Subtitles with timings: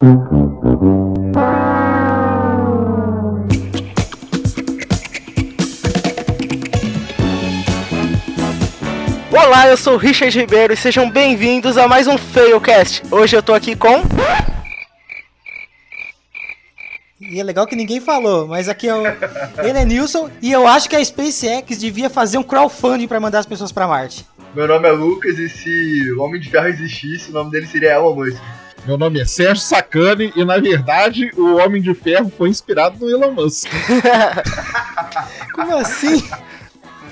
[0.00, 0.14] Olá,
[9.66, 13.02] eu sou o Richard Ribeiro e sejam bem-vindos a mais um Failcast.
[13.10, 14.04] Hoje eu tô aqui com.
[17.20, 19.02] E é legal que ninguém falou, mas aqui é o...
[19.66, 23.40] ele é Nilson e eu acho que a SpaceX devia fazer um crowdfunding para mandar
[23.40, 24.24] as pessoas para Marte.
[24.54, 27.94] Meu nome é Lucas e se o Homem de Ferro existisse, o nome dele seria
[27.94, 28.40] Elon Musk.
[28.88, 33.10] Meu nome é Sérgio Sacani e, na verdade, o Homem de Ferro foi inspirado no
[33.10, 33.68] Elon Musk.
[35.52, 36.26] Como assim?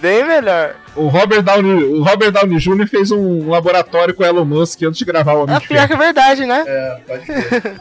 [0.00, 0.74] Bem melhor.
[0.94, 2.88] O Robert Downey, o Robert Downey Jr.
[2.88, 5.76] fez um laboratório com o Elon Musk antes de gravar o Homem É de pior
[5.80, 5.88] Ferro.
[5.88, 6.64] que é verdade, né?
[6.66, 7.80] É, pode ser.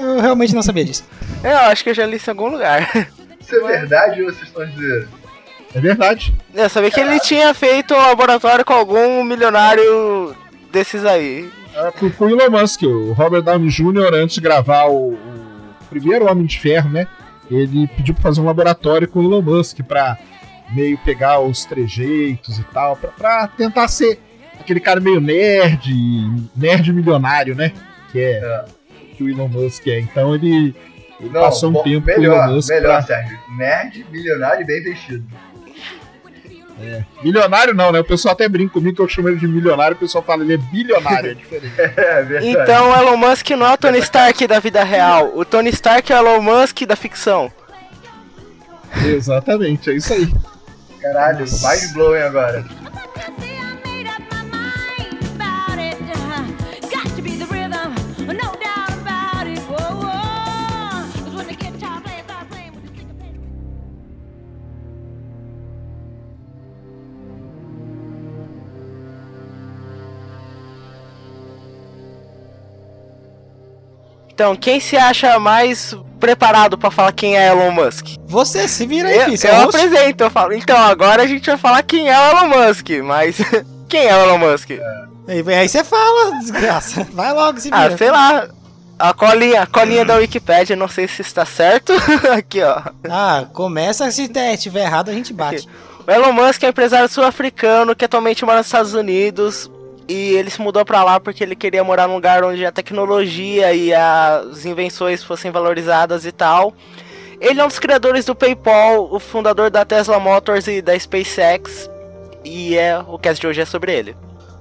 [0.00, 1.04] Eu realmente não sabia disso.
[1.44, 2.80] Eu acho que eu já li isso em algum lugar.
[3.40, 5.06] Isso é verdade ou vocês estão dizendo?
[5.72, 6.34] É verdade.
[6.52, 10.34] Eu sabia que ele tinha feito um laboratório com algum milionário
[10.72, 11.48] desses aí.
[11.74, 15.18] É, com, o Elon Musk, o Robert Downey Jr., antes de gravar o, o
[15.88, 17.06] primeiro Homem de Ferro, né?
[17.50, 20.18] Ele pediu pra fazer um laboratório com o Elon Musk pra
[20.72, 24.18] meio pegar os trejeitos e tal, pra, pra tentar ser
[24.58, 25.90] aquele cara meio nerd,
[26.56, 27.72] nerd milionário, né?
[28.10, 28.64] Que é, É.
[29.16, 30.00] que o Elon Musk é.
[30.00, 30.74] Então ele,
[31.20, 33.38] ele Não, passou um bom, tempo melhor, com o Elon Musk melhor, pra- Sérgio.
[33.56, 35.24] Nerd, milionário e bem vestido.
[37.22, 38.00] Milionário não, né?
[38.00, 40.54] O pessoal até brinca comigo que eu chamo ele de milionário, o pessoal fala ele
[40.54, 41.72] é bilionário, é diferente.
[41.78, 42.48] É verdade.
[42.48, 45.32] Então o Elon Musk não é o Tony Stark da vida real.
[45.34, 47.50] O Tony Stark é o Elon Musk da ficção.
[49.04, 50.32] Exatamente, é isso aí.
[51.00, 52.64] Caralho, mind blowing agora.
[74.32, 78.06] Então, quem se acha mais preparado pra falar quem é Elon Musk?
[78.26, 79.38] Você se vira aí, Eu, filho.
[79.44, 79.76] Eu é o host.
[79.76, 80.52] apresento, eu falo.
[80.54, 83.36] Então, agora a gente vai falar quem é o Elon Musk, mas
[83.88, 84.70] quem é o Elon Musk?
[85.28, 87.06] Aí, aí você fala, desgraça.
[87.12, 87.98] Vai logo, se Ah, vira.
[87.98, 88.48] sei lá.
[88.98, 91.92] A colinha, a colinha da Wikipedia, não sei se está certo.
[92.36, 92.80] Aqui, ó.
[93.10, 95.68] Ah, começa, se tiver errado, a gente bate.
[96.06, 99.68] O Elon Musk é um empresário sul-africano que atualmente mora nos Estados Unidos.
[100.08, 103.72] E ele se mudou pra lá porque ele queria morar num lugar onde a tecnologia
[103.72, 106.74] e as invenções fossem valorizadas e tal.
[107.40, 111.90] Ele é um dos criadores do PayPal, o fundador da Tesla Motors e da SpaceX.
[112.44, 114.16] E é o cast de hoje é sobre ele.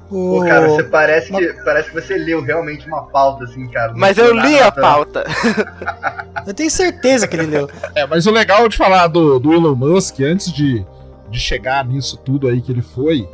[0.09, 0.39] O...
[0.39, 3.93] Pô, cara, você parece uma- que, parece que você leu realmente uma pauta, assim, cara.
[3.95, 4.67] Mas eu li nada.
[4.67, 5.23] a pauta.
[6.45, 7.69] Eu tenho certeza que ele leu.
[7.93, 10.83] É, mas o legal de falar do, do Elon Musk, antes de,
[11.29, 13.29] de chegar nisso tudo aí que ele foi,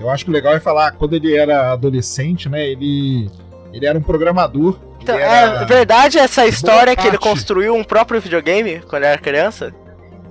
[0.00, 3.30] eu acho que o legal é falar, quando ele era adolescente, né, ele,
[3.72, 4.78] ele era um programador.
[5.02, 9.74] Então, é verdade essa história que ele construiu um próprio videogame quando era criança?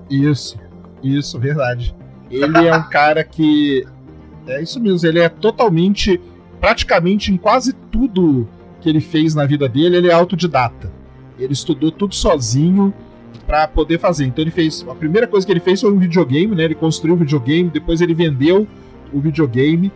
[0.10, 0.58] Isso,
[1.04, 1.96] isso, verdade.
[2.30, 3.86] Ele é um cara que.
[4.48, 6.20] É isso mesmo, ele é totalmente.
[6.60, 8.48] Praticamente em quase tudo
[8.82, 10.92] que ele fez na vida dele, ele é autodidata.
[11.38, 12.94] Ele estudou tudo sozinho
[13.48, 14.26] pra poder fazer.
[14.26, 14.86] Então ele fez.
[14.90, 16.64] A primeira coisa que ele fez foi um videogame, né?
[16.64, 18.68] Ele construiu o videogame, depois ele vendeu
[19.14, 19.92] o videogame.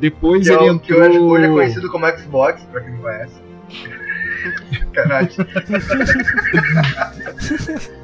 [0.00, 1.08] Depois Que, é ele que entrou.
[1.08, 3.34] hoje, hoje é conhecido como Xbox, pra quem não conhece.
[4.92, 5.28] Caralho.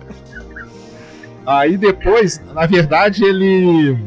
[1.46, 3.98] Aí depois, na verdade, ele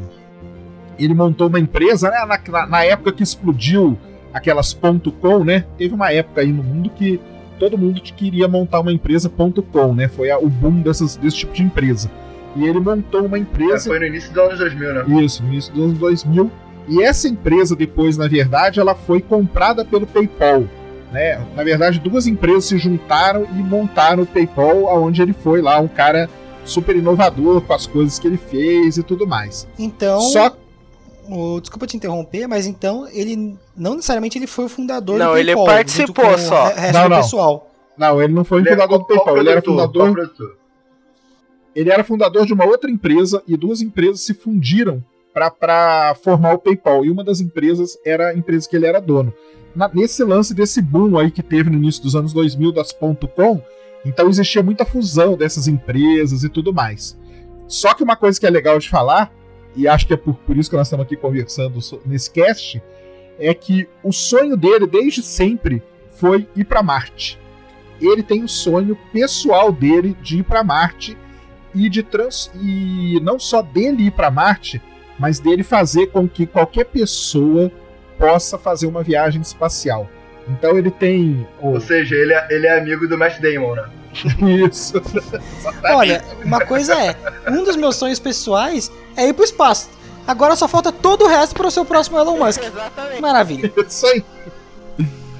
[0.97, 2.17] ele montou uma empresa, né?
[2.25, 3.95] Na, na- na época que explodiu
[4.33, 5.63] aquelas ponto .com, né?
[5.77, 7.19] Teve uma época aí no mundo que
[7.59, 10.07] todo mundo queria montar uma empresa ponto .com, né?
[10.07, 12.09] Foi a- o boom dessas, desse tipo de empresa.
[12.57, 15.23] E ele montou uma É, empresa, foi no início dos anos 2000, né?
[15.23, 16.51] isso, no início dos anos 2000.
[16.90, 20.63] E essa empresa depois, na verdade, ela foi comprada pelo PayPal.
[21.12, 21.40] Né?
[21.56, 25.88] Na verdade, duas empresas se juntaram e montaram o PayPal, aonde ele foi lá, um
[25.88, 26.29] cara
[26.66, 29.68] super inovador com as coisas que ele fez e tudo mais.
[29.79, 30.51] Então, Só
[31.29, 35.38] o- desculpa te interromper, mas então ele não necessariamente ele foi o fundador Não, do
[35.38, 36.66] ele PayPal, participou junto com só.
[36.94, 37.18] Não, do não.
[37.18, 37.72] pessoal.
[37.97, 40.31] não, ele não foi o Ele é- fundador do qual PayPal, ele era fundador?
[41.79, 46.57] Ele era fundador de uma outra empresa e duas empresas se fundiram para formar o
[46.57, 47.06] PayPal.
[47.06, 49.31] E uma das empresas era a empresa que ele era dono.
[49.75, 53.62] Na- nesse lance desse boom aí que teve no início dos anos 2000 das .com,
[54.03, 57.15] então existia muita fusão dessas empresas e tudo mais.
[57.68, 59.31] Só que uma coisa que é legal de falar,
[59.75, 62.81] e acho que é por, por isso que nós estamos aqui conversando nesse cast,
[63.38, 67.39] é que o sonho dele desde sempre foi ir para Marte.
[68.01, 71.15] Ele tem o sonho pessoal dele de ir para Marte
[71.75, 74.81] e de trans e não só dele ir para Marte,
[75.19, 77.71] mas dele fazer com que qualquer pessoa
[78.17, 80.09] possa fazer uma viagem espacial.
[80.49, 81.45] Então ele tem.
[81.61, 83.85] o- Ou seja, ele é, ele é amigo do Matt Damon, né?
[84.69, 84.93] Isso.
[85.93, 87.15] Olha, uma coisa é,
[87.51, 89.89] um dos meus sonhos pessoais é ir pro espaço.
[90.25, 92.61] Agora só falta todo o resto para o seu próximo Elon Musk.
[92.63, 93.21] Exatamente.
[93.21, 93.71] Maravilha.
[93.87, 94.23] Isso aí.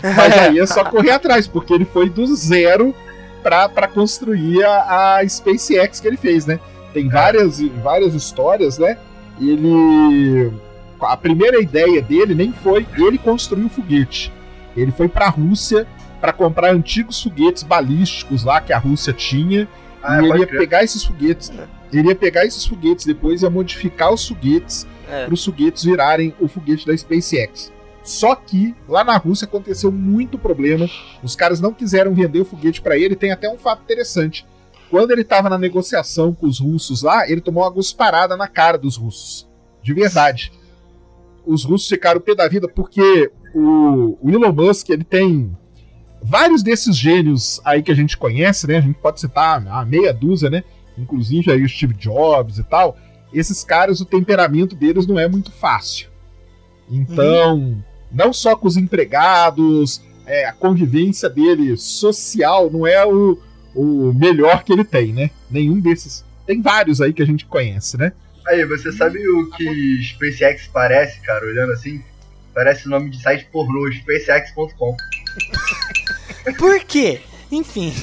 [0.04, 2.94] Mas aí é só correr atrás, porque ele foi do zero
[3.42, 6.60] pra construir a, a SpaceX que ele fez, né?
[6.94, 8.98] Tem várias, várias histórias, né?
[9.40, 10.52] Ele.
[11.00, 14.34] A primeira ideia dele nem foi ele construir o foguete.
[14.76, 15.86] Ele foi pra Rússia
[16.20, 19.68] pra comprar antigos foguetes balísticos lá que a Rússia tinha.
[20.02, 21.52] Ah, e ele ia pegar esses foguetes.
[21.94, 25.26] Ele ia pegar esses foguetes depois, ia modificar os foguetes É.
[25.26, 27.72] para os foguetes virarem o foguete da SpaceX.
[28.08, 30.88] Só que lá na Rússia aconteceu muito problema.
[31.22, 33.16] Os caras não quiseram vender o foguete para ele.
[33.16, 34.46] Tem até um fato interessante.
[34.90, 38.78] Quando ele estava na negociação com os russos lá, ele tomou uma gusparada na cara
[38.78, 39.48] dos russos.
[39.84, 40.52] De verdade.
[41.46, 45.56] Os russos ficaram pé da vida porque o, o Elon Musk ele tem
[46.22, 48.78] vários desses gênios aí que a gente conhece, né?
[48.78, 50.64] A gente pode citar a meia dúzia, né?
[50.98, 52.98] Inclusive aí o Steve Jobs e tal
[53.34, 56.10] esses caras, o temperamento deles não é muito fácil.
[56.90, 63.40] Então, não só com os empregados, é, a convivência dele social não é o,
[63.76, 65.30] o melhor que ele tem, né?
[65.50, 66.24] Nenhum desses.
[66.46, 68.12] Tem vários aí que a gente conhece, né?
[68.48, 72.02] Aí, você sabe o que SpaceX parece, cara, olhando assim?
[72.54, 74.96] Parece o nome de site pornô, spacex.com.
[76.58, 77.22] Por quê?
[77.52, 77.94] Enfim,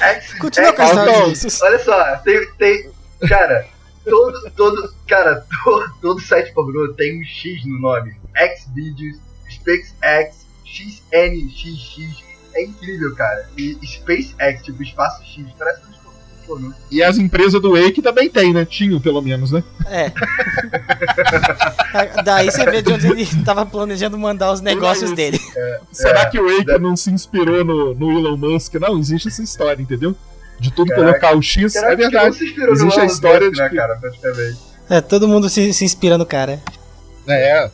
[0.00, 1.62] X- continua X- com as Faltam- notícias.
[1.62, 2.90] Olha só, tem, tem.
[3.28, 3.66] Cara,
[4.04, 4.94] todo, todo.
[5.06, 8.14] Cara, todo, todo site pornô tem um X no nome.
[8.36, 9.16] Xvideos,
[9.60, 12.24] SpaceX, XNXX.
[12.54, 13.48] É incrível, cara.
[13.56, 16.72] E SpaceX, tipo, espaço X, parece um pornô.
[16.90, 18.64] E as empresas do Wake também tem, né?
[18.64, 19.62] Tinham, pelo menos, né?
[19.86, 20.10] É.
[22.24, 25.40] Daí você vê de onde ele tava planejando mandar os negócios dele.
[25.92, 28.74] Será É, que o Wake deve- não se inspirou no, no Elon Musk?
[28.76, 30.14] Não, existe essa história, entendeu?
[30.58, 31.10] De tudo Caraca.
[31.20, 32.36] colocar o X, Caraca, é que verdade.
[32.36, 34.58] se inspirou no Existe a história Musk, de né, que- cara, praticamente.
[34.88, 36.60] É, todo mundo se, se inspira no cara.
[37.28, 37.68] É,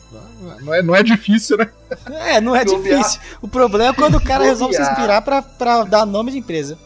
[0.61, 1.69] não é, não é difícil, né?
[2.11, 3.19] É, não é bobear- difícil.
[3.41, 6.77] O problema é quando o cara resolve se inspirar pra, pra dar nome de empresa.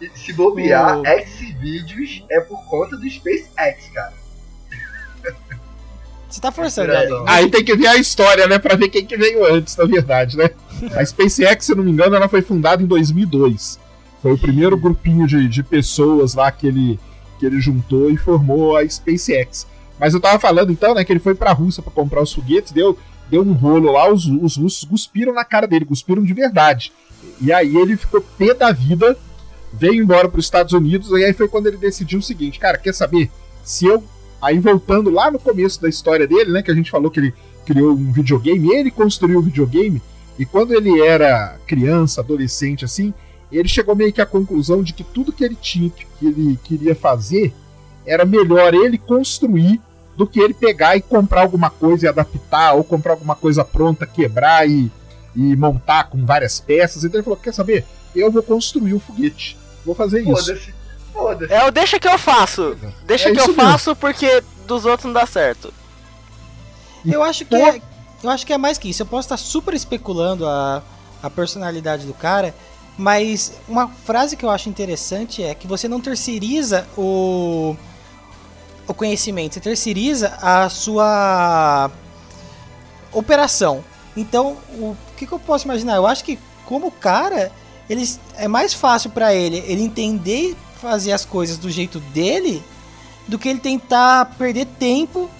[0.00, 4.12] E se bobear, O- Xvideos é por conta do SpaceX, cara.
[6.28, 7.24] Você tá forçando, É, amigo.
[7.28, 8.58] Aí tem que ver a história, né?
[8.58, 10.50] Pra ver quem que veio antes, na verdade, né?
[10.96, 13.78] A SpaceX, se eu não me engano, ela foi fundada em 2002.
[14.22, 16.98] Foi o primeiro grupinho de, de pessoas lá que ele,
[17.38, 19.66] que ele juntou e formou a SpaceX.
[20.02, 22.72] Mas eu tava falando então, né, que ele foi pra Rússia pra comprar os foguetes,
[22.72, 22.98] deu,
[23.30, 26.92] deu um rolo lá, os, os russos cuspiram na cara dele, cuspiram de verdade.
[27.40, 29.16] E aí ele ficou pé da vida,
[29.72, 32.92] veio embora pros Estados Unidos, e aí foi quando ele decidiu o seguinte, cara, quer
[32.92, 33.30] saber?
[33.62, 34.02] Se eu
[34.42, 37.32] Aí voltando lá no começo da história dele, né, que a gente falou que ele
[37.64, 40.02] criou um videogame, ele construiu o videogame,
[40.36, 43.14] e quando ele era criança, adolescente assim,
[43.52, 46.96] ele chegou meio que à conclusão de que tudo que ele tinha, que ele queria
[46.96, 47.54] fazer,
[48.04, 49.80] era melhor ele construir
[50.16, 54.06] do que ele pegar e comprar alguma coisa e adaptar, ou comprar alguma coisa pronta,
[54.06, 54.90] quebrar e,
[55.34, 57.04] e montar com várias peças.
[57.04, 57.84] Então ele falou: quer saber?
[58.14, 59.56] Eu vou construir o foguete.
[59.84, 60.54] Vou fazer isso.
[61.12, 61.52] Foda-se.
[61.52, 62.76] É o deixa que eu faço.
[63.06, 63.62] Deixa É que eu mesmo.
[63.62, 65.72] faço porque dos outros não dá certo.
[67.04, 67.80] Eu acho que é,
[68.22, 69.02] eu acho que é mais que isso.
[69.02, 70.82] Eu posso estar super especulando a,
[71.22, 72.54] a personalidade do cara,
[72.96, 77.76] mas uma frase que eu acho interessante é que você não terceiriza o
[78.86, 81.90] o conhecimento, você terceiriza a sua
[83.12, 83.84] operação.
[84.16, 85.96] Então, o que, que eu posso imaginar?
[85.96, 87.50] Eu acho que como cara,
[87.88, 92.62] ele é mais fácil pra ele ele entender fazer as coisas do jeito dele
[93.28, 95.30] do que ele tentar perder tempo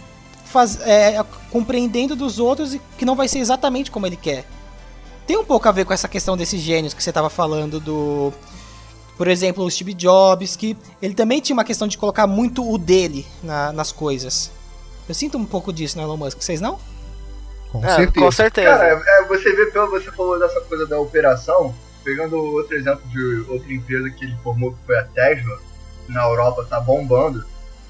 [0.45, 4.45] faz, é, compreendendo dos outros e que não vai ser exatamente como ele quer.
[5.27, 8.33] Tem um pouco a ver com essa questão desses gênios que você estava falando do.
[9.17, 12.79] Por exemplo, o Steve Jobs, que ele também tinha uma questão de colocar muito o
[12.79, 14.51] dele na- nas coisas.
[15.09, 16.79] Eu sinto um pouco disso no Elon Musk, vocês não?
[17.71, 18.27] Com É, certeza.
[18.27, 18.69] com certeza.
[18.71, 23.45] Cara, é, você vê pelo você falou dessa coisa da operação, pegando outro exemplo de
[23.51, 25.59] outra empresa que ele formou, que foi a Tesla,
[26.07, 27.45] que na Europa tá bombando,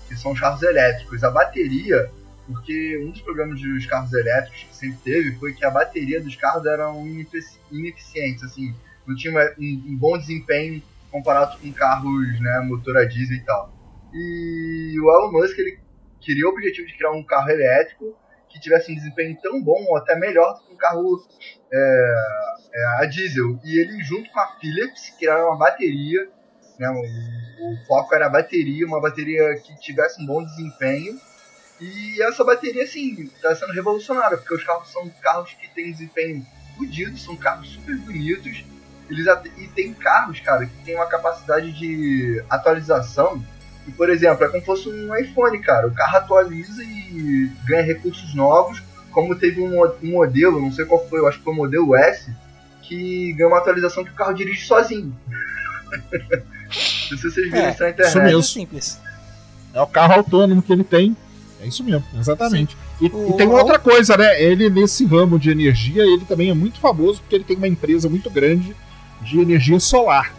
[0.08, 1.22] que são os carros elétricos.
[1.24, 2.10] A bateria,
[2.46, 6.36] porque um dos problemas dos carros elétricos que sempre teve foi que a bateria dos
[6.36, 8.74] carros eram inefici- ineficientes, assim,
[9.06, 13.72] não tinha um, um bom desempenho comparado com carros, né, motor a diesel e tal.
[14.12, 15.78] E o Elon Musk, ele
[16.20, 18.16] queria o objetivo de criar um carro elétrico
[18.48, 21.22] que tivesse um desempenho tão bom ou até melhor do que um carro
[21.72, 22.14] é,
[22.74, 23.58] é, a diesel.
[23.64, 26.28] E ele, junto com a Philips, criaram uma bateria.
[26.78, 31.18] Né, o, o foco era a bateria, uma bateria que tivesse um bom desempenho.
[31.80, 36.46] E essa bateria, assim, está sendo revolucionária, porque os carros são carros que têm desempenho
[36.76, 38.64] fodidos, são carros super bonitos.
[39.12, 39.26] Eles
[39.58, 43.42] e tem carros, cara, que tem uma capacidade de atualização.
[43.86, 45.86] E, por exemplo, é como se fosse um iPhone, cara.
[45.88, 48.82] O carro atualiza e ganha recursos novos.
[49.10, 51.94] Como teve um, um modelo, não sei qual foi, eu acho que foi o modelo
[51.94, 52.30] S,
[52.82, 55.14] que ganhou uma atualização que o carro dirige sozinho.
[55.90, 56.00] não
[57.08, 58.08] sei se vocês viram É, isso na internet.
[58.08, 58.40] isso mesmo.
[58.40, 59.00] É simples.
[59.74, 61.16] É o carro autônomo que ele tem.
[61.60, 62.76] É isso mesmo, exatamente.
[63.00, 64.42] E, O- e tem uma outra coisa, né?
[64.42, 68.08] Ele, nesse ramo de energia, ele também é muito famoso porque ele tem uma empresa
[68.08, 68.74] muito grande
[69.24, 70.34] de energia solar.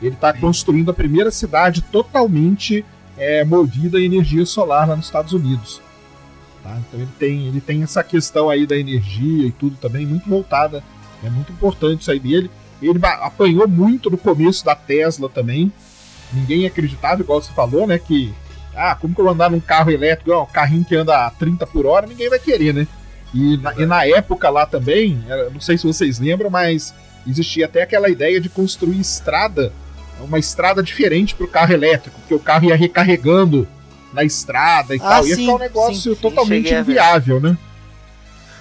[0.00, 2.84] Ele está construindo a primeira cidade totalmente
[3.16, 5.80] é, movida a energia solar lá nos Estados Unidos.
[6.62, 6.76] tá?
[6.78, 10.82] Então ele tem, ele tem essa questão aí da energia e tudo também muito voltada.
[11.22, 12.50] É muito importante isso aí dele.
[12.80, 15.72] Ele apanhou muito no começo da Tesla também.
[16.32, 17.98] Ninguém acreditava, igual você falou, né?
[17.98, 18.34] Que
[18.74, 21.66] ah, como que eu vou andar num carro elétrico, um carrinho que anda a 30
[21.66, 22.86] por hora, ninguém vai querer, né?
[23.34, 25.22] E na, e na época lá também,
[25.52, 26.94] não sei se vocês lembram, mas
[27.26, 29.72] existia até aquela ideia de construir estrada,
[30.20, 33.66] uma estrada diferente para o carro elétrico, porque o carro ia recarregando
[34.12, 35.26] na estrada e Ah, tal.
[35.26, 37.56] Ia sim, ficar um negócio sim, sim, totalmente inviável, né?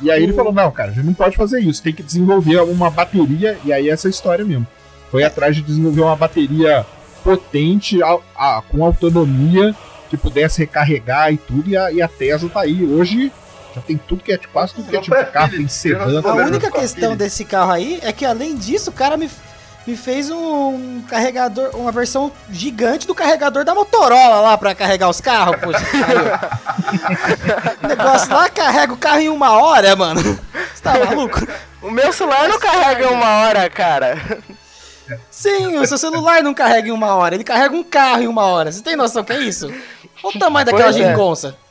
[0.02, 2.02] E aí ele O- falou: não, cara, a gente não pode fazer isso, tem que
[2.02, 4.66] desenvolver uma bateria, e aí essa é história mesmo.
[5.12, 6.86] Foi atrás de desenvolver uma bateria
[7.24, 9.76] potente, a- a- com autonomia,
[10.10, 12.84] que pudesse recarregar e tudo, e a, e a Tesla tá aí.
[12.84, 13.32] Hoje
[13.76, 16.20] já tem tudo que é quase tudo que é tipo de carro, tem sedã.
[16.20, 19.30] A Problema única questão desse carro aí é que além disso, o cara me,
[19.88, 25.22] me fez um carregador, uma versão gigante do carregador da Motorola lá pra carregar os
[25.22, 25.80] carros, poxa.
[27.82, 30.22] o negócio lá carrega o carro em uma hora, mano.
[30.22, 31.40] Você tá maluco?
[31.82, 34.18] O meu celular não carrega em uma hora, cara.
[35.30, 38.46] Sim, o seu celular não carrega em uma hora, ele carrega um carro em uma
[38.46, 38.72] hora.
[38.72, 39.74] Você tem noção que é isso?
[40.24, 41.71] Olha o tamanho daquela Pois é.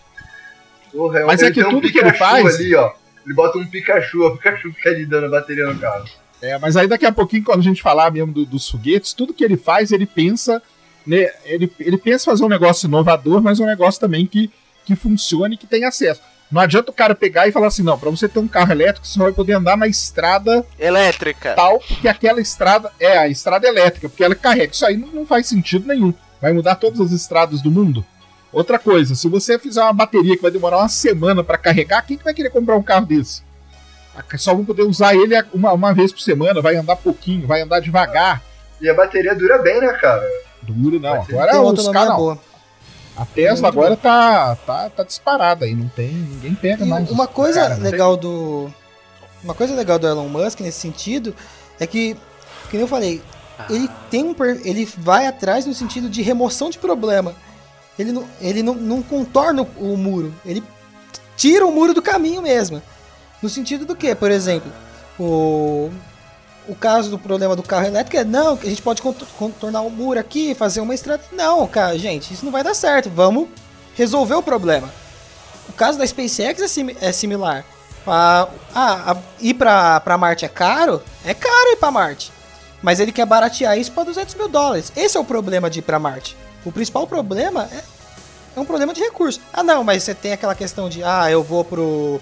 [0.92, 2.92] Porra, Mas ele é que tem um tudo que ele faz- ali, ó.
[3.24, 6.04] Ele bota um Pikachu, o Pikachu fica ali dando bateria no carro.
[6.42, 9.34] É, mas aí daqui a pouquinho, quando a gente falar mesmo do- dos foguetes, tudo
[9.34, 10.60] que ele faz, ele pensa,
[11.06, 14.50] né, ele, ele pensa fazer um negócio inovador, mas um negócio também que,
[14.86, 16.22] que funcione e que tenha acesso.
[16.50, 19.06] Não adianta o cara pegar e falar assim, não, pra você ter um carro elétrico,
[19.06, 21.54] você vai poder andar na estrada Elétrica.
[21.54, 24.72] tal, que aquela estrada é a estrada elétrica, porque ela carrega.
[24.72, 26.12] Isso aí não, não faz sentido nenhum.
[26.40, 28.04] Vai mudar todas as estradas do mundo.
[28.52, 32.16] Outra coisa, se você fizer uma bateria que vai demorar uma semana pra carregar, quem
[32.18, 33.42] que vai querer comprar um carro desse?
[34.36, 37.80] Só vão poder usar ele uma, uma vez por semana, vai andar pouquinho, vai andar
[37.80, 38.42] devagar.
[38.80, 40.22] E a bateria dura bem, né, cara?
[40.62, 41.14] Duro não.
[41.22, 42.38] Agora tem os caras.
[43.16, 46.08] A Tesla agora tá, tá, tá disparada aí, não tem.
[46.08, 47.10] Ninguém pega E mais.
[47.10, 47.90] uma coisa cara, né?
[47.90, 48.72] legal do.
[49.44, 51.34] Uma coisa legal do Elon Musk nesse sentido
[51.78, 52.14] é que,
[52.68, 53.22] que nem eu falei,
[53.68, 54.34] ele tem um.
[54.34, 57.34] per- Ele vai atrás no sentido de remoção de problema.
[57.98, 60.34] Ele não, ele não, não contorna o, o muro.
[60.44, 60.62] Ele
[61.36, 62.82] tira o muro do caminho mesmo.
[63.42, 64.70] No sentido do que, por exemplo,
[65.18, 65.90] o.
[66.68, 69.90] O caso do problema do carro elétrico é não, a gente pode contor- contornar o
[69.90, 71.22] muro aqui, fazer uma estrada.
[71.32, 73.10] Não, cara, gente, isso não vai dar certo.
[73.10, 73.48] Vamos
[73.96, 74.88] resolver o problema.
[75.68, 77.64] O caso da SpaceX é, simi- é similar.
[78.06, 81.02] Ah, a- ir pra Marte é caro?
[81.24, 82.30] É caro ir pra Marte.
[82.82, 84.92] Mas ele quer baratear isso pra 200 mil dólares.
[84.94, 86.36] Esse é o problema de ir pra Marte.
[86.64, 87.82] O principal problema é,
[88.56, 89.40] é um problema de recurso.
[89.52, 92.20] Ah, não, mas você tem aquela questão de, ah, eu vou pro.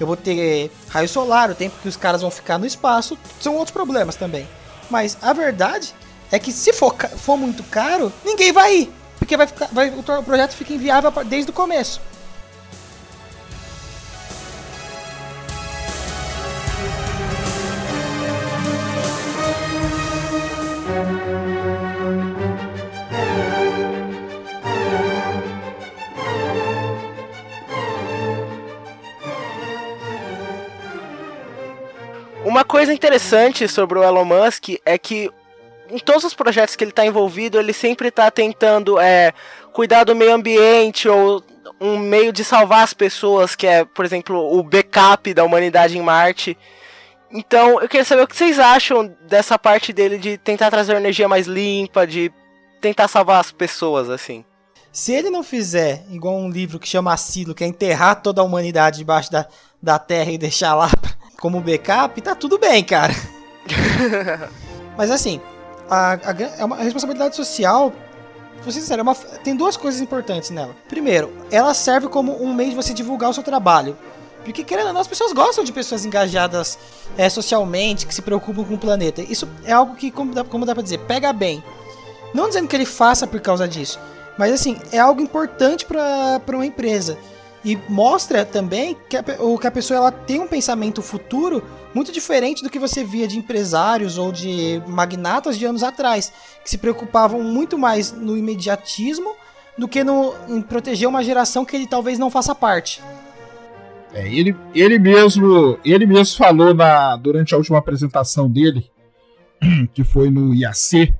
[0.00, 3.54] Eu vou ter raio solar, o tempo que os caras vão ficar no espaço, são
[3.54, 4.48] outros problemas também.
[4.88, 5.92] Mas a verdade
[6.30, 8.92] é que se for, for muito caro, ninguém vai ir.
[9.18, 12.00] Porque vai ficar, vai, o projeto fica inviável desde o começo.
[32.58, 35.30] Uma coisa interessante sobre o Elon Musk é que
[35.88, 39.32] em todos os projetos que ele está envolvido, ele sempre está tentando é,
[39.72, 41.40] cuidar do meio ambiente ou
[41.80, 46.02] um meio de salvar as pessoas, que é, por exemplo, o backup da humanidade em
[46.02, 46.58] Marte.
[47.30, 51.28] Então, eu queria saber o que vocês acham dessa parte dele de tentar trazer energia
[51.28, 52.32] mais limpa, de
[52.80, 54.44] tentar salvar as pessoas, assim.
[54.90, 58.44] Se ele não fizer igual um livro que chama Asilo, que é enterrar toda a
[58.44, 59.46] humanidade debaixo da,
[59.80, 60.90] da terra e deixar lá
[61.40, 63.14] como backup, tá tudo bem, cara.
[64.96, 65.40] Mas assim,
[65.88, 67.92] a, a é uma responsabilidade social.
[68.62, 70.74] Vou ser sincero, é uma- tem duas coisas importantes nela.
[70.88, 73.96] Primeiro, ela serve como um meio de você divulgar o seu trabalho.
[74.44, 76.78] Porque, querendo ou não, as pessoas gostam de pessoas engajadas
[77.16, 79.22] é, socialmente, que se preocupam com o planeta.
[79.22, 81.62] Isso é algo que, como dá, como dá pra dizer, pega bem.
[82.34, 83.98] Não dizendo que ele faça por causa disso,
[84.36, 87.18] mas assim, é algo importante para uma empresa.
[87.64, 91.62] E mostra também que a, que a pessoa ela tem um pensamento futuro
[91.92, 96.70] muito diferente do que você via de empresários ou de magnatas de anos atrás, que
[96.70, 99.34] se preocupavam muito mais no imediatismo
[99.76, 103.00] do que no, em proteger uma geração que ele talvez não faça parte.
[104.12, 108.90] É, ele, ele mesmo ele mesmo falou na, durante a última apresentação dele,
[109.92, 111.14] que foi no IAC,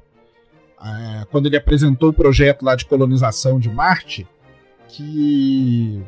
[0.80, 4.26] é, quando ele apresentou o projeto lá de colonização de Marte,
[4.88, 6.02] que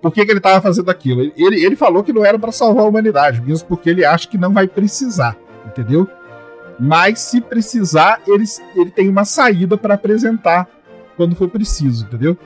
[0.00, 1.32] por que, que ele estava fazendo aquilo?
[1.36, 4.38] Ele, ele falou que não era para salvar a humanidade, mesmo porque ele acha que
[4.38, 6.08] não vai precisar, entendeu?
[6.78, 10.66] Mas se precisar, ele, ele tem uma saída para apresentar
[11.16, 12.36] quando for preciso, entendeu?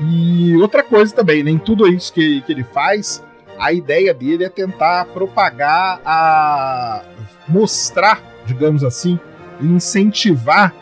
[0.00, 3.22] E outra coisa também, nem tudo isso que, que ele faz,
[3.58, 7.02] a ideia dele é tentar propagar a.
[7.46, 9.20] mostrar, digamos assim,
[9.60, 10.74] incentivar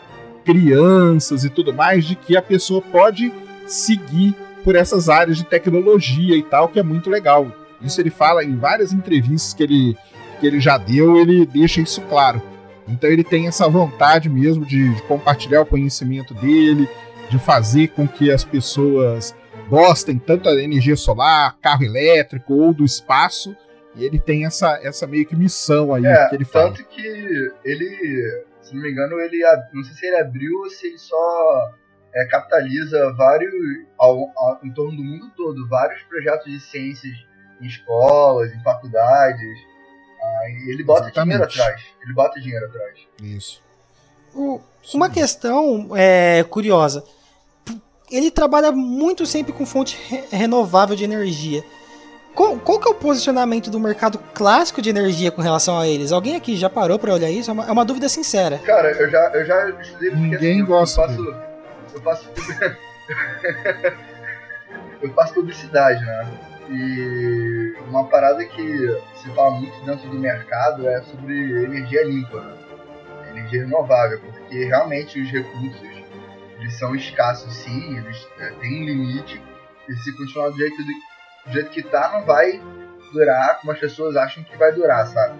[0.45, 3.31] crianças e tudo mais de que a pessoa pode
[3.67, 7.51] seguir por essas áreas de tecnologia e tal, que é muito legal.
[7.81, 9.97] Isso ele fala em várias entrevistas que ele,
[10.39, 12.41] que ele já deu, ele deixa isso claro.
[12.87, 16.87] Então ele tem essa vontade mesmo de, de compartilhar o conhecimento dele,
[17.29, 19.35] de fazer com que as pessoas
[19.69, 23.55] gostem tanto da energia solar, carro elétrico ou do espaço.
[23.95, 26.71] E ele tem essa, essa meio que missão aí é, que ele fala.
[26.71, 27.01] Tanto que
[27.63, 29.41] ele, se não me engano, ele
[29.73, 31.71] não sei se ele abriu ou se ele só
[32.13, 33.53] é, capitaliza vários,
[33.97, 37.15] ao, ao, em torno do mundo todo, vários projetos de ciências
[37.61, 39.59] em escolas, em faculdades.
[40.21, 41.25] Ah, ele bota Exatamente.
[41.25, 41.83] dinheiro atrás.
[42.03, 42.99] Ele bota dinheiro atrás.
[43.21, 43.61] Isso.
[44.33, 44.61] O,
[44.93, 47.03] uma questão é, curiosa
[48.11, 51.63] ele trabalha muito sempre com fonte re renovável de energia.
[52.35, 56.11] Qual, qual, que é o posicionamento do mercado clássico de energia com relação a eles?
[56.11, 57.49] Alguém aqui já parou para olhar isso?
[57.49, 58.57] É uma, é uma, dúvida sincera.
[58.59, 61.01] Cara, eu já, eu já estudei porque Ninguém assim, gosta.
[61.01, 61.50] Eu faço,
[61.93, 62.29] eu faço,
[65.01, 66.37] eu faço publicidade, né?
[66.69, 72.57] E uma parada que se fala muito dentro do mercado é sobre energia limpa, né?
[73.31, 75.81] energia renovável, porque realmente os recursos
[76.59, 79.41] eles são escassos sim, eles é, têm um limite,
[79.89, 80.75] e se continuar do jeito,
[81.45, 82.61] do jeito que tá, não vai
[83.11, 85.39] durar como as pessoas acham que vai durar, sabe?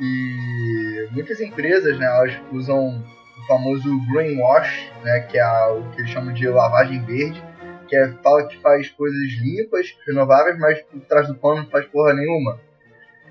[0.00, 3.04] E muitas empresas, né, elas usam
[3.46, 7.42] famoso greenwash, né, que é o que eles chamam de lavagem verde,
[7.88, 11.86] que é, fala que faz coisas limpas, renováveis, mas por trás do pano não faz
[11.86, 12.60] porra nenhuma.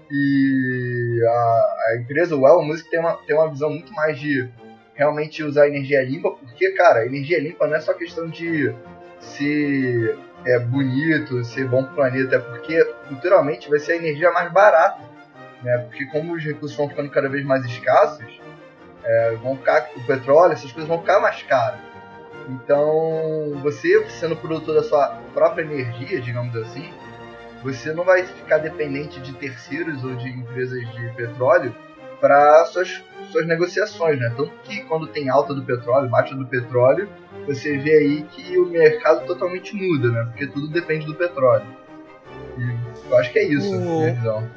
[0.10, 4.48] E a, a empresa, Well Music, tem uma, tem uma visão muito mais de
[4.94, 8.74] realmente usar energia limpa, porque, cara, energia limpa não é só questão de
[9.20, 14.52] ser é, bonito, ser bom pro planeta, é porque, futuramente, vai ser a energia mais
[14.52, 15.02] barata,
[15.64, 15.80] né?
[15.80, 18.40] Porque como os recursos vão ficando cada vez mais escassos,
[19.06, 21.80] é, vão ficar, o petróleo, essas coisas vão ficar mais caras.
[22.50, 26.92] Então, você sendo produtor da sua própria energia, digamos assim,
[27.64, 31.76] você não vai ficar dependente de terceiros ou de empresas de petróleo
[32.22, 34.32] para suas, suas negociações, né?
[34.38, 37.10] Tanto que quando tem alta do petróleo, baixa do petróleo,
[37.48, 40.26] você vê aí que o mercado totalmente muda, né?
[40.26, 41.66] Porque tudo depende do petróleo.
[42.58, 43.82] E eu acho que é isso, o...
[43.82, 44.48] minha visão.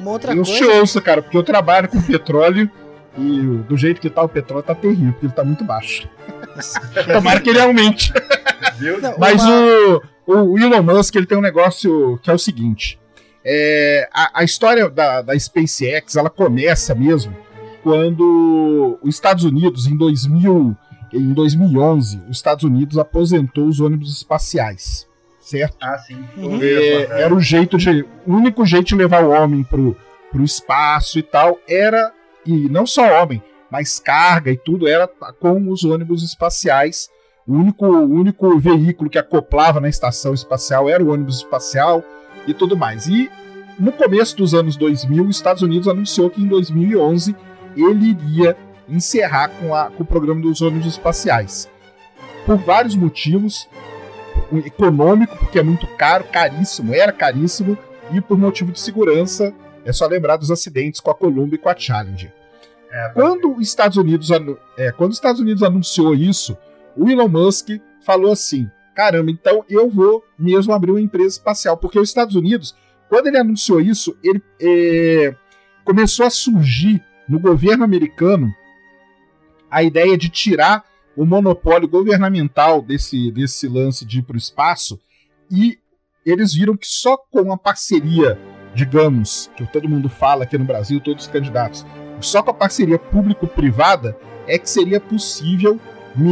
[0.00, 0.72] Uma outra eu coisa...
[0.80, 2.70] ouço, cara, porque eu trabalho com petróleo
[3.16, 6.08] e do jeito que tá o petróleo tá terrível, porque ele tá muito baixo.
[7.12, 8.12] Tomara que ele aumente.
[9.00, 10.02] Não, Mas uma...
[10.26, 12.98] o, o Elon Musk ele tem um negócio que é o seguinte:
[13.44, 17.36] é, a, a, história da, da SpaceX ela começa mesmo
[17.82, 20.76] quando os Estados Unidos, em, 2000,
[21.12, 25.08] em 2011, os Estados Unidos aposentou os ônibus espaciais,
[25.40, 25.76] certo?
[25.82, 26.24] Ah, sim.
[26.36, 26.60] Uhum.
[26.62, 29.96] É, era o jeito de, o único jeito de levar o homem pro,
[30.30, 32.12] pro espaço e tal era
[32.46, 35.08] e não só homem, mas carga e tudo era
[35.40, 37.08] com os ônibus espaciais.
[37.46, 42.04] O único, o único veículo que acoplava na estação espacial era o ônibus espacial
[42.46, 43.06] e tudo mais.
[43.06, 43.30] E
[43.78, 47.34] no começo dos anos 2000, os Estados Unidos anunciou que em 2011
[47.76, 48.56] ele iria
[48.88, 51.68] encerrar com, a, com o programa dos ônibus espaciais.
[52.44, 53.68] Por vários motivos.
[54.66, 57.76] Econômico, porque é muito caro, caríssimo, era caríssimo,
[58.12, 61.68] e por motivo de segurança, é só lembrar dos acidentes com a Columbia e com
[61.68, 62.32] a Challenger.
[62.90, 64.30] É, quando, os Estados Unidos,
[64.76, 66.56] é, quando os Estados Unidos anunciou isso,
[66.96, 67.68] o Elon Musk
[68.04, 71.76] falou assim: caramba, então eu vou mesmo abrir uma empresa espacial.
[71.76, 72.76] Porque os Estados Unidos,
[73.08, 75.34] quando ele anunciou isso, ele é,
[75.84, 78.52] começou a surgir no governo americano
[79.70, 80.84] a ideia de tirar
[81.16, 85.00] o monopólio governamental desse, desse lance de ir para o espaço
[85.50, 85.78] e
[86.24, 88.38] eles viram que só com a parceria,
[88.74, 91.86] digamos, que todo mundo fala aqui no Brasil, todos os candidatos,
[92.20, 95.78] só com a parceria público-privada é que seria possível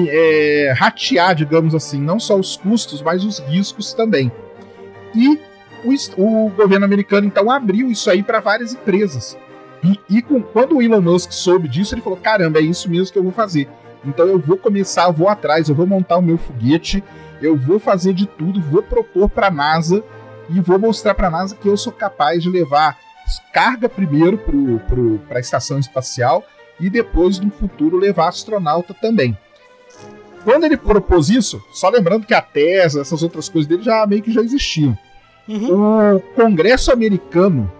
[0.08, 4.30] é, ratear, digamos assim, não só os custos, mas os riscos também.
[5.14, 5.38] E
[5.84, 9.36] o, o governo americano então abriu isso aí para várias empresas.
[9.82, 13.12] E, e com, quando o Elon Musk soube disso, ele falou: caramba, é isso mesmo
[13.12, 13.68] que eu vou fazer.
[14.04, 17.02] Então eu vou começar, eu vou atrás, eu vou montar o meu foguete,
[17.40, 20.04] eu vou fazer de tudo, vou propor para a NASA
[20.50, 22.98] e vou mostrar para a NASA que eu sou capaz de levar
[23.52, 24.38] carga primeiro
[25.28, 26.44] para a estação espacial
[26.80, 29.36] e depois, no futuro, levar astronauta também.
[30.42, 34.22] Quando ele propôs isso, só lembrando que a Tesla, essas outras coisas dele já meio
[34.22, 34.96] que já existiam.
[35.46, 36.16] Uhum.
[36.16, 37.70] O Congresso americano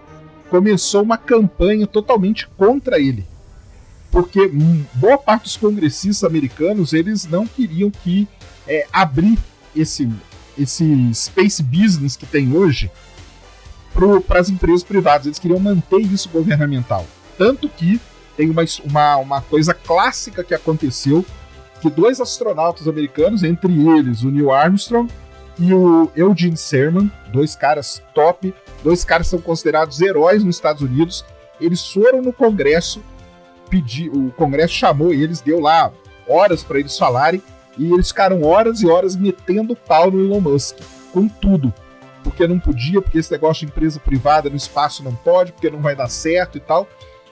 [0.49, 3.25] começou uma campanha totalmente contra ele.
[4.11, 4.51] Porque
[4.93, 8.27] boa parte dos congressistas americanos eles não queriam que
[8.67, 9.39] é, abrir
[9.75, 10.07] esse,
[10.61, 12.91] esse space business que tem hoje
[14.27, 15.25] para as empresas privadas.
[15.25, 17.05] Eles queriam manter isso governamental.
[17.37, 17.99] Tanto que
[18.37, 21.25] tem uma, uma, uma coisa clássica que aconteceu
[21.81, 25.11] que dois astronautas americanos, entre eles o Neil Armstrong
[25.57, 31.25] e o Eugene Cernan, dois caras top, dois caras são considerados heróis nos Estados Unidos,
[31.59, 33.01] eles foram no Congresso
[33.69, 35.91] pedir, o Congresso chamou eles, deu lá
[36.27, 37.41] horas para eles falarem
[37.81, 40.77] e eles ficaram horas e horas metendo pau no Elon Musk,
[41.11, 41.73] com tudo.
[42.23, 45.81] Porque não podia, porque esse negócio de empresa privada no espaço não pode, porque não
[45.81, 46.87] vai dar certo e tal.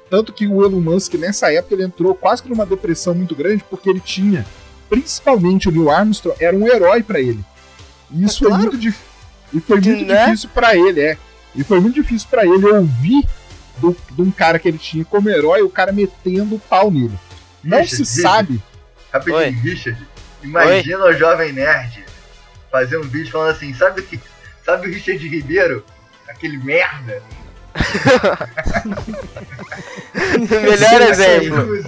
[0.10, 3.64] Tanto que o Elon Musk, nessa época, ele entrou quase que numa depressão muito grande,
[3.70, 4.44] porque ele tinha,
[4.90, 7.46] principalmente o Neil Armstrong, era um herói para ele.
[8.10, 9.00] E isso é, foi muito, dif
[9.54, 10.26] e foi muito né?
[10.26, 11.18] difícil para ele, é.
[11.56, 13.24] E foi muito difícil para ele ouvir
[13.78, 17.14] do, de um cara que ele tinha como herói, o cara metendo o pau nele.
[17.64, 18.64] Não Richard, se Richard, sabe.
[19.14, 19.50] Rapidinho, Oi.
[19.50, 20.09] Richard,
[20.44, 21.16] imagina Oi.
[21.16, 22.06] o jovem nerd
[22.72, 24.20] fazer um vídeo falando assim, sabe que
[24.64, 25.84] sabe o Richard Ribeiro?
[26.28, 27.22] Aquele merda
[30.50, 31.80] Melhor exemplo.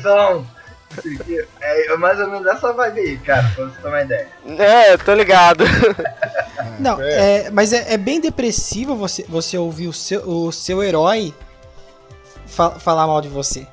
[1.62, 4.28] É mais ou menos essa vibe aí, cara, pra você ter uma ideia.
[4.60, 5.64] É, tô ligado.
[6.80, 11.34] Não, é, mas é, é, bem depressivo você, você ouvir o seu, o seu herói
[12.46, 13.66] fa falar mal de você.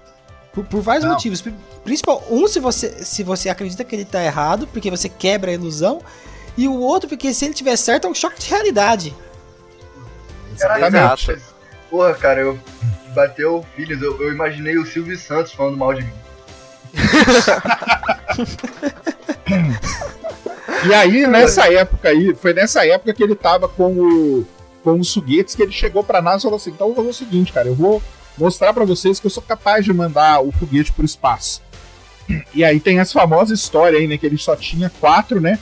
[0.53, 1.13] Por, por vários Não.
[1.13, 1.43] motivos.
[1.89, 5.55] Principal, um, se você, se você acredita que ele tá errado, porque você quebra a
[5.55, 6.03] ilusão.
[6.55, 9.17] E o outro, porque se ele tiver certo, é um choque de realidade.
[10.55, 11.39] Exatamente.
[11.89, 12.59] Porra, cara, eu
[13.15, 16.13] bateu filhos, eu, eu imaginei o Silvio Santos falando mal de mim.
[20.87, 24.47] e aí, nessa época aí, foi nessa época que ele tava com o
[24.85, 27.17] com os foguetes que ele chegou pra NASA e falou assim: então eu vou fazer
[27.17, 28.03] o seguinte, cara, eu vou
[28.37, 31.67] mostrar para vocês que eu sou capaz de mandar o foguete pro espaço.
[32.55, 35.59] E aí tem essa famosa história aí, né, que ele só tinha quatro, né?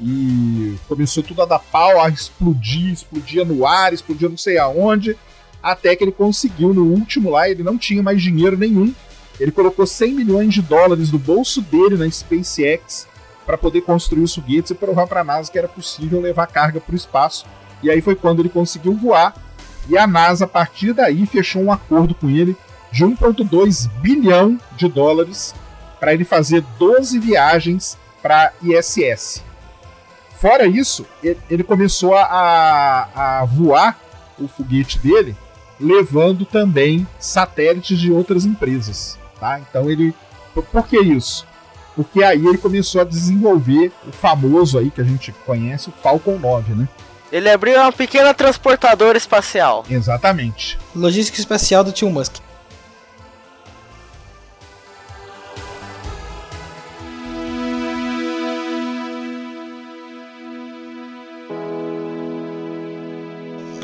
[0.00, 5.16] E começou tudo a dar pau, a explodir, explodia no ar, explodia não sei aonde
[5.62, 8.94] até que ele conseguiu no último lá, ele não tinha mais dinheiro nenhum.
[9.38, 13.06] Ele colocou 100 milhões de dólares do bolso dele na SpaceX
[13.46, 16.80] para poder construir os foguetes e provar para a NASA que era possível levar carga
[16.80, 17.46] para o espaço.
[17.82, 19.34] E aí foi quando ele conseguiu voar.
[19.88, 22.56] E a NASA, a partir daí, fechou um acordo com ele
[22.92, 25.54] de 1,2 bilhão de dólares
[25.98, 29.44] para ele fazer 12 viagens para ISS.
[30.40, 31.04] Fora isso,
[31.50, 33.08] ele começou a,
[33.40, 33.98] a voar
[34.38, 35.36] o foguete dele
[35.80, 39.18] levando também satélites de outras empresas.
[39.38, 39.60] Tá?
[39.60, 40.14] Então ele.
[40.72, 41.46] Por que isso?
[41.94, 46.38] Porque aí ele começou a desenvolver o famoso aí que a gente conhece, o Falcon
[46.38, 46.88] 9, né?
[47.30, 49.84] Ele abriu uma pequena transportadora espacial.
[49.88, 50.78] Exatamente.
[50.94, 52.36] Logística espacial do Tio Musk.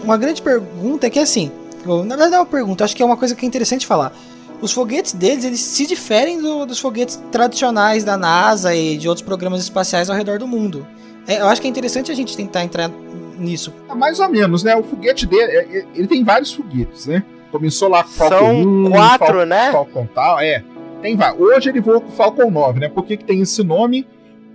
[0.04, 1.50] Uma grande pergunta é que assim,
[1.86, 4.12] na verdade, é uma pergunta, acho que é uma coisa que é interessante falar.
[4.60, 9.24] Os foguetes deles, eles se diferem do, dos foguetes tradicionais da NASA e de outros
[9.24, 10.86] programas espaciais ao redor do mundo.
[11.26, 12.90] É, eu acho que é interessante a gente tentar entrar
[13.38, 13.72] nisso.
[13.88, 14.76] É mais ou menos, né?
[14.76, 17.24] O foguete dele, é, é, ele tem vários foguetes, né?
[17.50, 19.72] Começou lá com o Falcon São 1, quatro, Falcon, né?
[19.72, 20.64] Falcon tal, é.
[21.00, 22.88] Tem Hoje ele voa com o Falcon 9, né?
[22.88, 24.06] Por que, que tem esse nome?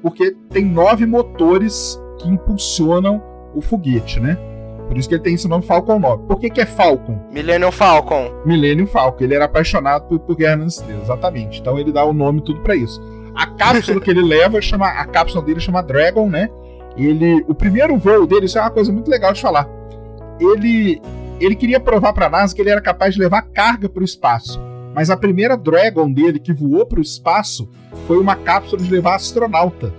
[0.02, 3.22] Porque tem nove motores que impulsionam
[3.54, 4.38] o foguete, né?
[4.90, 6.24] Por isso que ele tem esse nome Falcon 9.
[6.24, 7.20] Por que, que é Falcon?
[7.32, 8.32] Millennium Falcon.
[8.44, 9.24] Millennium Falcon.
[9.24, 11.62] Ele era apaixonado por, por Guerra nas Estrelas, exatamente.
[11.62, 13.00] Então ele dá o nome tudo para isso.
[13.36, 14.88] A cápsula que ele leva chama.
[14.88, 16.50] A cápsula dele chama Dragon, né?
[16.98, 17.46] Ele.
[17.48, 19.70] O primeiro voo dele, isso é uma coisa muito legal de falar.
[20.40, 21.00] Ele.
[21.40, 24.06] Ele queria provar para a NASA que ele era capaz de levar carga para o
[24.06, 24.60] espaço.
[24.96, 27.70] Mas a primeira Dragon dele que voou para o espaço
[28.08, 29.94] foi uma cápsula de levar astronauta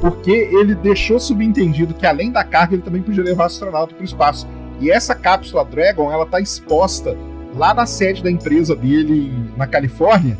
[0.00, 4.04] porque ele deixou subentendido que além da carga ele também podia levar astronauta para o
[4.04, 4.46] espaço.
[4.80, 7.16] E essa cápsula Dragon, ela está exposta
[7.54, 10.36] lá na sede da empresa dele na Califórnia.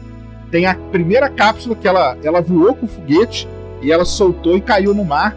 [0.50, 3.48] Tem a primeira cápsula que ela, ela voou com o foguete
[3.80, 5.36] e ela soltou e caiu no mar.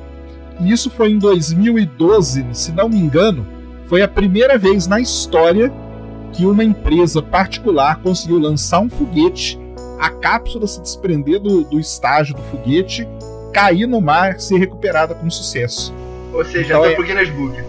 [0.59, 3.45] E isso foi em 2012, se não me engano,
[3.87, 5.71] foi a primeira vez na história
[6.33, 9.59] que uma empresa particular conseguiu lançar um foguete,
[9.99, 13.07] a cápsula se desprender do, do estágio do foguete,
[13.55, 15.95] cair no mar, ser recuperada com sucesso.
[16.33, 16.93] Ou seja, então, é...
[16.93, 17.63] pro Guinness Book.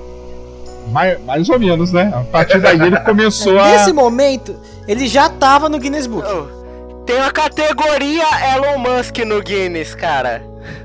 [0.90, 2.12] Mais, mais ou menos, né?
[2.12, 3.70] A partir daí ele começou a.
[3.70, 4.56] Nesse momento,
[4.88, 6.26] ele já tava no Guinness Book.
[6.28, 10.42] Oh, tem uma categoria Elon Musk no Guinness, cara.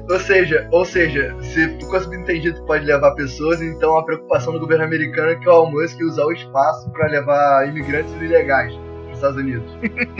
[0.07, 4.83] Ou seja, ou seja, se ficou subentendido pode levar pessoas, então a preocupação do governo
[4.83, 8.71] americano é que o Elon Musk usar o espaço para levar imigrantes ilegais
[9.21, 9.71] Estados Unidos.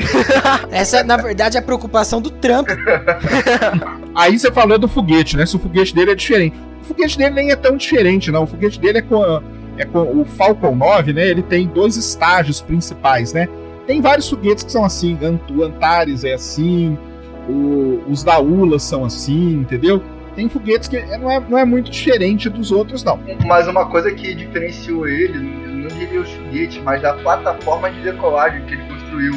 [0.71, 2.69] Essa, na verdade, é a preocupação do Trump.
[4.15, 5.45] Aí você falou do foguete, né?
[5.45, 6.55] Se o foguete dele é diferente.
[6.81, 8.43] O foguete dele nem é tão diferente, não.
[8.43, 9.41] O foguete dele é com,
[9.77, 11.27] é com o Falcon 9, né?
[11.27, 13.47] Ele tem dois estágios principais, né?
[13.87, 15.17] Tem vários foguetes que são assim,
[15.49, 16.97] o Antares é assim,
[17.49, 20.01] o, os da ULA são assim, entendeu?
[20.35, 23.19] Tem foguetes que não é, não é muito diferente dos outros, não.
[23.45, 25.37] Mas uma coisa que diferenciou ele,
[25.82, 29.34] não diria os foguetes, mas da plataforma de decolagem que ele construiu,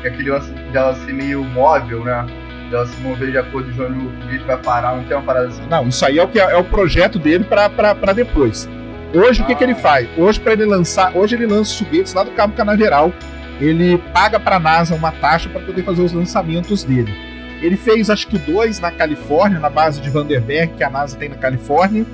[0.00, 2.26] que é aquele lance dela ser meio móvel, né?
[2.70, 5.62] Dela se mover de acordo com o foguete vai parar, não tem uma parada assim.
[5.68, 8.68] Não, isso aí é o, que é, é o projeto dele para depois.
[9.14, 9.44] Hoje ah.
[9.44, 10.08] o que, que ele faz?
[10.16, 13.12] Hoje para ele lançar, hoje ele lança foguetes lá do Cabo Canaveral.
[13.60, 17.12] Ele paga para a NASA uma taxa para poder fazer os lançamentos dele.
[17.60, 21.28] Ele fez acho que dois na Califórnia, na base de Vandenberg, que a NASA tem
[21.28, 22.06] na Califórnia.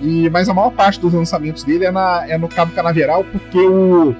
[0.00, 3.58] E, mas a maior parte dos lançamentos dele é, na, é no Cabo Canaveral, porque
[3.58, 4.14] o,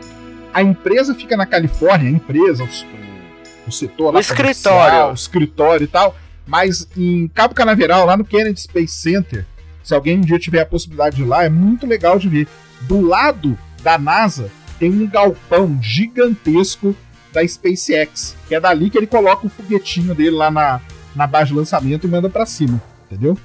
[0.52, 5.10] a empresa fica na Califórnia, a empresa, o, o setor lá, o escritório.
[5.10, 6.16] o escritório e tal.
[6.46, 9.46] Mas em Cabo Canaveral, lá no Kennedy Space Center,
[9.82, 12.48] se alguém um dia tiver a possibilidade de ir lá, é muito legal de ver.
[12.82, 16.94] Do lado da NASA tem um galpão gigantesco
[17.32, 20.80] da SpaceX, que é dali que ele coloca o foguetinho dele lá na,
[21.14, 23.36] na base de lançamento e manda para cima, entendeu?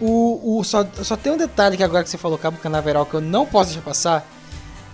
[0.00, 3.14] O, o, só, só tem um detalhe que agora que você falou Cabo Canaveral que
[3.14, 4.26] eu não posso deixar passar,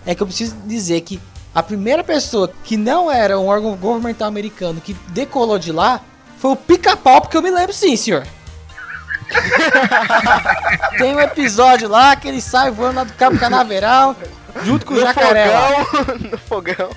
[0.04, 1.20] é que eu preciso dizer que
[1.54, 6.00] a primeira pessoa que não era um órgão governamental americano que decolou de lá
[6.38, 8.26] foi o pica-pau, porque eu me lembro sim, senhor.
[10.98, 14.14] Tem um episódio lá que ele sai voando lá do Cabo Canaveral
[14.64, 15.48] junto com no o jacaré.
[15.48, 16.90] Fogão, no fogão.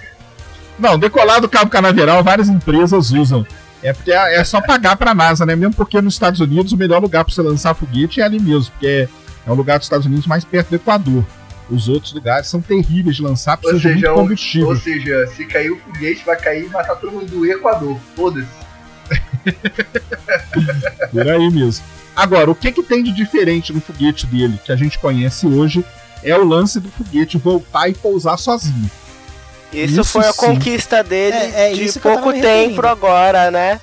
[0.78, 3.46] Não, decolar do Cabo Canaveral várias empresas usam.
[3.82, 5.56] É porque é, é só pagar para a NASA, né?
[5.56, 8.72] Mesmo porque nos Estados Unidos o melhor lugar para você lançar foguete é ali mesmo,
[8.72, 9.08] porque
[9.46, 11.24] é, o lugar dos Estados Unidos mais perto do Equador.
[11.70, 14.70] Os outros lugares são terríveis de lançar, precisa de muito combustível.
[14.70, 17.98] Ou seja, se cair o foguete, vai cair e matar todo mundo do Equador.
[18.16, 18.48] Foda-se.
[21.12, 21.86] Por aí mesmo.
[22.16, 25.86] Agora, o que, que tem de diferente no foguete dele, que a gente conhece hoje,
[26.24, 28.90] é o lance do foguete voltar e pousar sozinho.
[29.72, 30.40] Isso, isso foi a sim.
[30.40, 33.80] conquista dele é, é de pouco tempo agora, né?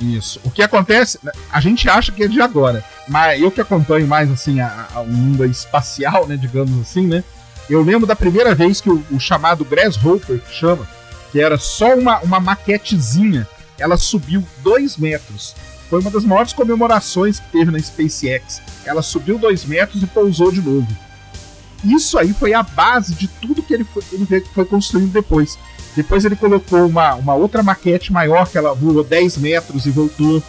[0.00, 0.40] Isso.
[0.44, 1.18] O que acontece,
[1.50, 5.00] a gente acha que é de agora, mas eu que acompanho mais assim a, a,
[5.00, 7.24] o mundo espacial, né, digamos assim, né?
[7.68, 10.88] Eu lembro da primeira vez que o, o chamado Grasshopper, que chama,
[11.32, 13.46] que era só uma, uma maquetezinha,
[13.78, 15.54] ela subiu dois metros.
[15.90, 18.60] Foi uma das maiores comemorações que teve na SpaceX.
[18.84, 20.86] Ela subiu dois metros e pousou de novo.
[21.84, 25.58] Isso aí foi a base de tudo que ele foi, ele foi construindo depois.
[25.94, 30.42] Depois ele colocou uma, uma outra maquete maior, que ela voou 10 metros e voltou.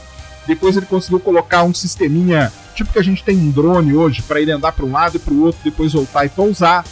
[0.47, 4.41] Depois ele conseguiu colocar um sisteminha, tipo que a gente tem um drone hoje, para
[4.41, 6.83] ele andar para um lado e para o outro, depois voltar e pousar.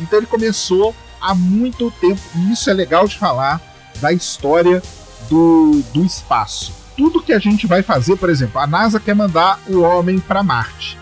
[0.00, 3.60] Então ele começou há muito tempo, e isso é legal de falar,
[4.00, 4.82] da história
[5.28, 6.72] do, do espaço.
[6.96, 10.42] Tudo que a gente vai fazer, por exemplo, a NASA quer mandar o homem para
[10.42, 10.98] Marte.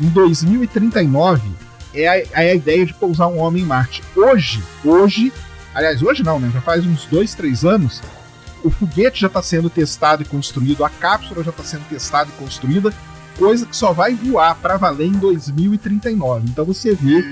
[0.00, 1.65] Em 2039,
[1.96, 4.02] é a, é a ideia de pousar um homem em Marte.
[4.14, 5.32] Hoje, hoje,
[5.74, 6.50] aliás, hoje não, né?
[6.52, 8.02] Já faz uns dois, três anos,
[8.62, 12.38] o foguete já está sendo testado e construído, a cápsula já está sendo testada e
[12.38, 12.92] construída,
[13.38, 16.48] coisa que só vai voar para valer em 2039.
[16.48, 17.22] Então você vê.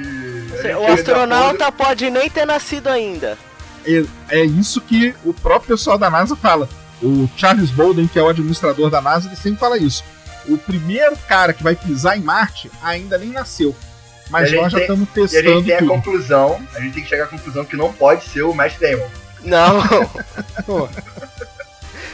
[0.76, 3.36] O astronauta pode nem ter nascido ainda.
[3.84, 6.68] É, é isso que o próprio pessoal da NASA fala.
[7.02, 10.04] O Charles Bolden, que é o administrador da NASA, ele sempre fala isso.
[10.48, 13.74] O primeiro cara que vai pisar em Marte ainda nem nasceu.
[14.30, 15.44] Mas nós já estamos testando.
[15.44, 15.92] E a gente tem tudo.
[15.92, 18.78] a conclusão, a gente tem que chegar à conclusão que não pode ser o Matt
[18.78, 19.08] Damon.
[19.44, 19.80] Não.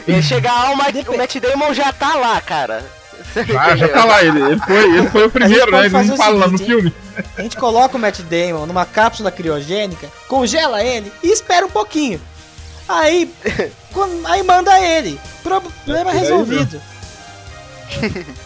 [0.07, 2.83] Ele chegar lá, o, Matt, o Matt Damon já tá lá, cara.
[3.35, 5.85] Já, já tá lá, ele, ele, foi, ele foi o primeiro, né?
[5.85, 6.91] Ele não fala lá no filme.
[7.37, 12.19] A gente coloca o Matt Damon numa cápsula criogênica, congela ele e espera um pouquinho.
[12.87, 13.31] Aí,
[14.25, 15.19] aí manda ele.
[15.43, 16.81] Problema é resolvido.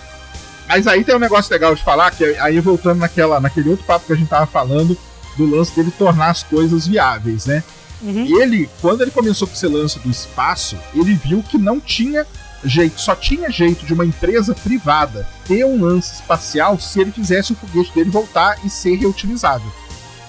[0.68, 4.08] Mas aí tem um negócio legal de falar, que aí voltando naquela, naquele outro papo
[4.08, 4.98] que a gente tava falando,
[5.38, 7.64] do lance dele tornar as coisas viáveis, né?
[8.02, 8.42] Uhum.
[8.42, 12.26] Ele, quando ele começou com esse lance do espaço, ele viu que não tinha
[12.64, 17.54] jeito, só tinha jeito de uma empresa privada ter um lance espacial se ele fizesse
[17.54, 19.72] o foguete dele voltar e ser reutilizável.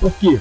[0.00, 0.38] Por quê?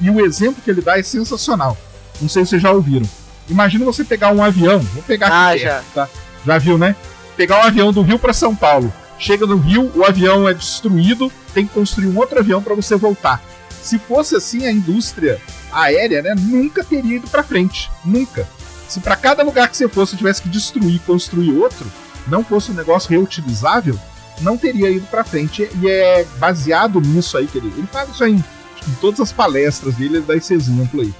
[0.00, 1.76] E o exemplo que ele dá é sensacional.
[2.20, 3.06] Não sei se vocês já ouviram.
[3.48, 5.82] Imagina você pegar um avião, vou pegar aqui Ah, perto, já.
[6.06, 6.08] tá?
[6.46, 6.94] Já viu, né?
[7.36, 8.92] Pegar um avião do Rio para São Paulo.
[9.18, 12.96] Chega no Rio, o avião é destruído, tem que construir um outro avião para você
[12.96, 13.42] voltar.
[13.82, 15.40] Se fosse assim, a indústria
[15.72, 18.48] aérea, né, nunca teria ido para frente, nunca.
[18.88, 21.86] Se para cada lugar que você fosse tivesse que destruir, e construir outro,
[22.26, 23.98] não fosse um negócio reutilizável,
[24.40, 25.68] não teria ido para frente.
[25.80, 28.44] E é baseado nisso aí que ele, ele fala isso aí em,
[28.88, 31.14] em todas as palestras dele, ele dá esse exemplo aí.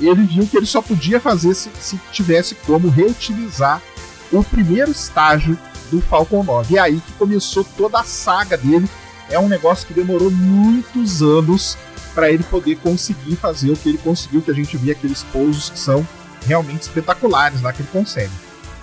[0.00, 3.82] Ele viu que ele só podia fazer se, se tivesse como reutilizar
[4.30, 5.58] o primeiro estágio
[5.90, 6.74] do Falcon 9.
[6.74, 8.88] E é aí que começou toda a saga dele.
[9.30, 11.76] É um negócio que demorou muitos anos
[12.14, 15.70] para ele poder conseguir fazer o que ele conseguiu, que a gente vê aqueles pousos
[15.70, 16.06] que são
[16.46, 18.32] realmente espetaculares lá que ele consegue.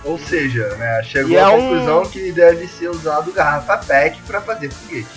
[0.04, 4.20] Ou seja, né, chegou E é à um- conclusão que deve ser usado garrafa PET
[4.26, 5.08] pra fazer foguete.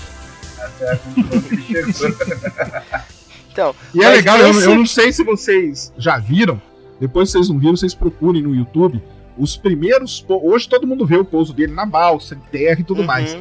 [0.58, 2.18] Essa é a conclusão que ele chegou.
[3.52, 6.62] Então, E é legal, eu, esse- eu não sei se vocês já viram,
[7.00, 9.02] depois se vocês não viram, vocês procurem no YouTube.
[9.40, 10.24] Os primeiros.
[10.28, 13.08] Hoje todo mundo vê o pouso dele na balsa, em terra e tudo uhum.
[13.08, 13.38] mais.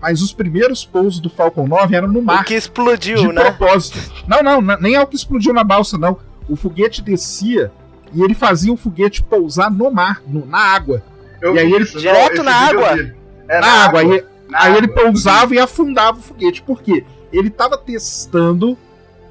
[0.00, 2.44] Mas os primeiros pousos do Falcon 9 eram no O mar.
[2.44, 3.42] que explodiu, de né?
[3.42, 3.98] propósito.
[4.26, 6.18] Não, não, nem é o que explodiu na balsa, não.
[6.48, 7.70] O foguete descia
[8.12, 11.02] e ele fazia o foguete pousar no mar, no- na água.
[11.40, 13.14] Eu E aí ele- direto na água?
[13.48, 14.00] É, na água.
[14.00, 15.02] Aí, na aí ele água.
[15.04, 16.62] pousava e afundava o foguete.
[16.62, 17.04] Por quê?
[17.32, 18.76] Ele estava testando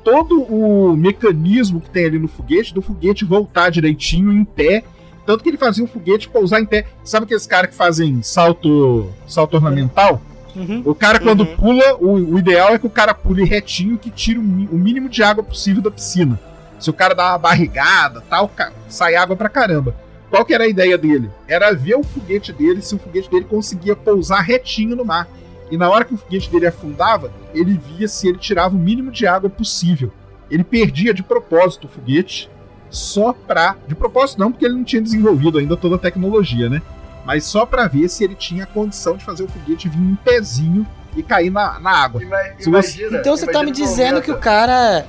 [0.03, 4.83] todo o mecanismo que tem ali no foguete, do foguete voltar direitinho em pé.
[5.25, 6.85] Tanto que ele fazia o foguete pousar em pé.
[7.03, 10.21] Sabe aqueles caras que fazem salto, salto ornamental?
[10.55, 10.81] Uhum.
[10.85, 11.55] O cara, quando Uhum.
[11.55, 15.09] pula, o, o ideal é que o cara pule retinho que tire o, o mínimo
[15.09, 16.39] de água possível da piscina.
[16.79, 18.51] Se o cara dá uma barrigada tal,
[18.89, 19.95] sai água pra caramba.
[20.29, 21.29] Qual que era a ideia dele?
[21.47, 25.27] Era ver o foguete dele, se o foguete dele conseguia pousar retinho no mar.
[25.71, 29.11] E na hora que o foguete dele afundava, ele via se ele tirava o mínimo
[29.11, 30.11] de água possível.
[30.51, 32.49] Ele perdia de propósito o foguete,
[32.93, 33.75] só pra.
[33.87, 36.81] De propósito não, porque ele não tinha desenvolvido ainda toda a tecnologia, né?
[37.25, 40.85] Mas só pra ver se ele tinha condição de fazer o foguete vir em pezinho
[41.15, 42.21] e cair na, na água.
[42.21, 45.05] Ima- Se você- imagina- Então você tá me imagina dizendo que o cara.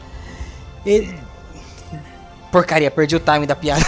[0.87, 1.15] ele-
[2.53, 3.85] Porcaria, perdi o time da piada.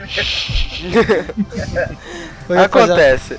[2.64, 3.38] Acontece.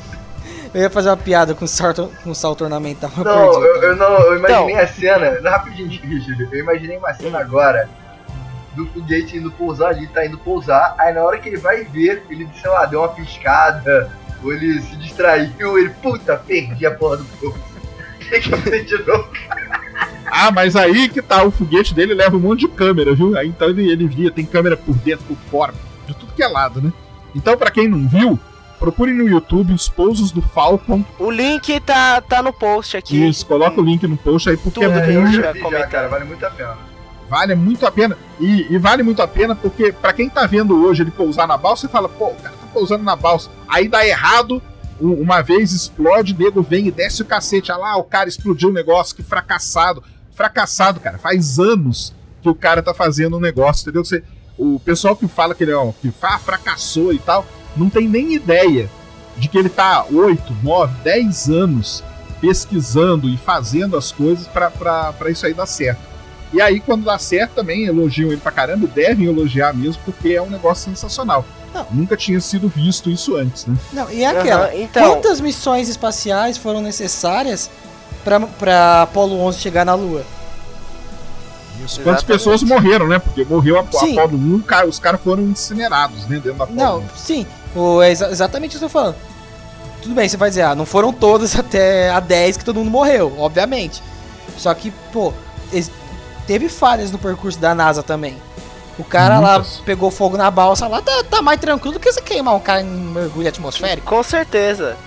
[0.74, 3.12] eu ia fazer uma piada com salto, com salto ornamental.
[3.18, 4.84] Não, eu, eu não, eu imaginei Então.
[4.84, 7.90] a cena, rapidinho, Richard, eu imaginei uma cena agora
[8.76, 12.24] do foguete indo pousar ali, tá indo pousar, aí na hora que ele vai ver,
[12.30, 14.12] ele, sei lá, deu uma piscada,
[14.44, 17.60] ou ele se distraiu, ele, puta, perdi a porra do pouso.
[18.30, 19.30] Tem que fazer de novo.
[20.26, 23.38] Ah, mas aí que tá, o foguete dele leva um monte de câmera, viu?
[23.38, 25.74] Aí então ele, ele via, tem câmera por dentro, por fora,
[26.08, 26.94] de tudo que é lado, né?
[27.36, 28.40] Então, pra quem não viu,
[28.80, 31.04] procure no YouTube os pousos do Falcon.
[31.20, 33.28] O link tá, tá no post aqui.
[33.28, 36.08] Isso, coloca o link no post aí, porque é eu muito, já vi já, cara,
[36.08, 36.91] vale muito a pena.
[37.32, 38.17] Vale muito a pena.
[38.39, 41.56] E, e vale muito a pena porque, pra quem tá vendo hoje ele pousar na
[41.56, 43.50] balsa, você fala, pô, o cara tá pousando na balsa.
[43.70, 44.62] Aí dá errado,
[45.00, 47.72] um- uma vez explode, nego vem e desce o cacete.
[47.72, 50.04] Ah lá, o cara explodiu o negócio, que fracassado.
[50.36, 51.17] Fracassado, cara.
[51.17, 54.04] Faz anos que o cara tá fazendo um negócio, entendeu?
[54.04, 54.24] Você,
[54.58, 57.46] o pessoal que fala que ele é, um- que fracassou e tal,
[57.78, 58.89] não tem nem ideia
[59.38, 62.04] de que ele tá 8, 9, 10 anos
[62.41, 66.11] pesquisando e fazendo as coisas pra isso aí dar certo.
[66.54, 70.30] E aí, quando dá certo, também elogiam ele pra caramba e devem elogiar mesmo, porque
[70.30, 71.46] é um negócio sensacional.
[71.74, 71.88] Não.
[71.92, 73.76] Nunca tinha sido visto isso antes, né?
[73.94, 74.66] Não, e é aquela.
[74.66, 77.70] Aham, então, Quantas missões espaciais foram necessárias
[78.26, 80.24] pra, pra Apollo 11 chegar na Lua?
[81.84, 82.02] Isso.
[82.02, 83.18] Quantas pessoas morreram, né?
[83.20, 84.18] Porque morreu a, a Sim.
[84.20, 86.36] Apollo 1, cara, os caras foram incinerados, né?
[86.36, 87.04] Dentro da Apollo Não, 1.
[87.16, 87.48] sim.
[87.76, 89.16] O, é exa- exatamente isso que eu tô falando.
[90.02, 92.92] Tudo bem, você vai dizer, ah, não foram todas até a 10 que todo mundo
[92.92, 94.04] morreu, obviamente.
[94.58, 95.34] Só que, pô,
[96.52, 98.36] teve falhas no percurso da NASA também.
[99.00, 99.78] O cara Muitas.
[99.78, 102.60] lá pegou fogo na balsa lá, tá, tá mais tranquilo do que você queimar um
[102.60, 104.06] cara em mergulho atmosférico.
[104.06, 104.98] com certeza.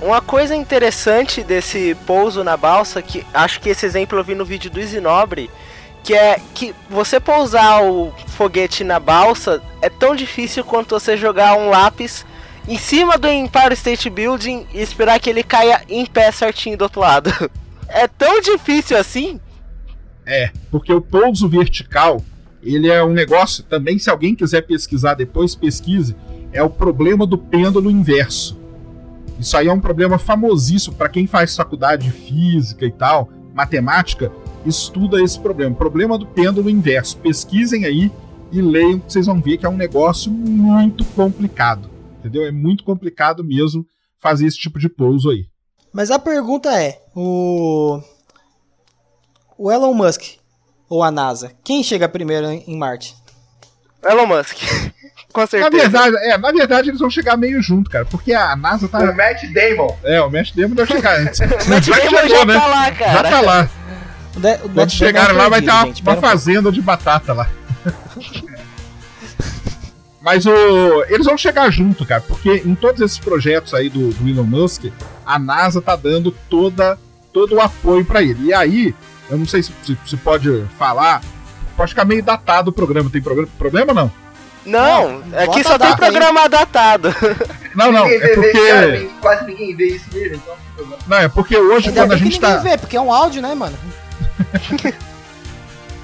[0.00, 4.44] Uma coisa interessante desse pouso na balsa, que acho que esse exemplo eu vi no
[4.44, 5.50] vídeo do Isinobre,
[6.04, 11.56] que é que você pousar o foguete na balsa é tão difícil quanto você jogar
[11.58, 12.24] um lápis
[12.68, 16.82] em cima do Empire State Building e esperar que ele caia em pé certinho do
[16.82, 17.32] outro lado.
[17.86, 19.38] É tão difícil assim?
[20.26, 22.22] É, porque o pouso vertical,
[22.62, 26.16] ele é um negócio, também se alguém quiser pesquisar depois, pesquise,
[26.52, 28.58] é o problema do pêndulo inverso.
[29.38, 34.32] Isso aí é um problema famosíssimo para quem faz faculdade de física e tal, matemática,
[34.64, 35.74] estuda esse problema.
[35.74, 37.18] Problema do pêndulo inverso.
[37.18, 38.10] Pesquisem aí
[38.50, 41.90] e leiam, que vocês vão ver que é um negócio muito complicado.
[42.20, 42.46] entendeu?
[42.46, 43.84] É muito complicado mesmo
[44.20, 45.46] fazer esse tipo de pouso aí.
[45.92, 48.00] Mas a pergunta é, o
[49.58, 50.22] o Elon Musk
[50.88, 53.16] ou a NASA, quem chega primeiro em Marte?
[54.04, 54.56] Elon Musk.
[55.32, 55.88] Com certeza.
[55.88, 58.98] Na verdade, é, na verdade eles vão chegar meio junto, cara, porque a NASA tá.
[59.00, 59.96] O Matt Damon.
[60.04, 61.40] É, o Matt Damon deve chegar antes.
[61.66, 63.12] o Matt Damon já tá lá, cara.
[63.12, 63.68] Já tá lá.
[64.36, 67.50] O de, o Quando chegarem lá, vai ter uma, uma fazenda de batata lá.
[70.22, 74.28] Mas o, eles vão chegar junto, cara, porque em todos esses projetos aí do, do
[74.28, 74.84] Elon Musk,
[75.26, 76.98] a NASA tá dando toda,
[77.32, 78.46] todo o apoio para ele.
[78.46, 78.94] E aí,
[79.30, 79.72] eu não sei se
[80.04, 81.22] você pode falar,
[81.76, 83.10] pode ficar meio datado o programa.
[83.10, 84.24] Tem programa, problema ou não?
[84.66, 86.48] Não, aqui só tem programa aí.
[86.48, 87.14] datado.
[87.74, 88.68] Não, não, é porque.
[88.68, 90.54] Cara, quase ninguém vê isso mesmo, então.
[91.06, 92.56] Não, é porque hoje, Ainda quando a gente tá.
[92.58, 93.76] Vê, porque é um áudio, né, mano?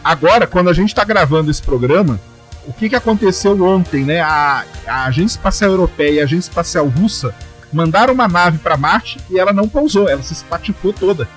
[0.05, 2.21] Agora, quando a gente tá gravando esse programa,
[2.66, 4.21] o que, que aconteceu ontem, né?
[4.21, 7.35] A, a Agência Espacial Europeia e a Agência Espacial Russa
[7.73, 11.29] mandaram uma nave para Marte e ela não pousou, ela se espatifou toda.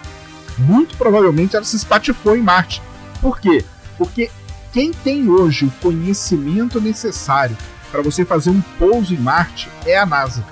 [0.58, 2.82] Muito provavelmente ela se espatifou em Marte.
[3.22, 3.64] Por quê?
[3.98, 4.30] Porque
[4.72, 7.58] quem tem hoje o conhecimento necessário
[7.92, 10.44] para você fazer um pouso em Marte é a NASA.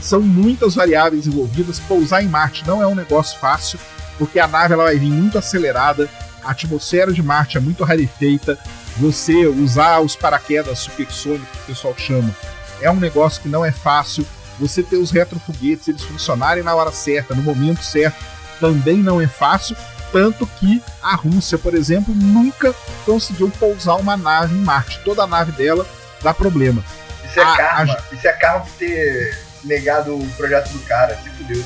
[0.00, 1.80] São muitas variáveis envolvidas.
[1.80, 3.78] Pousar em Marte não é um negócio fácil,
[4.18, 6.08] porque a nave ela vai vir muito acelerada,
[6.44, 8.58] a atmosfera de Marte é muito rarefeita.
[8.98, 12.34] Você usar os paraquedas supersônicos, que o pessoal chama,
[12.80, 14.26] é um negócio que não é fácil.
[14.58, 18.22] Você ter os retrofoguetes, eles funcionarem na hora certa, no momento certo,
[18.60, 19.76] também não é fácil.
[20.12, 25.00] Tanto que a Rússia, por exemplo, nunca conseguiu pousar uma nave em Marte.
[25.04, 25.86] Toda a nave dela
[26.22, 26.82] dá problema.
[27.24, 27.92] Isso é a, karma.
[27.94, 28.14] A...
[28.14, 31.18] Isso é karma por ter negado o projeto do cara.
[31.22, 31.64] Se fudeu.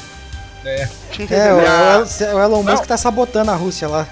[0.65, 0.89] É.
[1.31, 1.53] é
[2.33, 2.87] o, o Elon Musk não.
[2.87, 4.07] tá sabotando a Rússia lá.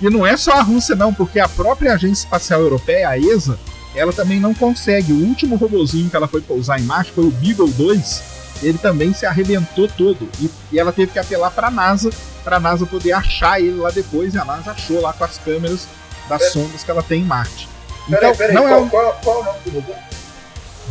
[0.00, 3.58] E não é só a Rússia, não, porque a própria Agência Espacial Europeia, a ESA,
[3.94, 5.12] ela também não consegue.
[5.12, 8.33] O último robozinho que ela foi pousar em Marte foi o Beagle 2.
[8.66, 10.28] Ele também se arrebentou todo.
[10.40, 12.10] E, e ela teve que apelar para a NASA
[12.44, 15.38] para a NASA poder achar ele lá depois, e a NASA achou lá com as
[15.38, 15.88] câmeras
[16.28, 16.50] das Pera...
[16.52, 17.68] sondas que ela tem em Marte.
[18.06, 18.88] Então, peraí, não qual, é um...
[18.88, 19.94] qual, qual, é o nome do robô?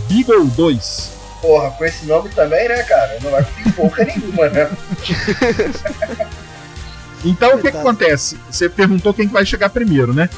[0.09, 1.11] Beagle 2.
[1.41, 3.19] Porra, com esse nome também, né, cara?
[3.21, 4.69] Não vai ter porra nenhuma, né?
[7.23, 8.39] então, o que, que acontece?
[8.49, 10.29] Você perguntou quem vai chegar primeiro, né?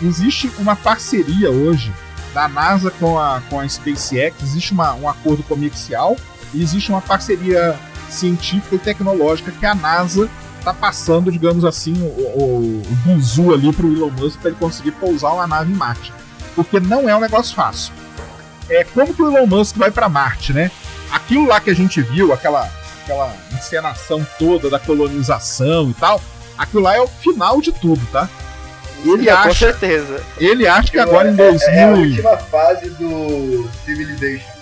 [0.00, 1.92] Existe uma parceria hoje
[2.32, 6.16] da NASA com a, com a SpaceX, existe uma, um acordo comercial
[6.60, 7.78] existe uma parceria
[8.08, 10.28] científica e tecnológica que a NASA
[10.62, 14.92] tá passando, digamos assim, o, o, o buzu ali pro Elon Musk para ele conseguir
[14.92, 16.12] pousar uma nave em Marte.
[16.54, 17.92] Porque não é um negócio fácil.
[18.68, 20.70] É como que o Elon Musk vai para Marte, né?
[21.10, 22.70] Aquilo lá que a gente viu, aquela,
[23.02, 26.20] aquela encenação toda da colonização e tal,
[26.56, 28.28] aquilo lá é o final de tudo, tá?
[29.04, 30.22] Ele acha, com certeza.
[30.38, 31.68] Ele acha que agora em 2000.
[31.68, 34.61] É, é a última fase do Civilization.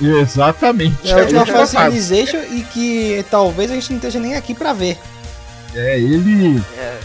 [0.00, 1.08] Exatamente.
[1.08, 4.72] É a última fase Civilization e que talvez a gente não esteja nem aqui para
[4.72, 4.98] ver.
[5.74, 6.62] É, ele.
[6.76, 6.98] É.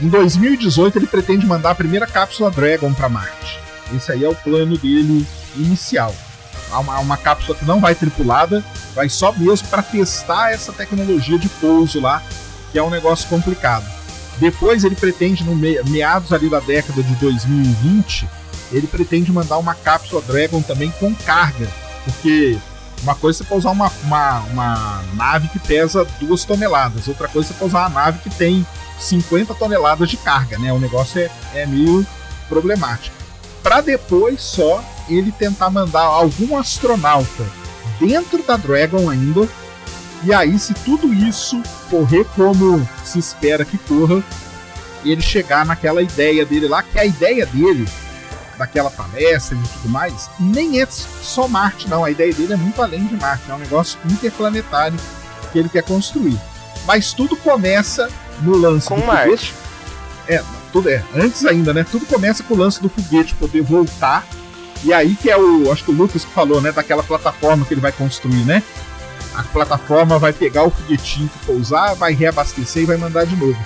[0.00, 3.60] Em 2018 ele pretende mandar a primeira cápsula Dragon para Marte.
[3.94, 6.14] Esse aí é o plano dele inicial.
[6.70, 8.64] Uma, uma cápsula que não vai tripulada,
[8.94, 12.22] vai só mesmo para testar essa tecnologia de pouso lá,
[12.72, 13.86] que é um negócio complicado.
[14.38, 18.28] Depois ele pretende, no me meados ali da década de 2020,
[18.72, 21.68] ele pretende mandar uma cápsula Dragon também com carga,
[22.06, 22.56] porque
[23.02, 27.48] uma coisa é você pousar uma, uma, uma nave que pesa duas toneladas, outra coisa
[27.48, 28.66] é você pousar uma nave que tem
[28.98, 30.72] 50 toneladas de carga, né?
[30.72, 32.06] O negócio é, é meio
[32.48, 33.14] problemático.
[33.62, 37.44] Para depois só ele tentar mandar algum astronauta
[38.00, 39.48] dentro da Dragon ainda.
[40.24, 44.22] E aí, se tudo isso correr como se espera que corra,
[45.04, 47.86] ele chegar naquela ideia dele lá, que a ideia dele
[48.58, 52.04] daquela palestra e tudo mais, nem é só Marte, não.
[52.04, 54.98] A ideia dele é muito além de Marte, é um negócio interplanetário
[55.52, 56.38] que ele quer construir.
[56.86, 58.08] Mas tudo começa
[58.42, 59.24] no lance com do Marte.
[59.24, 59.54] foguete.
[60.28, 60.42] É,
[60.72, 61.02] tudo é.
[61.14, 61.86] Antes ainda, né?
[61.90, 64.26] Tudo começa com o lance do foguete poder voltar.
[64.84, 65.70] E aí que é o.
[65.72, 66.72] Acho que o Lucas que falou, né?
[66.72, 68.62] Daquela plataforma que ele vai construir, né?
[69.34, 73.58] A plataforma vai pegar o foguetinho que pousar, vai reabastecer e vai mandar de novo.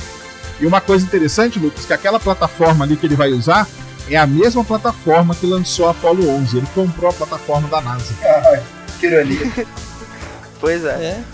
[0.60, 3.66] E uma coisa interessante, Lucas, que aquela plataforma ali que ele vai usar,
[4.08, 6.58] é a mesma plataforma que lançou a Apollo 11.
[6.58, 8.14] Ele comprou a plataforma da NASA.
[8.22, 8.60] Ah,
[8.98, 9.66] que ironia.
[10.60, 10.88] pois é.
[10.88, 11.24] é.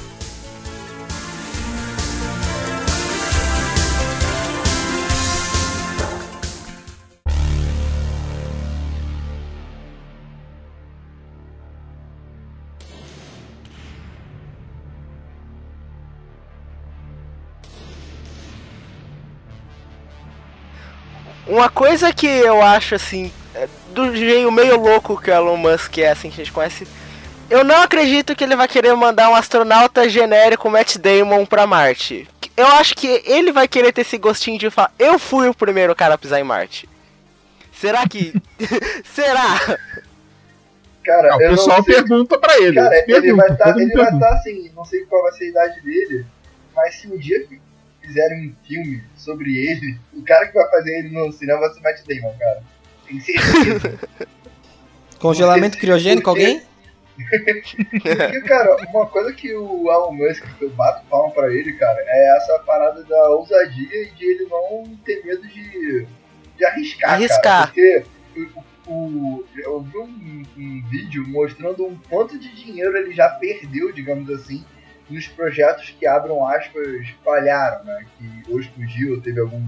[21.47, 25.99] Uma coisa que eu acho assim, é, do jeito meio louco que o Elon Musk
[25.99, 26.87] é, assim, que a gente conhece,
[27.49, 32.29] Eu não acredito que ele vai querer mandar um astronauta genérico Matt Damon pra Marte.
[32.57, 35.95] Eu acho que ele vai querer ter esse gostinho de falar, eu fui o primeiro
[35.95, 36.89] cara a pisar em Marte.
[37.73, 38.33] Será que.
[39.05, 39.79] Será?
[41.05, 42.75] Cara, Não, o pessoal pergunta pra ele.
[42.75, 44.27] Cara, ele pergunta, vai estar ele vai pergunta.
[44.27, 46.27] tá assim, não sei qual vai ser a idade dele,
[46.75, 47.47] mas se um dia
[48.07, 51.81] fizerem um filme sobre ele, o cara que vai fazer ele no cinema vai ser
[51.81, 52.63] Matt Damon, cara.
[53.07, 53.99] Tem certeza.
[55.19, 56.61] Congelamento criogênico, alguém?
[57.17, 61.99] Porque, cara, uma coisa que o Elon Musk, que eu bato palma pra ele, cara,
[62.07, 66.07] é essa parada da ousadia e de ele não ter medo de,
[66.59, 67.41] de arriscar, Arriscar.
[67.43, 67.67] cara.
[67.69, 68.05] Porque
[68.87, 73.91] o, o- eu vi um, um vídeo mostrando um quanto de dinheiro ele já perdeu,
[73.93, 74.63] digamos assim,
[75.09, 78.05] nos projetos que, abram aspas, falharam, né?
[78.19, 79.63] Que ou explodiu, ou teve algum,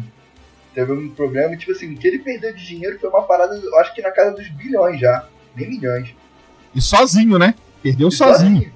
[0.75, 1.55] teve algum problema.
[1.55, 4.03] E, tipo assim, o que ele perdeu de dinheiro foi uma parada, eu acho que
[4.03, 5.27] na casa dos bilhões já,
[5.57, 6.15] nem milhões.
[6.75, 7.55] E sozinho, né?
[7.83, 8.73] Perdeu E sozinho.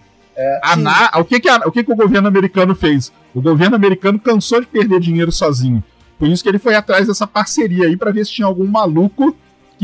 [0.63, 0.83] A Sim.
[0.83, 3.13] Na- o, que, que, a- o que, que o governo americano fez?
[3.35, 5.83] O governo americano cansou de perder dinheiro sozinho.
[6.19, 9.37] Por isso que ele foi atrás dessa parceria aí pra ver se tinha algum maluco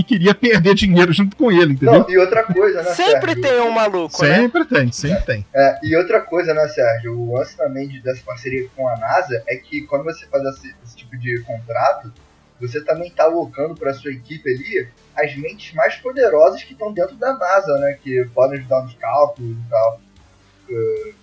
[0.03, 2.01] que queria perder dinheiro junto com ele, entendeu?
[2.01, 3.43] Não, e outra coisa, né, Sempre Sérgio?
[3.43, 4.37] tem um maluco, né?
[4.37, 5.47] sempre tem, sempre tem.
[5.55, 7.19] É, e outra coisa, né, Sérgio?
[7.19, 10.75] O lance também de- dessa parceria com a NASA é que quando você faz esse,
[10.85, 12.13] esse tipo de contrato,
[12.61, 17.17] você também tá alocando para sua equipe ali as mentes mais poderosas que estão dentro
[17.17, 17.99] da NASA, né?
[18.03, 20.01] Que podem ajudar nos cálculos e tal.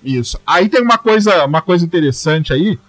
[0.04, 0.40] Isso.
[0.46, 2.80] Aí tem uma coisa, uma coisa interessante aí,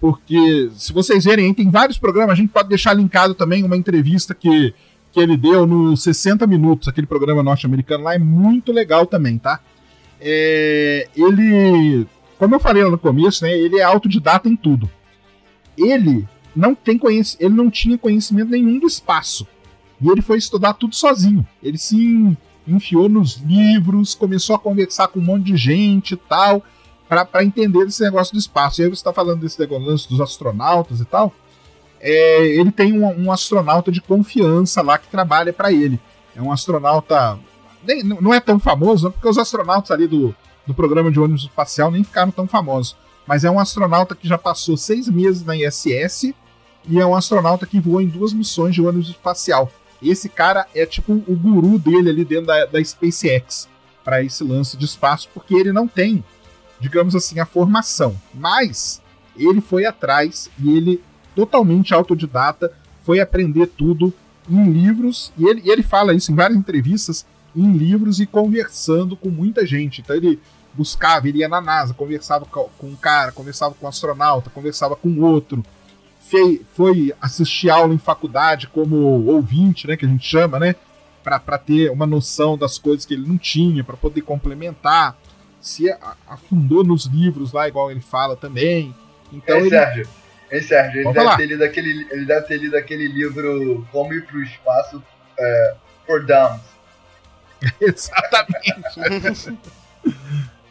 [0.00, 3.76] porque se vocês verem, aí tem vários programas, a gente pode deixar linkado também uma
[3.76, 4.74] entrevista que,
[5.16, 9.60] que ele deu no 60 Minutos, aquele programa norte-americano lá, é muito legal também, tá?
[10.20, 12.06] É, ele,
[12.38, 14.90] como eu falei no começo, né, ele é autodidata em tudo.
[15.74, 19.46] Ele não tem conhec ele não tinha conhecimento nenhum do espaço.
[20.02, 21.46] E ele foi estudar tudo sozinho.
[21.62, 22.36] Ele se
[22.68, 26.62] enfiou nos livros, começou a conversar com um monte de gente e tal,
[27.08, 28.82] para entender esse negócio do espaço.
[28.82, 31.32] E aí você está falando desse negócio dos astronautas e tal.
[32.08, 35.98] É, ele tem um, um astronauta de confiança lá que trabalha para ele.
[36.36, 37.36] É um astronauta.
[37.82, 40.34] Nem, não é tão famoso, porque os astronautas ali do,
[40.64, 42.96] do programa de ônibus espacial nem ficaram tão famosos.
[43.26, 46.32] Mas é um astronauta que já passou seis meses na ISS
[46.88, 49.70] e é um astronauta que voou em duas missões de ônibus espacial.
[50.00, 53.68] Esse cara é tipo o guru dele ali dentro da, da SpaceX
[54.04, 56.24] para esse lance de espaço, porque ele não tem,
[56.78, 58.16] digamos assim, a formação.
[58.32, 59.02] Mas
[59.36, 61.02] ele foi atrás e ele,
[61.36, 62.72] totalmente autodidata,
[63.04, 64.12] foi aprender tudo
[64.50, 65.32] em livros.
[65.38, 67.24] E ele, ele fala isso em várias entrevistas,
[67.54, 70.00] em livros e conversando com muita gente.
[70.00, 70.40] Então ele
[70.74, 75.20] buscava, ele ia na NASA, conversava com um cara, conversava com um astronauta, conversava com
[75.20, 75.62] outro
[76.20, 80.74] fei, foi assistir aula em faculdade como ouvinte, né, que a gente chama, né,
[81.22, 85.16] para ter uma noção das coisas que ele não tinha, para poder complementar,
[85.60, 85.86] se
[86.28, 88.94] afundou nos livros lá, igual ele fala também.
[89.32, 90.08] Então Ei, ele, Sérgio.
[90.50, 94.24] Ei, Sérgio, ele deve, ter lido aquele, ele deve ter lido aquele livro Como Ir
[94.26, 95.02] pro Espaço
[95.38, 95.74] é,
[96.06, 96.60] for Dumb.
[97.80, 99.56] exatamente.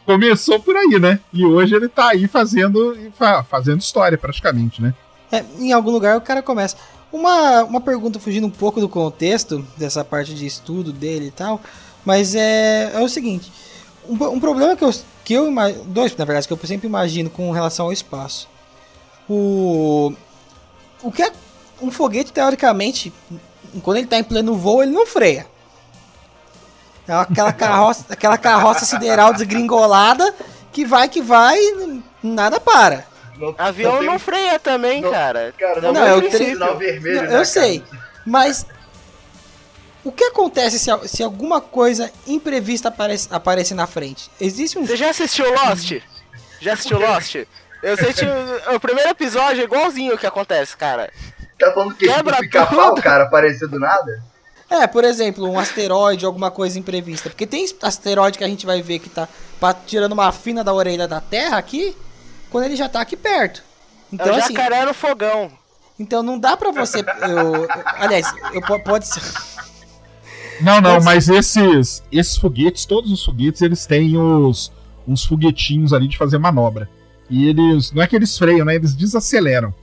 [0.04, 1.18] Começou por aí, né?
[1.32, 4.94] E hoje ele tá aí fazendo, fa- fazendo história praticamente, né?
[5.32, 6.76] É, em algum lugar o cara começa.
[7.12, 11.60] Uma, uma pergunta fugindo um pouco do contexto dessa parte de estudo dele e tal,
[12.04, 13.50] mas é, é o seguinte:
[14.08, 17.28] um, um problema que eu, que eu ima- dois na verdade que eu sempre imagino
[17.28, 18.48] com relação ao espaço.
[19.28, 20.12] O
[21.02, 21.32] o que é
[21.80, 23.12] um foguete teoricamente
[23.82, 25.46] quando ele está em pleno voo ele não freia.
[27.06, 30.34] É aquela carroça, aquela carroça sideral desgringolada
[30.72, 31.58] que vai que vai,
[32.22, 33.06] nada para.
[33.38, 35.54] Não, Avião tem- não freia também, não- cara.
[35.58, 37.44] Cara, não, Não, eu um tenho- sinal vermelho, Não, né, eu cara?
[37.44, 37.84] sei,
[38.24, 38.66] mas
[40.02, 44.30] o que acontece se, se alguma coisa imprevista aparece, aparecer na frente?
[44.40, 44.86] Existe um.
[44.86, 45.92] Você já assistiu Lost?
[46.60, 47.36] Já assistiu Lost?
[47.82, 51.10] Eu senti o, o primeiro episódio é igualzinho o que acontece, cara.
[51.58, 53.02] Tá falando que Quebra pica-pau, tudo.
[53.02, 54.22] cara, aparecer do nada?
[54.68, 57.30] É, por exemplo, um asteroide, alguma coisa imprevista.
[57.30, 59.28] Porque tem asteroide que a gente vai ver que tá
[59.86, 61.96] tirando uma fina da orelha da Terra aqui,
[62.50, 63.60] quando ele já tá aqui perto.
[63.60, 65.50] É Então, o assim, jacaré no fogão.
[65.98, 66.98] então não dá pra você.
[67.00, 67.68] eu- eu-
[67.98, 69.22] aliás, eu, po- pode ser.
[70.60, 71.04] Não, não, Pode ser.
[71.04, 74.72] mas esses, esses foguetes, todos os foguetes, eles têm os,
[75.06, 76.88] uns foguetinhos ali de fazer manobra.
[77.28, 78.74] E eles, não é que eles freiam, né?
[78.74, 79.74] Eles desaceleram.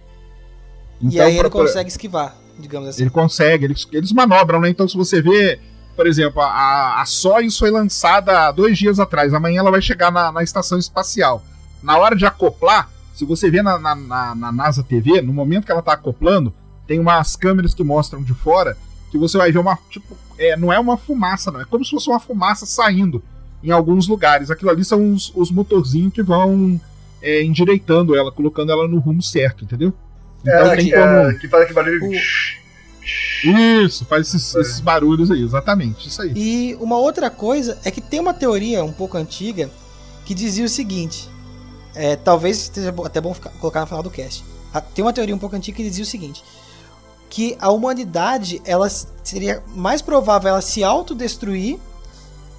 [1.01, 3.01] e Então, aí ele pra- consegue esquivar, digamos assim.
[3.03, 4.69] Ele consegue, eles, eles manobram, né?
[4.69, 5.59] Então, se você vê,
[5.95, 10.11] por exemplo, a, a Soyuz foi lançada há dois dias atrás, amanhã ela vai chegar
[10.11, 11.43] na, na estação espacial.
[11.81, 15.65] Na hora de acoplar, se você vê na, na, na- na NASA TV, no momento
[15.65, 16.53] que ela tá acoplando,
[16.87, 18.77] tem umas câmeras que mostram de fora
[19.11, 19.77] que você vai ver uma.
[19.89, 21.61] Tipo, é, não é uma fumaça, não.
[21.61, 23.21] É como se fosse uma fumaça saindo
[23.63, 24.49] em alguns lugares.
[24.49, 26.79] Aquilo ali são os, os motorzinhos que vão
[27.24, 29.93] é, endireitando ela, colocando ela no rumo certo, entendeu?
[30.41, 31.05] Então é, tem que, como.
[31.05, 32.05] É, que faz aquele barulho.
[32.05, 32.13] O...
[33.84, 36.34] Isso, faz esses, esses, barulhos aí, exatamente, isso aí.
[36.36, 39.69] E uma outra coisa é que tem uma teoria um pouco antiga
[40.26, 41.30] que dizia o seguinte:
[41.95, 44.43] é, talvez seja até bom ficar, colocar no final do cast.
[44.93, 46.43] Tem uma teoria um pouco antiga que dizia o seguinte:
[47.30, 48.89] que a humanidade ela
[49.24, 51.78] seria mais provável ela se autodestruir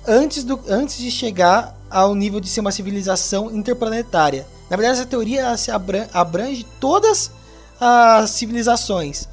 [0.07, 4.47] antes, do, antes de chegar ao nível de ser uma civilização interplanetária.
[4.71, 7.31] Na verdade, essa teoria se abrange, abrange todas
[7.81, 9.29] as civilizações.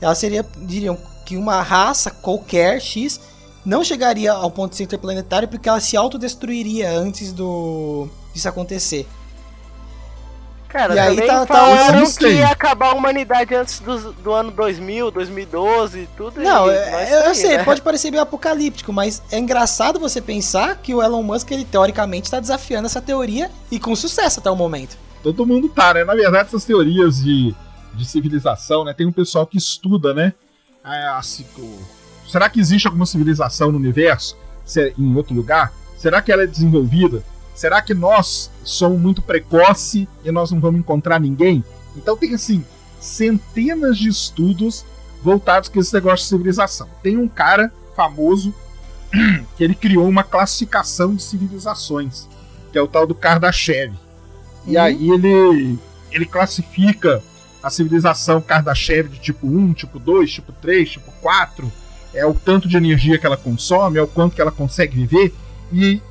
[0.00, 3.20] Ela seria, diriam, que uma raça qualquer X
[3.64, 9.06] não chegaria ao ponto de ser interplanetário porque ela se autodestruiria antes do disso acontecer.
[10.70, 14.52] Cara, e aí tá, falaram tá, que ia acabar a humanidade antes do, do ano
[14.52, 17.64] 2000, 2012, tudo Não, é, eu, eu sei, né?
[17.64, 22.28] pode parecer meio apocalíptico, mas é engraçado você pensar que o Elon Musk, ele teoricamente
[22.28, 24.96] está desafiando essa teoria e com sucesso até o momento.
[25.24, 26.04] Todo mundo tá, né?
[26.04, 27.52] Na verdade, essas teorias de,
[27.92, 28.94] de civilização, né?
[28.94, 30.32] Tem um pessoal que estuda, né?
[31.18, 31.44] Assim,
[32.28, 34.36] será que existe alguma civilização no universo?
[34.76, 35.72] É em outro lugar?
[35.98, 37.24] Será que ela é desenvolvida?
[37.56, 41.64] Será que nós somos muito precoce e nós não vamos encontrar ninguém?
[41.96, 42.64] Então tem assim
[43.00, 44.84] centenas de estudos
[45.22, 46.88] voltados com esse negócio de civilização.
[47.02, 48.54] Tem um cara famoso
[49.56, 52.28] que ele criou uma classificação de civilizações,
[52.72, 53.92] que é o tal do Kardashev.
[54.66, 54.82] E uhum.
[54.82, 55.78] aí ele
[56.12, 57.22] ele classifica
[57.62, 61.70] a civilização Kardashev de tipo 1, tipo 2, tipo 3, tipo 4,
[62.12, 65.32] é o tanto de energia que ela consome, é o quanto que ela consegue viver,
[65.72, 66.02] e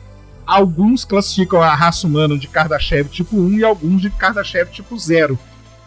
[0.49, 5.37] alguns classificam a raça humana de Kardashev tipo 1 e alguns de Kardashev tipo 0,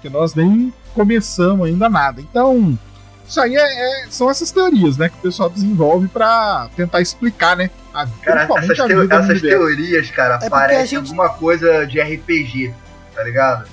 [0.00, 2.20] que nós nem começamos ainda nada.
[2.20, 2.78] Então,
[3.26, 7.56] isso aí é, é, são essas teorias, né, que o pessoal desenvolve para tentar explicar,
[7.56, 11.08] né, a, cara, essas, teo essas teorias, cara, é parecem gente...
[11.08, 12.72] alguma coisa de RPG,
[13.14, 13.68] tá ligado?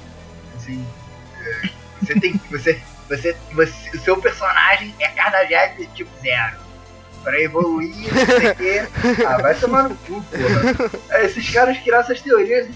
[0.55, 0.83] Assim,
[1.39, 1.69] é,
[2.01, 6.68] você tem você, você, você, o seu personagem é Kardashev tipo 0
[7.23, 8.87] pra evoluir, não sei o quê.
[9.25, 10.91] Ah, vai tomar no cu, porra.
[11.09, 12.67] É, esses caras criaram essas teorias.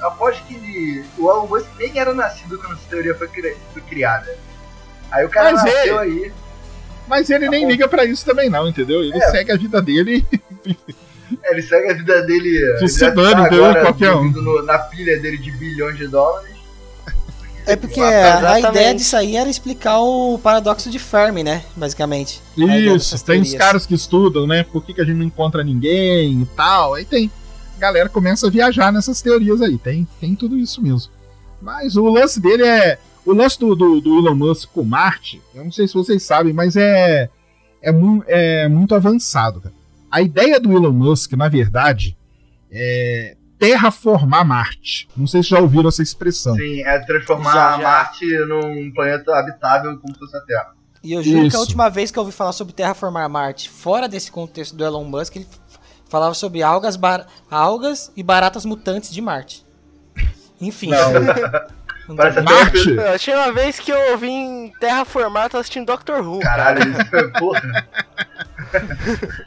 [0.00, 4.34] Aposto que o Elon Musk nem era nascido quando essa teoria foi, cri foi criada.
[5.10, 6.24] Aí o cara Mas nasceu ele...
[6.24, 6.32] aí.
[7.06, 7.70] Mas ele tá nem bom.
[7.70, 9.02] liga pra isso também, não, entendeu?
[9.02, 9.30] Ele é.
[9.30, 10.26] segue a vida dele.
[11.44, 12.78] Ele segue a vida dele.
[12.78, 13.72] De se dane, entendeu?
[13.80, 14.30] Qualquer um.
[14.30, 16.49] No, na pilha dele de bilhões de dólares.
[17.66, 21.62] É porque a, a, ideia disso aí era explicar o paradoxo de Fermi, né?
[21.76, 22.40] Basicamente.
[22.56, 24.64] Isso, tem os caras que estudam, né?
[24.64, 26.94] Por que, que a gente não encontra ninguém e tal.
[26.94, 27.30] Aí tem.
[27.76, 29.78] A galera começa a viajar nessas teorias aí.
[29.78, 31.10] Tem, tem tudo isso mesmo.
[31.60, 32.98] Mas o lance dele é.
[33.24, 36.52] O lance do, do, do Elon Musk com Marte, eu não sei se vocês sabem,
[36.52, 37.28] mas é.
[37.82, 39.74] É, mu é muito avançado, cara.
[40.10, 42.16] A ideia do Elon Musk, na verdade,
[42.70, 45.06] é, terraformar Marte.
[45.14, 46.56] Não sei se já ouviram essa expressão.
[46.56, 47.78] Sim, é transformar já, já.
[47.78, 50.72] Marte num planeta habitável como se fosse a Terra.
[51.02, 51.50] E eu juro Isso.
[51.50, 54.84] que a última vez que eu ouvi falar sobre terraformar Marte, fora desse contexto do
[54.84, 55.46] Elon Musk, ele
[56.08, 57.26] falava sobre algas, bar...
[57.50, 59.64] algas e baratas mutantes de Marte.
[60.60, 60.90] Enfim.
[60.90, 62.14] Não.
[62.42, 62.90] Marte?
[62.90, 66.40] Eu achei uma vez que eu ouvi em Terraformar, tô assistindo Doctor Who.
[66.40, 67.86] Caralho, isso foi porra.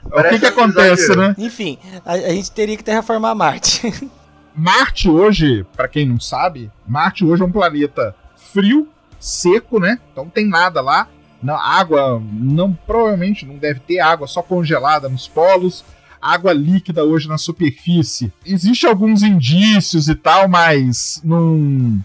[0.05, 1.35] o que que acontece, né?
[1.37, 3.91] Enfim, a, a, gente teria que terraformar Marte.
[4.55, 8.15] Marte hoje, para quem não sabe, Marte hoje é um planeta
[8.51, 8.87] frio,
[9.19, 9.99] seco, né?
[10.11, 11.07] Então tem nada lá.
[11.41, 15.83] Não, água, não provavelmente não deve ter água só congelada nos polos.
[16.21, 18.31] Água líquida hoje na superfície.
[18.45, 21.99] Existem alguns indícios e tal, mas não,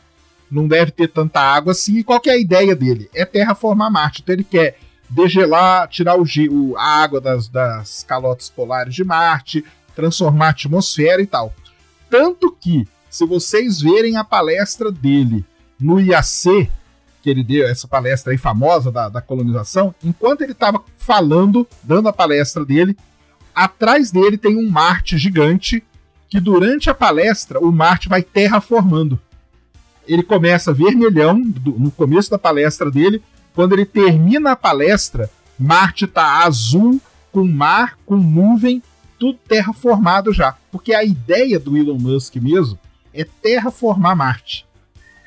[0.50, 1.98] não deve ter tanta água assim.
[1.98, 3.08] E qual é a ideia dele?
[3.14, 4.22] É terraformar Marte.
[4.22, 4.76] Então ele quer
[5.08, 11.20] degelar, tirar o, o, a água das, das calotas polares de Marte, transformar a atmosfera
[11.22, 11.52] e tal.
[12.10, 15.44] Tanto que, se vocês verem a palestra dele
[15.78, 16.70] no IAC,
[17.22, 22.08] que ele deu, essa palestra aí famosa da, da colonização, enquanto ele estava falando, dando
[22.08, 22.96] a palestra dele,
[23.54, 25.82] atrás dele tem um Marte gigante,
[26.28, 29.18] que durante a palestra o Marte vai terraformando.
[30.06, 33.22] Ele começa vermelhão no começo da palestra dele,
[33.58, 35.28] quando ele termina a palestra,
[35.58, 37.00] Marte tá azul,
[37.32, 38.80] com mar, com nuvem,
[39.18, 40.56] tudo terraformado já.
[40.70, 42.78] Porque a ideia do Elon Musk mesmo
[43.12, 44.64] é terraformar Marte.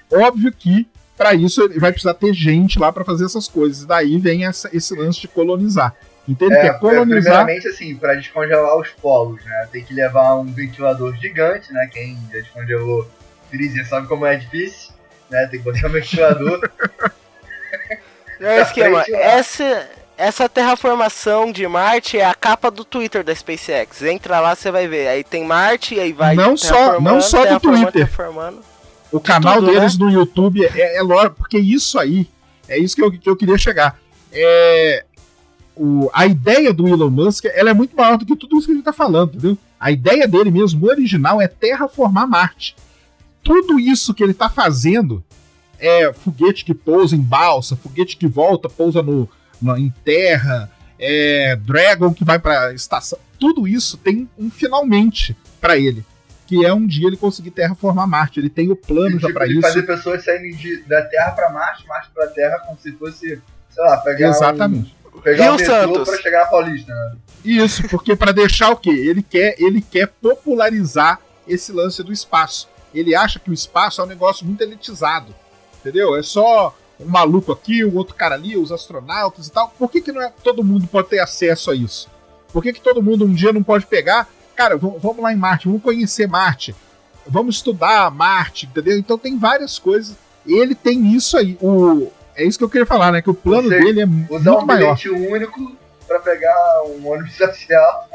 [0.10, 3.86] Óbvio que para isso ele vai precisar ter gente lá para fazer essas coisas.
[3.86, 5.94] Daí vem essa, esse lance de colonizar.
[6.26, 7.44] Então ele é, quer colonizar.
[7.44, 9.68] Primeiramente, assim, para descongelar os polos, né?
[9.74, 11.86] Tem que levar um ventilador gigante, né?
[11.92, 13.06] Quem já descongelou
[13.50, 14.94] freezer sabe como é difícil,
[15.30, 15.48] né?
[15.48, 16.62] Tem que botar um ventilador.
[18.42, 19.04] É o esquema.
[19.08, 24.02] Essa, Essa terraformação de Marte é a capa do Twitter da SpaceX.
[24.02, 25.08] Entra lá, você vai ver.
[25.08, 26.36] Aí tem Marte, aí vai.
[26.36, 28.10] Não só, não só do Twitter.
[29.12, 30.06] O canal tudo, deles né?
[30.06, 32.28] no YouTube é, é lógico, porque isso aí,
[32.68, 34.00] é isso que eu, que eu queria chegar.
[34.32, 35.04] É,
[35.76, 38.72] o, a ideia do Elon Musk ela é muito maior do que tudo isso que
[38.72, 39.58] a gente tá falando, entendeu?
[39.80, 42.76] A ideia dele mesmo, original, é terraformar Marte.
[43.44, 45.24] Tudo isso que ele tá fazendo
[45.82, 49.28] é foguete que pousa em balsa, foguete que volta, pousa no,
[49.62, 50.70] no- em terra,
[51.00, 53.18] é Dragon que vai pra estação.
[53.40, 56.06] Tudo isso tem um finalmente pra ele.
[56.46, 58.40] Que é um dia ele conseguir terraformar Marte.
[58.40, 59.62] Ele tem o plano já tipo, pra de isso.
[59.62, 63.84] fazer pessoas saírem de, da Terra pra Marte, Marte pra Terra, como se fosse, sei
[63.86, 64.94] lá, pegar Exatamente.
[65.16, 66.10] um, pegar Rio um Santos.
[66.10, 67.16] pra chegar na Paulista, né?
[67.46, 68.90] Isso, porque para deixar o quê?
[68.90, 72.68] Ele quer, ele quer popularizar esse lance do espaço.
[72.94, 75.34] Ele acha que o espaço é um negócio muito elitizado.
[75.82, 76.16] Entendeu?
[76.16, 79.70] É só um maluco aqui, o outro cara ali, os astronautas e tal.
[79.78, 82.08] Por que, que não é todo mundo pode ter acesso a isso?
[82.54, 84.28] Por que, que todo mundo um dia não pode pegar?
[84.56, 86.76] Cara, vamos lá em Marte, vamos conhecer Marte.
[87.26, 88.98] Vamos estudar Marte, entendeu?
[88.98, 90.16] Então tem várias coisas.
[90.46, 91.58] Ele tem isso aí.
[91.62, 93.22] O, é isso que eu queria falar, né?
[93.22, 94.96] Que o plano Você dele é Usar muito um maior.
[94.96, 95.76] bilhete único
[96.08, 98.10] pra pegar um ônibus espacial.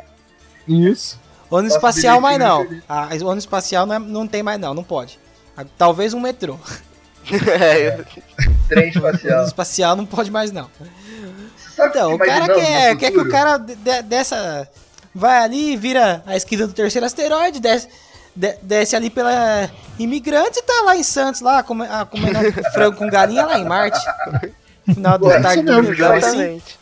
[0.68, 1.20] Ônibus Isso.
[1.50, 2.66] Nossa, espacial, mais não.
[2.88, 5.18] Ah, ônibus espacial não, é- não tem mais não, não pode.
[5.56, 6.58] Ah, Talvez um metrô.
[7.60, 8.04] É,
[8.68, 9.44] Trem espacial.
[9.44, 10.70] espacial não pode mais não.
[11.78, 14.68] Então, o cara quer, quer que o cara de- de- dessa.
[15.14, 17.88] Vai ali, vira a esquina do terceiro asteroide, desce,
[18.34, 22.38] de- desce ali pela imigrante e tá lá em Santos, lá, come, ah, comendo
[22.72, 23.98] frango com galinha lá em Marte.
[24.84, 26.26] Final da isso tarde do mesmo, domingão, assim.
[26.28, 26.78] exatamente.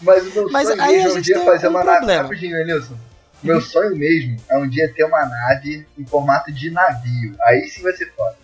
[0.00, 1.70] Mas o meu Mas sonho aí a mesmo é um gente dia tem fazer um
[1.70, 1.96] uma nave.
[1.98, 2.22] problema.
[2.22, 2.94] Rapidinho, Nilson.
[3.42, 7.34] Meu sonho mesmo é um dia ter uma nave em formato de navio.
[7.42, 8.36] Aí sim vai ser foda.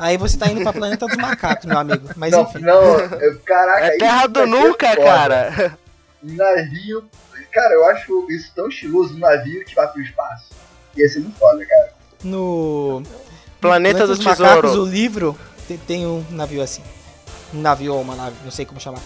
[0.00, 2.08] Aí você tá indo pra planeta dos macacos, meu amigo.
[2.16, 2.58] Mas não, enfim.
[2.60, 3.80] não, eu- caraca.
[3.86, 5.02] É aí terra do ser nunca, foda.
[5.04, 5.78] cara.
[6.22, 7.04] Navio.
[7.52, 10.46] Cara, eu acho isso tão estiloso, um navio que vai pro espaço.
[10.96, 11.92] Ia ser muito foda, cara.
[12.24, 13.02] No.
[13.60, 14.38] Planeta do Macacos,
[14.70, 14.82] Tesouro.
[14.82, 15.38] o livro,
[15.68, 16.82] tem, tem um navio assim.
[17.52, 19.00] Um navio ou uma nave, não sei como chamar.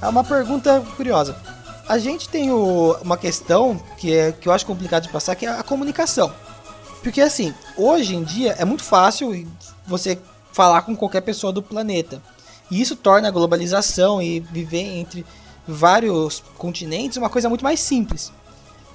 [0.00, 1.36] É uma pergunta curiosa.
[1.88, 5.44] A gente tem o- uma questão que, é, que eu acho complicado de passar, que
[5.44, 6.32] é a comunicação.
[7.02, 9.46] Porque assim, hoje em dia é muito fácil
[9.86, 10.18] você
[10.52, 12.22] falar com qualquer pessoa do planeta.
[12.70, 15.26] E isso torna a globalização e viver entre
[15.66, 18.32] vários continentes uma coisa muito mais simples.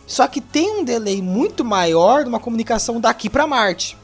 [0.07, 3.97] Só que tem um delay muito maior de uma comunicação daqui para Marte.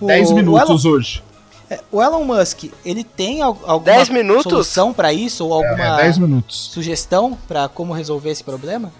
[0.00, 1.22] O- 10 o minutos hoje.
[1.70, 4.44] Elon- O Elon Musk, ele tem al- alguma 10 minutos?
[4.44, 6.70] solução para isso ou É, alguma 10 minutos.
[6.72, 8.90] sugestão para como resolver esse problema?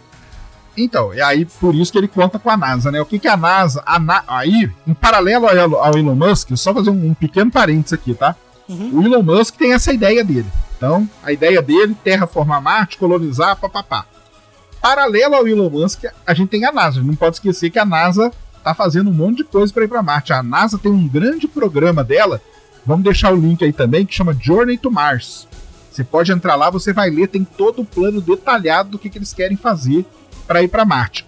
[0.76, 3.00] Então, e aí por isso que ele conta com a NASA, né?
[3.00, 3.82] O que, que a NASA.
[3.84, 7.50] A Na- aí, em paralelo ao Elon- ao Elon Musk, só fazer um, um pequeno
[7.50, 8.36] parênteses aqui, tá?
[8.68, 8.90] Uhum.
[9.00, 10.46] O Elon Musk tem essa ideia dele.
[10.76, 14.04] Então, a ideia dele, terraformar Marte, colonizar, papapá.
[14.80, 17.02] Paralelo ao Elon Musk, a gente tem a NASA.
[17.02, 18.30] Não pode esquecer que a NASA
[18.62, 20.32] tá fazendo um monte de coisa para ir para Marte.
[20.32, 22.40] A NASA tem um grande programa dela.
[22.88, 25.46] Vamos deixar o link aí também, que chama Journey to Mars.
[25.92, 29.18] Você pode entrar lá, você vai ler, tem todo o plano detalhado do que, que
[29.18, 30.06] eles querem fazer
[30.46, 31.26] para ir para Marte.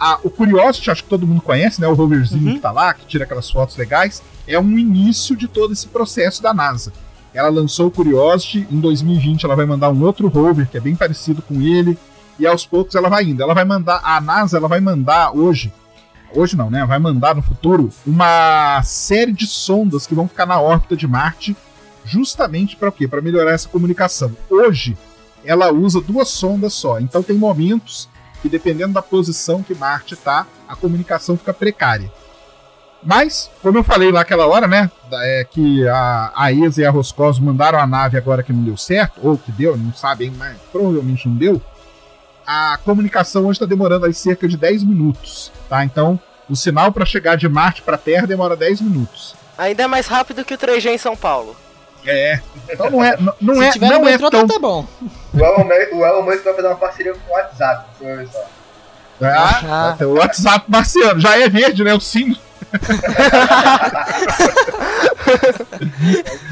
[0.00, 1.86] Ah, o Curiosity, acho que todo mundo conhece, né?
[1.86, 2.54] O roverzinho Uhum.
[2.54, 6.42] que tá lá, que tira aquelas fotos legais, é um início de todo esse processo
[6.42, 6.92] da NASA.
[7.32, 10.96] Ela lançou o Curiosity, em 2020 ela vai mandar um outro rover que é bem
[10.96, 11.96] parecido com ele,
[12.36, 13.40] e aos poucos ela vai indo.
[13.44, 15.72] Ela vai mandar, a NASA ela vai mandar hoje,
[16.34, 16.84] hoje não, né?
[16.84, 21.56] Vai mandar no futuro uma série de sondas que vão ficar na órbita de Marte,
[22.04, 23.06] justamente para quê?
[23.06, 24.32] Para melhorar essa comunicação.
[24.48, 24.96] Hoje
[25.44, 28.08] ela usa duas sondas só, então tem momentos
[28.42, 32.10] que dependendo da posição que Marte tá, a comunicação fica precária.
[33.02, 34.90] Mas, como eu falei lá aquela hora, né?
[35.12, 38.76] É, que a, a ESA e a Roscosmos mandaram a nave agora que não deu
[38.76, 41.62] certo, ou que deu, não sabem, mas provavelmente não deu.
[42.46, 45.82] A comunicação hoje está demorando aí cerca de 10 minutos, tá?
[45.84, 49.34] Então, o sinal para chegar de Marte para Terra demora 10 minutos.
[49.56, 51.56] Ainda é mais rápido que o 3G em São Paulo.
[52.06, 52.40] É.
[52.70, 54.86] Então não é, não, não Se é, não é metrô, tão tá, tá bom.
[55.34, 57.84] O Elon, Musk- o Elon Musk vai fazer uma parceria com o WhatsApp.
[58.32, 58.44] só.
[59.22, 60.04] Ah, Ah.
[60.06, 61.20] o WhatsApp marciano.
[61.20, 61.92] Já é verde, né?
[61.94, 62.40] O símbolo.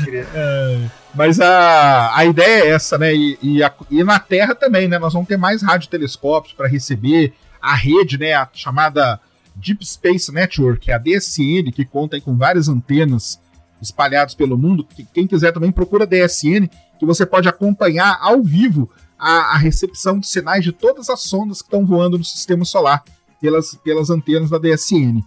[0.04, 0.26] crer.
[0.34, 0.78] É,
[1.14, 3.14] mas a, a ideia é essa, né?
[3.14, 4.98] E, e, a- e na Terra também, né?
[4.98, 8.34] Nós vamos ter mais radiotelescópios para receber a rede, né?
[8.34, 9.20] A chamada
[9.56, 13.40] Deep Space Network, a DSN, que conta com várias antenas
[13.80, 14.84] espalhadas pelo mundo.
[14.84, 20.18] Que- Quem quiser também procura DSN, que você pode acompanhar ao vivo a, a recepção
[20.18, 23.02] de sinais de todas as sondas que estão voando no sistema solar
[23.40, 25.22] pelas, pelas antenas da DSN.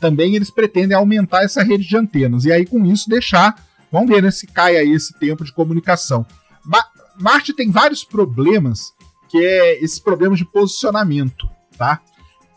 [0.00, 3.54] Também eles pretendem aumentar essa rede de antenas e aí com isso deixar
[3.90, 6.24] Vamos ver né, se cai aí esse tempo de comunicação.
[6.64, 6.86] Ma-
[7.20, 8.90] Marte tem vários problemas,
[9.28, 11.46] que é esses problemas de posicionamento,
[11.82, 12.00] tá?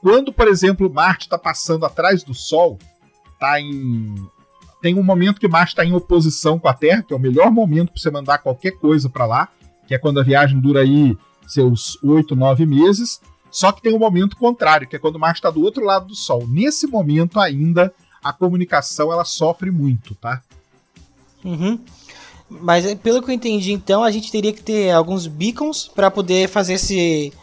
[0.02, 2.78] Quando, por exemplo, Marte está passando atrás do Sol,
[3.40, 4.14] tá em
[4.80, 7.50] tem um momento que Marte está em oposição com a Terra, que é o melhor
[7.50, 9.50] momento para você mandar qualquer coisa para lá,
[9.88, 11.18] que é quando a viagem dura aí
[11.48, 13.20] seus oito, nove meses.
[13.50, 16.16] Só que tem um momento contrário, que é quando Marte está do outro lado do
[16.16, 16.46] Sol.
[16.48, 17.92] Nesse momento ainda
[18.24, 20.40] a comunicação ela sofre muito, tá?
[21.44, 21.80] Uhum.
[22.48, 26.12] Mas eh, pelo que eu entendi, então, a gente teria que ter alguns beacons para
[26.12, 27.34] poder fazer esse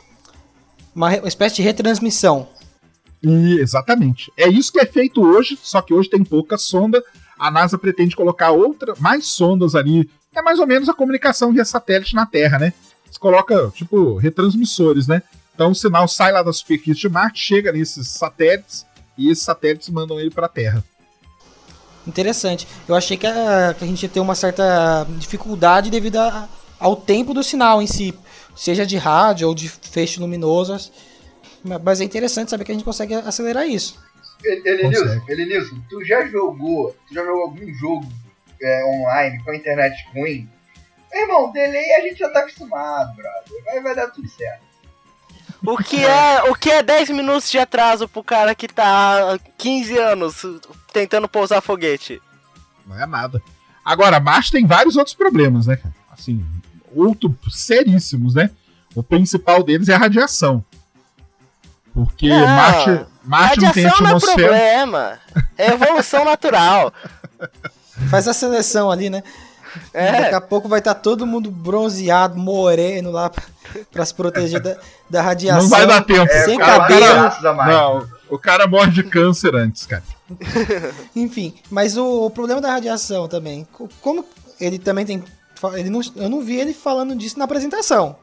[0.95, 2.49] uma, uma espécie de retransmissão.
[3.23, 4.33] E, exatamente.
[4.37, 7.03] É isso que é feito hoje, só que hoje tem pouca sonda.
[7.39, 10.09] A NASA pretende colocar outra, mais sondas ali.
[10.35, 12.73] É mais ou menos a comunicação via satélite na Terra, né?
[13.11, 15.23] Você coloca, tipo, retransmissores, né?
[15.55, 18.87] Então o sinal sai lá da superfície de Marte, chega nesses satélites
[19.19, 20.83] e esses satélites mandam ele para a Terra.
[22.07, 22.67] Interessante.
[22.89, 26.49] Eu achei que a, que a gente ia ter uma certa dificuldade devido a-
[26.81, 28.13] ao tempo do sinal em si,
[28.55, 30.91] seja de rádio ou de feixe luminoso.
[31.65, 33.99] Ma- Mas é interessante saber que a gente consegue acelerar isso.
[34.45, 38.07] Ele- Elenilson, tu já jogou, tu já jogou algum jogo
[38.61, 40.49] é, online com a internet ruim?
[41.13, 43.65] Meu irmão, delay a gente já tá acostumado, brother.
[43.65, 44.63] Vai, vai dar tudo certo.
[45.65, 49.39] O que é, o que é 10 minutos de atraso pro cara que tá há
[49.59, 50.43] 15 anos
[50.93, 52.21] tentando pousar foguete?
[52.85, 53.41] Não é nada.
[53.85, 55.95] Agora, Marte tem vários outros problemas, né, cara?
[56.11, 56.45] Assim,
[56.95, 58.51] outros seríssimos, né?
[58.95, 60.65] O principal deles é a radiação.
[61.95, 64.49] Porque Não, Marte, Marte não tem Radiação não é atmosfera.
[64.49, 65.19] problema.
[65.59, 66.93] É evolução natural.
[68.11, 69.23] Faz a seleção ali, né?
[69.93, 70.23] É.
[70.23, 73.43] Daqui a pouco vai estar todo mundo bronzeado, moreno lá pra,
[73.91, 74.77] pra se proteger da,
[75.09, 75.63] da radiação.
[75.63, 76.31] Não vai dar tempo.
[76.31, 77.31] É, Sem cabelo.
[77.67, 80.03] Não, o cara morre de câncer antes, cara.
[81.17, 84.25] Enfim, mas o, o problema da radiação também, co- como
[84.61, 85.23] ele também tem,
[85.75, 88.17] ele não, eu não vi ele falando disso na apresentação.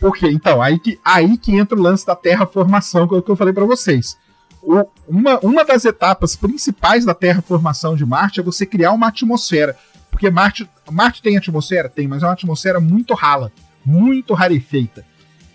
[0.00, 0.28] Por quê?
[0.30, 3.36] Então, aí que, aí que entra o lance da terraformação, que é o que eu
[3.36, 4.16] falei pra vocês.
[4.62, 9.76] O- uma, uma das etapas principais da terraformação de Marte é você criar uma atmosfera.
[10.10, 11.88] Porque Marte, Marte tem atmosfera?
[11.88, 13.52] Tem, mas é uma atmosfera muito rala,
[13.84, 15.04] muito rarefeita.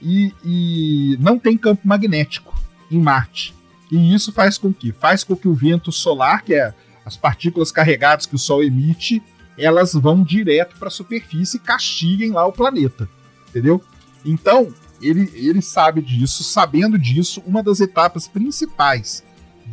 [0.01, 2.53] E, e não tem campo magnético
[2.91, 3.53] em Marte.
[3.91, 6.73] E isso faz com que faz com que o vento solar, que é
[7.05, 9.21] as partículas carregadas que o Sol emite,
[9.57, 13.07] elas vão direto para a superfície e castiguem lá o planeta.
[13.49, 13.81] Entendeu?
[14.25, 19.23] Então, ele, ele sabe disso, sabendo disso, uma das etapas principais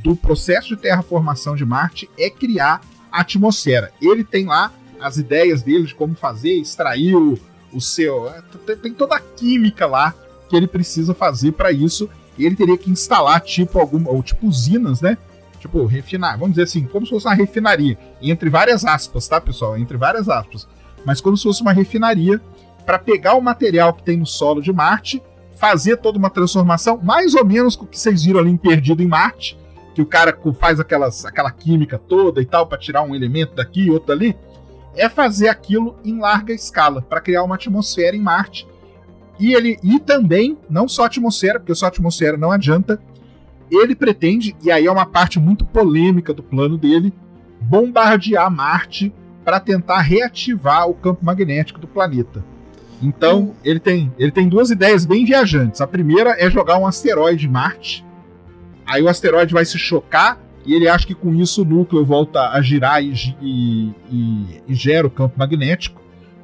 [0.03, 3.93] do processo de terraformação de Marte é criar a atmosfera.
[4.01, 7.39] Ele tem lá as ideias dele de como fazer, extrair o,
[7.73, 8.29] o seu.
[8.29, 10.15] é, Tem, tem toda a química lá
[10.49, 12.09] que ele precisa fazer para isso.
[12.39, 15.17] Ele teria que instalar tipo alguma, ou tipo usinas, né?
[15.61, 17.97] Tipo, refinar, vamos dizer assim, como se fosse uma refinaria.
[18.21, 19.77] Entre várias aspas, tá, pessoal?
[19.77, 20.67] Entre várias aspas.
[21.05, 22.41] Mas como se fosse uma refinaria
[22.85, 25.23] para pegar o material que tem no solo de Marte,
[25.55, 29.03] fazer toda uma transformação, mais ou menos com o que vocês viram ali em Perdido
[29.03, 29.59] em Marte,
[29.95, 33.83] que o cara faz aquelas, aquela química toda e tal para tirar um elemento daqui
[33.83, 34.37] e outro dali,
[34.97, 38.67] é fazer aquilo em larga escala para criar uma atmosfera em Marte.
[39.39, 43.01] E ele e também não só atmosfera, porque só atmosfera não adianta.
[43.71, 47.13] Ele pretende, e aí é uma parte muito polêmica do plano dele,
[47.61, 49.13] bombardear Marte
[49.45, 52.45] para tentar reativar o campo magnético do planeta.
[53.03, 55.81] Então, ele tem, ele tem duas ideias bem viajantes.
[55.81, 58.05] A primeira é jogar um asteroide em Marte.
[58.87, 62.51] Aí o asteroide vai se chocar e ele acha que com isso o núcleo volta
[62.51, 66.01] a girar e, e- e- e gera o campo magnético.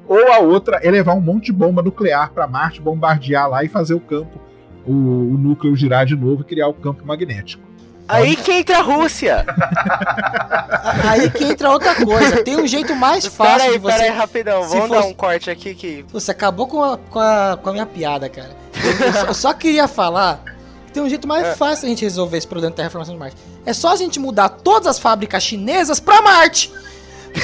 [0.08, 3.68] Ou a outra é levar um monte de bomba nuclear para Marte, bombardear lá e
[3.68, 4.40] fazer o campo,
[4.86, 7.64] o, o núcleo girar de novo e criar o campo magnético.
[8.08, 9.44] Aí que entra a Rússia.
[9.48, 12.42] A- Aí que entra outra coisa.
[12.44, 14.16] Tem um jeito mais Pera fácil aí, de pera aí, você.
[14.16, 14.62] rapidão.
[14.62, 16.04] se Vamos dar fosse- um corte aqui que.
[16.12, 18.50] Você acabou com a, com a, com a minha piada, cara.
[18.84, 20.40] Eu, eu só, eu só queria falar
[20.86, 21.54] que tem um jeito mais É.
[21.56, 23.36] fácil da gente resolver esse problema da terraformação de Marte.
[23.64, 26.72] É só a gente mudar todas as fábricas chinesas pra Marte.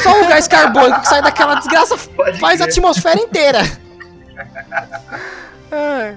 [0.00, 3.58] Só o gás carbônico que sai daquela desgraça Pode faz a atmosfera inteira.
[5.70, 6.16] Ai.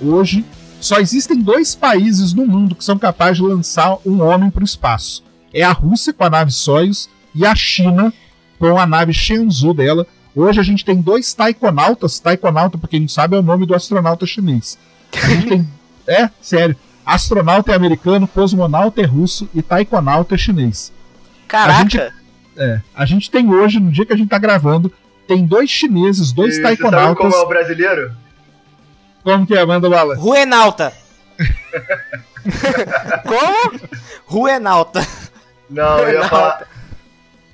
[0.00, 0.44] Hoje,
[0.80, 4.64] só existem dois países no mundo que são capazes de lançar um homem para o
[4.64, 5.22] espaço.
[5.52, 8.12] É a Rússia com a nave Soyuz e a China
[8.58, 10.06] com a nave Shenzhou dela.
[10.34, 12.18] Hoje a gente tem dois taikonautas.
[12.18, 14.78] Taikonauta, para quem não sabe, é o nome do astronauta chinês.
[15.12, 15.68] A gente tem.
[16.06, 16.74] É, sério.
[17.06, 20.92] Astronauta é americano, cosmonauta é russo e taikonauta é chinês.
[21.46, 21.78] Caraca!
[21.78, 21.98] A gente,
[22.56, 24.92] é, a gente tem hoje, no dia que a gente tá gravando,
[25.28, 27.26] tem dois chineses, dois E taikonautas.
[27.26, 28.12] Você sabe como é o brasileiro?
[29.22, 29.64] Como que é?
[29.64, 30.16] Manda bala.
[30.16, 30.92] Ruenalta.
[33.26, 33.80] Como?
[34.26, 35.06] Ruenalta.
[35.68, 36.66] Não, eu ia falar.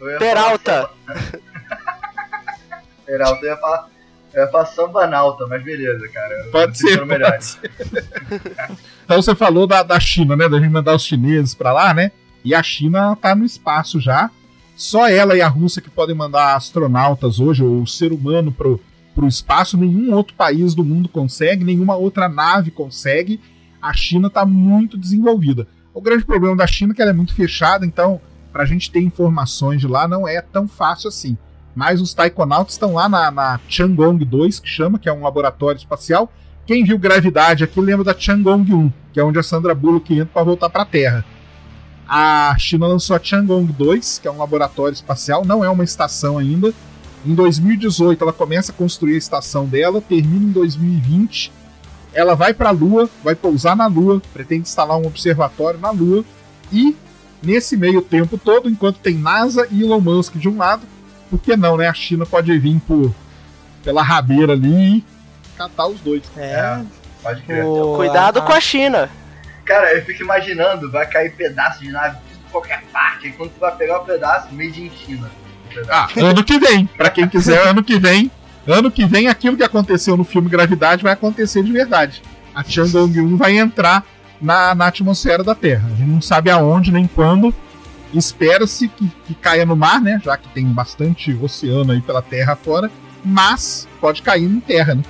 [0.01, 0.91] eu ia Peralta.
[1.07, 1.17] falar
[3.07, 3.89] Peralta, eu ia falar.
[4.35, 6.49] Eu ia falar sambanauta, mas beleza, cara.
[6.53, 7.71] Pode ser, pode ser.
[9.05, 10.49] Então você falou da, da China, né?
[10.49, 12.13] Da gente mandar os chineses pra lá, né?
[12.45, 14.31] E a China tá no espaço já.
[14.77, 18.79] Só ela e a Rússia que podem mandar astronautas hoje, ou o ser humano pro,
[19.17, 19.79] pro espaço.
[19.79, 23.41] Nenhum outro país do mundo consegue, nenhuma outra nave consegue.
[23.81, 25.67] A China tá muito desenvolvida.
[25.95, 28.21] O grande problema da China é que ela é muito fechada, então
[28.53, 31.37] pra gente ter informações de lá não é tão fácil assim.
[31.75, 35.79] Mas os taikonautas estão lá na, na Chang'e 2, que chama, que é um laboratório
[35.79, 36.31] espacial.
[36.67, 40.27] Quem viu Gravidade aqui lembra da Chang'e 1, que é onde a Sandra Bullock entra
[40.33, 41.25] para voltar para a Terra.
[42.09, 46.39] A China lançou a Chang'e 2, que é um laboratório espacial, não é uma estação
[46.39, 46.73] ainda.
[47.27, 51.53] Em 2018 ela começa a construir a estação dela, termina em 2020.
[52.15, 56.25] Ela vai para a Lua, vai pousar na Lua, pretende instalar um observatório na Lua
[56.73, 56.97] e
[57.43, 60.83] nesse meio tempo todo, enquanto tem NASA e Elon Musk de um lado,
[61.29, 61.89] por que não, né?
[61.89, 63.13] A China pode vir por,
[63.83, 65.05] pela rabeira ali e
[65.59, 66.23] catar os dois.
[66.37, 66.81] É.
[67.23, 67.65] Pode crer.
[67.65, 69.11] o- Cuidado a- com a China.
[69.65, 73.27] Cara, eu fico imaginando, vai cair pedaço de nave em qualquer parte.
[73.27, 75.29] Aí quando tu vai pegar o pedaço, made in China.
[75.89, 76.87] Ah, ano que vem.
[76.87, 78.31] Pra quem quiser, ano que vem.
[78.67, 82.23] Ano que vem, aquilo que aconteceu no filme Gravidade vai acontecer de verdade.
[82.55, 84.05] A Chang'e 1 vai entrar
[84.41, 85.87] na, na atmosfera da Terra.
[85.87, 87.55] A gente não sabe aonde nem quando.
[88.13, 90.21] Espera-se que, que caia no mar, né?
[90.25, 92.91] Já que tem bastante oceano aí pela Terra fora.
[93.25, 95.03] Mas pode cair em terra, né?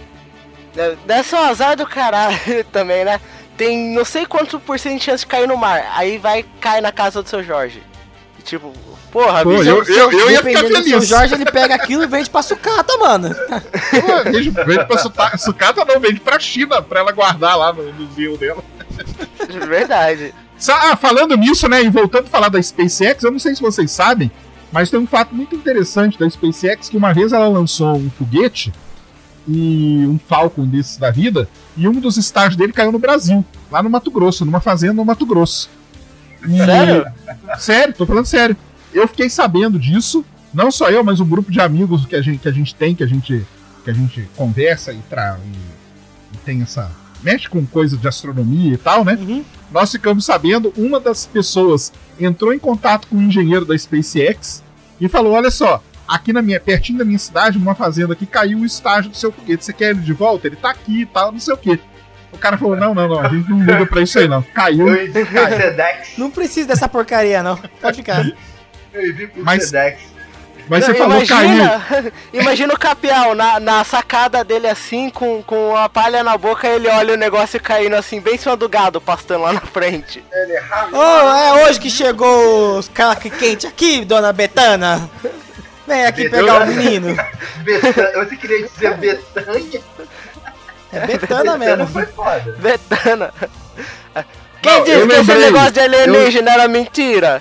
[1.07, 2.37] Deve ser um azar do caralho
[2.73, 3.21] também, né?
[3.57, 5.83] Tem não sei quanto por cento de chance de cair no mar.
[5.95, 7.83] Aí vai cair na casa do seu Jorge.
[8.39, 8.73] E, Tipo,
[9.17, 11.09] porra, Pô, bicho, eu, eu, eu ia ficar feliz.
[11.09, 13.35] Jorge, ele pega aquilo e vende pra sucata, mano.
[13.35, 18.37] Pô, Vende, vende pra sucata, não, vende pra China, pra ela guardar lá no museu
[18.37, 18.63] dela.
[19.49, 20.35] de verdade.
[20.69, 23.91] Ah, falando nisso, né, e voltando a falar da SpaceX, eu não sei se vocês
[23.91, 24.31] sabem,
[24.71, 28.71] mas tem um fato muito interessante da SpaceX, que uma vez ela lançou um foguete,
[29.49, 33.83] e um Falcon desses da vida, e um dos estágios dele caiu no Brasil, lá
[33.83, 35.71] no Mato Grosso, numa fazenda no Mato Grosso.
[36.47, 37.07] E- Sério?
[37.59, 38.57] Sério, tô falando sério.
[38.97, 40.25] Eu fiquei sabendo disso,
[40.55, 42.95] não só eu, mas um grupo de amigos que a gente, que a gente tem,
[42.95, 43.47] que a gente,
[43.85, 46.91] que a gente conversa e, tra e, e tem essa.
[47.23, 49.13] mexe com coisa de astronomia e tal, né?
[49.21, 49.45] Uhum.
[49.71, 54.63] Nós ficamos sabendo, uma das pessoas entrou em contato com um engenheiro da SpaceX
[54.99, 58.61] e falou: olha só, aqui na minha, pertinho da minha cidade, numa fazenda aqui, caiu
[58.61, 59.63] o estágio do seu foguete.
[59.63, 60.47] Você quer ele de volta?
[60.47, 61.79] Ele tá aqui e tal, não sei o quê.
[62.33, 64.41] O cara falou: não, não, não, a gente não liga pra isso aí, não.
[64.41, 64.87] Caiu.
[64.89, 66.17] Sedex.
[66.17, 67.57] Não precisa dessa porcaria, não.
[67.79, 68.25] Pode ficar.
[68.97, 70.17] Eu pro Mas- Sedex.
[70.69, 71.49] Mas você falou caiu.
[71.55, 71.85] imagina,
[72.35, 76.89] imagina o Capial na, na sacada dele assim, com, com a palha na boca, ele
[76.89, 80.25] olha o negócio caindo assim, bem em cima do gado, pastando lá na frente.
[80.33, 80.63] Ele é.
[80.93, 81.03] Ô,
[81.63, 85.09] é hoje que chegou os calaque quente aqui, dona Betana.
[85.87, 87.15] Vem aqui pegar o menino.
[87.63, 88.25] Betânia.
[88.25, 89.81] Você queria dizer Betânia?
[90.93, 91.87] É Betana mesmo.
[91.87, 92.57] foi foda.
[92.59, 93.33] Betana.
[94.61, 97.41] Quem Não, disse eu que esse negócio de alienígena era mentira?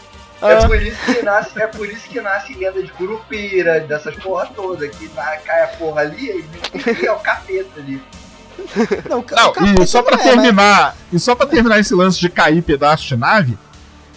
[0.49, 4.15] É Ah, por isso que nasce, é por isso que nasce lenda de Curupira, dessas
[4.15, 8.01] porra toda, que cai a porra ali e é o capeta ali.
[9.09, 9.23] Não,
[9.61, 12.61] Não, e só pra não é, terminar, e só para terminar esse lance de cair
[12.61, 13.57] pedaço de nave,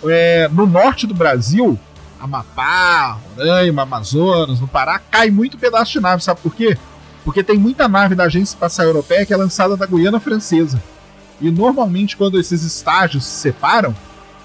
[0.05, 1.79] é, no norte do Brasil,
[2.21, 6.77] Amapá, Roraima, Amazonas, no Pará, cai muito pedaço de nave, sabe por quê?
[7.25, 10.81] Porque tem muita nave da Agência Espacial Europeia que é lançada da Guiana Francesa.
[11.41, 13.95] E normalmente quando esses estágios se separam,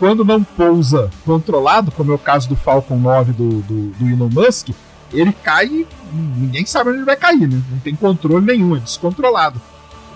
[0.03, 4.27] quando não pousa controlado, como é o caso do Falcon 9 do, do, do Elon
[4.29, 4.71] Musk,
[5.13, 7.61] ele cai e ninguém sabe onde ele vai cair, né?
[7.71, 9.61] Não tem controle nenhum, é descontrolado.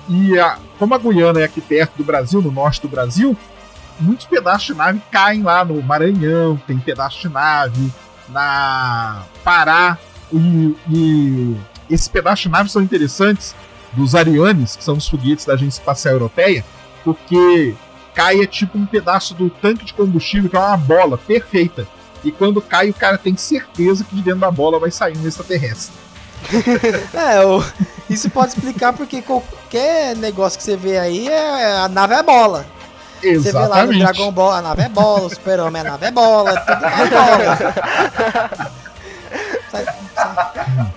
[0.10, 3.38] E a- como a Guiana é aqui perto do Brasil, no norte do Brasil,
[3.98, 7.90] muitos pedaços de nave caem lá no Maranhão, tem pedaço de nave,
[8.28, 9.98] na Pará.
[10.34, 11.56] E, e
[11.90, 13.56] esses pedaços de nave são interessantes
[13.94, 16.66] dos Arianes, que são os foguetes da Agência Espacial Europeia,
[17.06, 17.74] porque
[18.18, 21.88] cai é tipo um pedaço do tanque de combustível, que é uma bola perfeita.
[22.24, 25.28] E quando cai, o cara tem certeza que de dentro da bola vai sair um
[25.28, 25.94] extraterrestre.
[27.14, 27.64] é, o,
[28.10, 32.66] isso pode explicar porque qualquer negócio que você vê aí, é, a nave é bola.
[33.22, 33.44] Exatamente.
[33.44, 36.12] Você vê lá no Dragon Ball, a nave é bola, o Super-Homem, a nave é
[36.12, 37.58] bola, tudo é bola.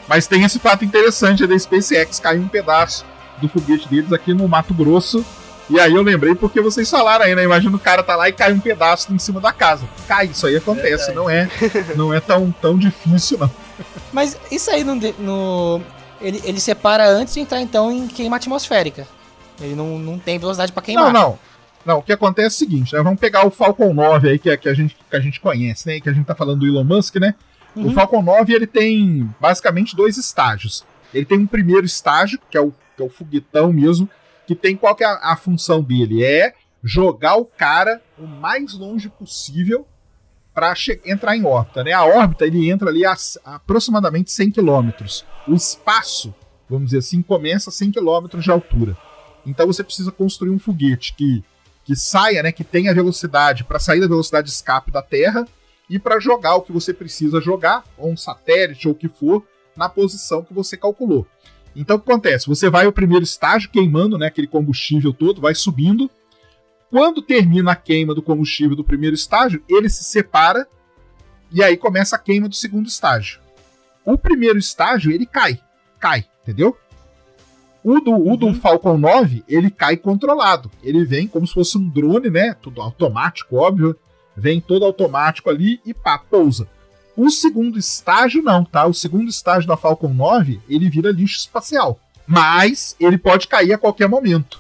[0.09, 3.05] Mas tem esse fato interessante da SpaceX cair um pedaço
[3.43, 5.23] do foguete deles aqui no Mato Grosso.
[5.71, 7.45] E aí eu lembrei porque vocês falaram aí, né?
[7.45, 9.89] Imagina o cara tá lá e cai um pedaço em cima da casa.
[10.09, 11.49] Cai, isso aí acontece, é não é,
[11.95, 13.51] não é tão, tão difícil, não.
[14.13, 15.81] Mas isso aí no, no
[16.21, 19.07] ele, ele separa antes de entrar então em queima atmosférica.
[19.61, 21.13] Ele não, não tem velocidade para queimar.
[21.13, 21.39] Não, não.
[21.85, 23.03] Não, o que acontece é o seguinte, né?
[23.03, 25.87] Vamos pegar o Falcon 9 aí, que, é, que, a, gente, que a gente conhece,
[25.87, 25.99] né?
[25.99, 27.35] Que a gente tá falando do Elon Musk, né?
[27.75, 27.89] Uhum.
[27.89, 30.85] O Falcon 9 ele tem basicamente dois estágios.
[31.15, 34.09] Ele tem um primeiro estágio, que é o, que é o foguetão mesmo,
[34.51, 36.25] que tem qual que é a, a função dele?
[36.25, 39.87] É jogar o cara o mais longe possível
[40.53, 40.75] para
[41.05, 41.85] entrar em órbita.
[41.85, 41.93] Né?
[41.93, 44.91] A órbita ele entra ali a, a aproximadamente 100 km.
[45.47, 46.35] O espaço,
[46.69, 48.97] vamos dizer assim, começa a 100 km de altura.
[49.47, 51.45] Então você precisa construir um foguete que,
[51.85, 55.47] que saia, né, que tenha velocidade para sair da velocidade de escape da Terra
[55.89, 59.47] e para jogar o que você precisa jogar, ou um satélite ou o que for,
[59.77, 61.25] na posição que você calculou.
[61.75, 62.47] Então o que acontece?
[62.47, 66.11] Você vai ao primeiro estágio queimando né, aquele combustível todo, vai subindo.
[66.91, 70.67] Quando termina a queima do combustível do primeiro estágio, ele se separa
[71.53, 73.41] e aí começa a queima do segundo estágio.
[74.05, 75.61] O primeiro estágio ele cai,
[75.99, 76.77] cai, entendeu?
[77.83, 78.55] O do, o do uhum.
[78.55, 80.71] Falcon 9 ele cai controlado.
[80.83, 82.55] Ele vem como se fosse um drone, né?
[82.55, 83.97] Tudo automático, óbvio
[84.41, 86.67] vem todo automático ali e pá, pousa.
[87.23, 88.87] O segundo estágio não, tá?
[88.87, 92.01] O segundo estágio da Falcon 9, ele vira lixo espacial.
[92.27, 94.59] Mas ele pode cair a qualquer momento.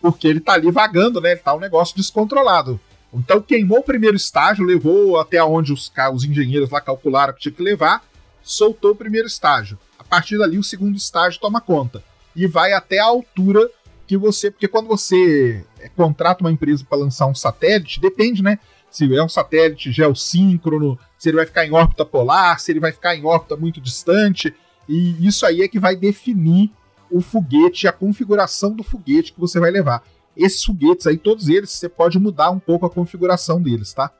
[0.00, 1.32] Porque ele tá ali vagando, né?
[1.32, 2.80] Ele tá um negócio descontrolado.
[3.12, 7.52] Então queimou o primeiro estágio, levou até onde os, os engenheiros lá calcularam que tinha
[7.52, 8.02] que levar,
[8.42, 9.78] soltou o primeiro estágio.
[9.98, 12.02] A partir dali, o segundo estágio toma conta.
[12.34, 13.70] E vai até a altura
[14.06, 14.50] que você.
[14.50, 18.58] Porque quando você é, contrata uma empresa para lançar um satélite, depende, né?
[18.96, 22.90] Se é um satélite geossíncrono, se ele vai ficar em órbita polar, se ele vai
[22.90, 24.54] ficar em órbita muito distante.
[24.88, 26.70] E isso aí é que vai definir
[27.10, 30.02] o foguete, a configuração do foguete que você vai levar.
[30.34, 34.10] Esses foguetes aí, todos eles, você pode mudar um pouco a configuração deles, tá?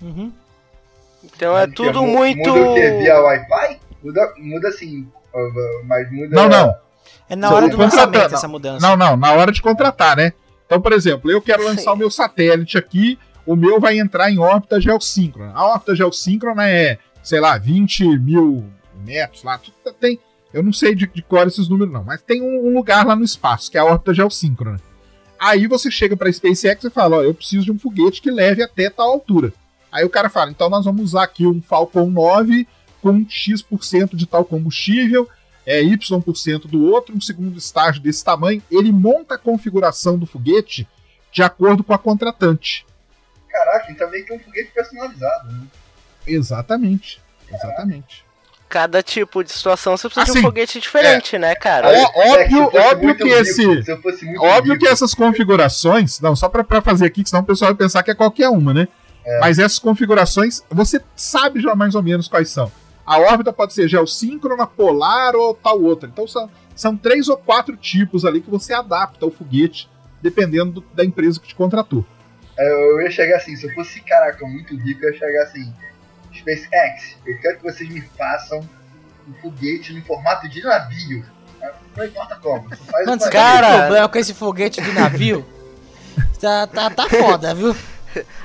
[0.00, 0.32] Uhum.
[1.24, 2.50] Então é tudo muda, muito.
[2.50, 2.74] Muda o?
[2.74, 3.80] Via Wi-Fi?
[4.00, 5.08] Muda, muda assim,
[5.86, 6.36] mas muda.
[6.36, 6.74] Não, não.
[7.28, 8.86] É na hora do lançamento essa mudança.
[8.86, 10.34] Não, não, na hora de contratar, né?
[10.66, 11.96] Então, por exemplo, eu quero lançar Sim.
[11.96, 15.52] o meu satélite aqui o meu vai entrar em órbita geossíncrona.
[15.54, 18.64] A órbita geossíncrona é, sei lá, 20 mil
[19.04, 19.60] metros lá.
[20.00, 20.18] Tem,
[20.52, 23.14] eu não sei de, de cor esses números, não, mas tem um, um, lugar lá
[23.14, 24.80] no espaço, que é a órbita geossíncrona.
[25.38, 28.30] Aí você chega para a SpaceX e fala: Ó, eu preciso de um foguete que
[28.30, 29.52] leve até tal altura.
[29.94, 32.66] Aí o cara fala: então nós vamos usar aqui um Falcon 9
[33.00, 35.28] com X% de tal combustível,
[35.64, 38.60] é Y% do outro, um segundo estágio desse tamanho.
[38.68, 40.88] Ele monta a configuração do foguete
[41.30, 42.84] de acordo com a contratante.
[43.54, 45.60] Caraca, então meio que um foguete personalizado, né?
[46.26, 47.22] Exatamente.
[47.48, 48.24] Exatamente.
[48.68, 51.96] Cada tipo de situação você precisa assim, de um assim, foguete diferente, é, né, cara?
[51.96, 53.64] É, óbvio, óbvio que esse.
[54.40, 56.18] Óbvio que essas configurações.
[56.18, 58.74] Não, só pra, pra fazer aqui, senão o pessoal vai pensar que é qualquer uma,
[58.74, 58.88] né?
[59.24, 59.38] É.
[59.38, 62.72] Mas essas configurações, você sabe já mais ou menos quais são.
[63.06, 66.08] A órbita pode ser geossíncrona, polar ou tal outra.
[66.12, 69.88] Então são, são três ou quatro tipos ali que você adapta o foguete,
[70.20, 72.04] dependendo do, da empresa que te contratou.
[72.56, 75.72] Eu ia chegar assim, se eu fosse, caraca, muito rico, eu ia chegar assim,
[76.32, 78.60] SpaceX, eu quero que vocês me façam
[79.28, 81.24] um foguete no formato de navio.
[81.96, 82.68] Não importa como.
[82.76, 85.44] Faz Mano, cara, problema com esse foguete de navio.
[86.40, 87.74] tá, tá, tá foda, viu?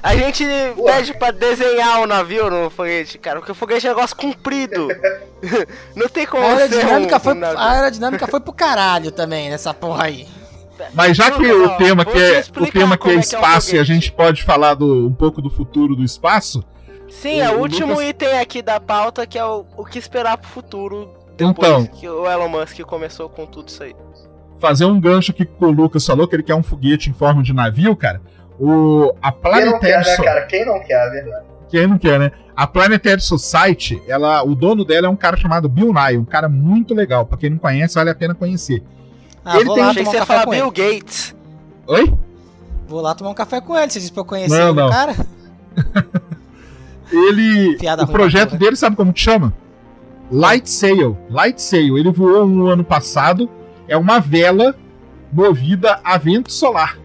[0.01, 0.43] A gente
[0.75, 0.85] Pô.
[0.85, 4.15] pede pra desenhar o um navio no foguete, cara, porque o foguete é um negócio
[4.15, 4.87] comprido.
[5.95, 9.73] Não tem como a aerodinâmica, um, foi, um a aerodinâmica foi pro caralho também nessa
[9.73, 10.27] porra aí.
[10.93, 13.83] Mas já que o tema que é o tema que é, é espaço e a
[13.83, 16.63] gente pode falar do, um pouco do futuro do espaço.
[17.09, 18.09] Sim, é o, o último Lucas...
[18.09, 22.07] item aqui da pauta que é o, o que esperar pro futuro depois então, que
[22.07, 23.95] o Elon Musk começou com tudo isso aí.
[24.59, 27.41] Fazer um gancho aqui que o Lucas falou que ele quer um foguete em forma
[27.41, 28.21] de navio, cara.
[28.59, 30.45] O a Planetary Quem não quer, né, cara?
[30.45, 31.45] Quem não quer, é verdade.
[31.69, 32.31] Quem não quer, né?
[32.55, 36.49] A Planetary Society, ela, o dono dela é um cara chamado Bill Nye, um cara
[36.49, 37.25] muito legal.
[37.25, 38.83] Para quem não conhece, vale a pena conhecer.
[39.43, 41.35] Ah, ele tem lá, achei que você ia falar Bill Gates.
[41.87, 42.13] Oi?
[42.87, 44.87] Vou lá tomar um café com ele, você disse pra eu conhecer não, não.
[44.87, 45.15] o cara?
[47.11, 47.77] ele.
[47.77, 49.53] Piada o projeto dele, sabe como que chama?
[50.31, 51.17] Light Sail.
[51.29, 51.97] Light Sail.
[51.97, 53.49] Ele voou um ano passado.
[53.87, 54.75] É uma vela
[55.31, 56.97] movida a vento solar.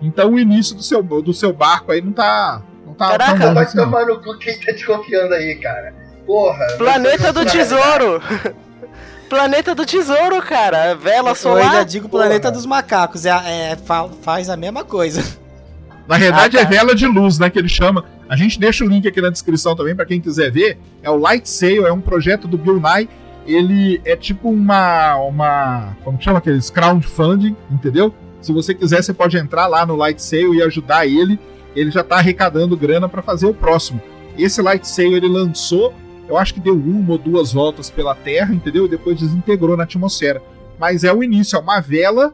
[0.00, 2.62] Então o início do seu, do seu barco aí não tá.
[2.86, 5.94] Não tá Caraca, tão vai tomar no cu quem tá te confiando aí, cara.
[6.26, 6.66] Porra.
[6.78, 8.20] Planeta do Tesouro!
[9.30, 10.94] Planeta do Tesouro, cara.
[10.94, 11.62] Vela solar.
[11.64, 12.52] Eu ainda digo Planeta porra.
[12.52, 13.24] dos Macacos.
[13.24, 13.30] É,
[13.72, 15.22] é, fa- faz a mesma coisa.
[16.06, 16.70] Na verdade Ah, é tá.
[16.70, 18.04] vela de luz, né, que ele chama.
[18.28, 20.76] A gente deixa o link aqui na descrição também pra quem quiser ver.
[21.02, 23.08] É o Light Sail, é um projeto do Bill Nye.
[23.46, 28.12] Ele é tipo uma uma, como que chama aqueles crowdfunding, entendeu?
[28.42, 31.38] Se você quiser, você pode entrar lá no Light Sail e ajudar ele.
[31.76, 34.00] Ele já tá arrecadando grana pra fazer o próximo.
[34.36, 35.94] Esse Light Sail ele lançou,
[36.30, 38.86] eu acho que deu uma ou duas voltas pela Terra, entendeu?
[38.86, 40.40] E depois desintegrou na atmosfera.
[40.78, 42.32] Mas é o início, é uma vela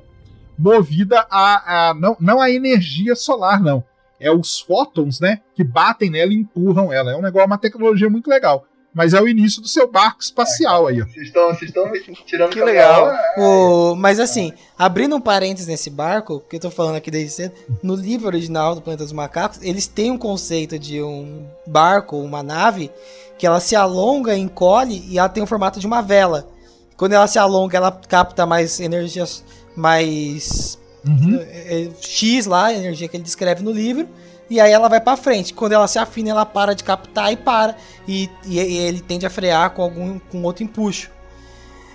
[0.58, 3.82] movida a, a não, não a energia solar, não.
[4.20, 7.12] É os fótons, né, que batem nela e empurram ela.
[7.12, 8.66] É um negócio, uma tecnologia muito legal.
[8.96, 11.04] Mas é o início do seu barco espacial aí, ó.
[11.04, 13.14] Vocês estão vocês estão me tirando Que legal.
[13.36, 17.54] O, mas assim, abrindo um parênteses nesse barco, que eu tô falando aqui desde cedo,
[17.82, 22.42] no livro original do Planeta dos Macacos, eles têm um conceito de um barco, uma
[22.42, 22.90] nave,
[23.38, 26.48] que ela se alonga, encolhe e ela tem o formato de uma vela.
[26.96, 29.44] Quando ela se alonga, ela capta mais energias,
[29.76, 31.38] mais Uhum.
[31.40, 34.08] é, é, X lá, a energia que ele descreve no livro,
[34.50, 35.52] e aí ela vai pra frente.
[35.54, 37.76] Quando ela se afina, ela para de captar e para.
[38.08, 41.10] E, e- e ele tende a frear com algum com outro empuxo.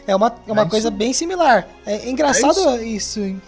[0.07, 0.97] É uma, é uma É coisa isso.
[0.97, 1.67] bem similar.
[1.85, 3.19] É engraçado isso.
[3.19, 3.41] hein?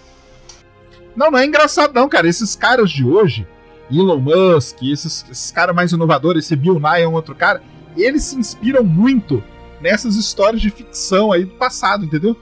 [1.16, 2.28] Não, não é engraçado não, cara.
[2.28, 3.48] Esses caras de hoje,
[3.92, 7.62] Elon Musk, esses, esses caras mais inovadores, esse Bill Nye é um outro cara,
[8.02, 9.44] eles se inspiram muito
[9.82, 12.36] nessas histórias de ficção aí do passado, entendeu?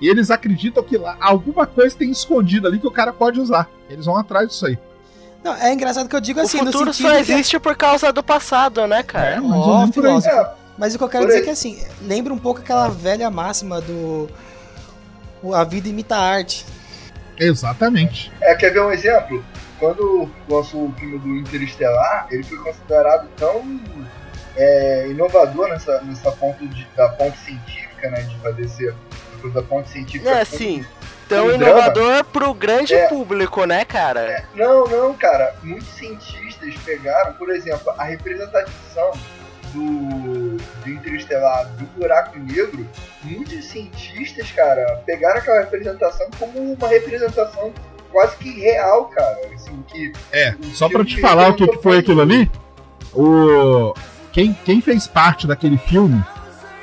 [0.00, 3.68] E eles acreditam que lá alguma coisa tem escondida ali que o cara pode usar.
[3.90, 4.78] Eles vão atrás disso aí.
[5.44, 8.12] Não, é engraçado que eu digo assim, o no futuro só que- existe por causa
[8.12, 9.36] do passado, né, cara?
[9.36, 9.92] É, por aí.
[9.92, 10.34] filósofo.
[10.34, 12.88] É, Mas o que eu quero Por dizer é que assim, lembra um pouco aquela
[12.88, 14.28] velha máxima do.
[15.42, 16.64] o- A vida imita a arte.
[17.38, 18.32] Exatamente.
[18.40, 19.44] É, quer ver um exemplo?
[19.78, 23.80] Quando lançou o filme do Interestelar, ele foi considerado tão
[24.58, 28.22] é, inovador nessa, nessa ponto de, da ponte científica, né?
[28.22, 28.94] De fazer ser
[29.54, 30.30] da ponte científica.
[30.30, 30.84] É, sim.
[31.28, 33.06] Tão um inovador pro grande É.
[33.06, 34.44] público, né, cara?
[34.54, 35.54] Não, não, cara.
[35.62, 39.12] Muitos cientistas pegaram, por exemplo, a representação
[39.72, 42.86] do, do Interestelar do buraco negro.
[43.22, 47.72] Muitos cientistas, cara, pegaram aquela representação como uma representação
[48.10, 49.38] quase que real, cara.
[49.54, 52.50] Assim, que É, só pra filme te falar o que, que foi aquilo ali,
[53.12, 53.92] o
[54.38, 56.24] quem, quem fez parte daquele filme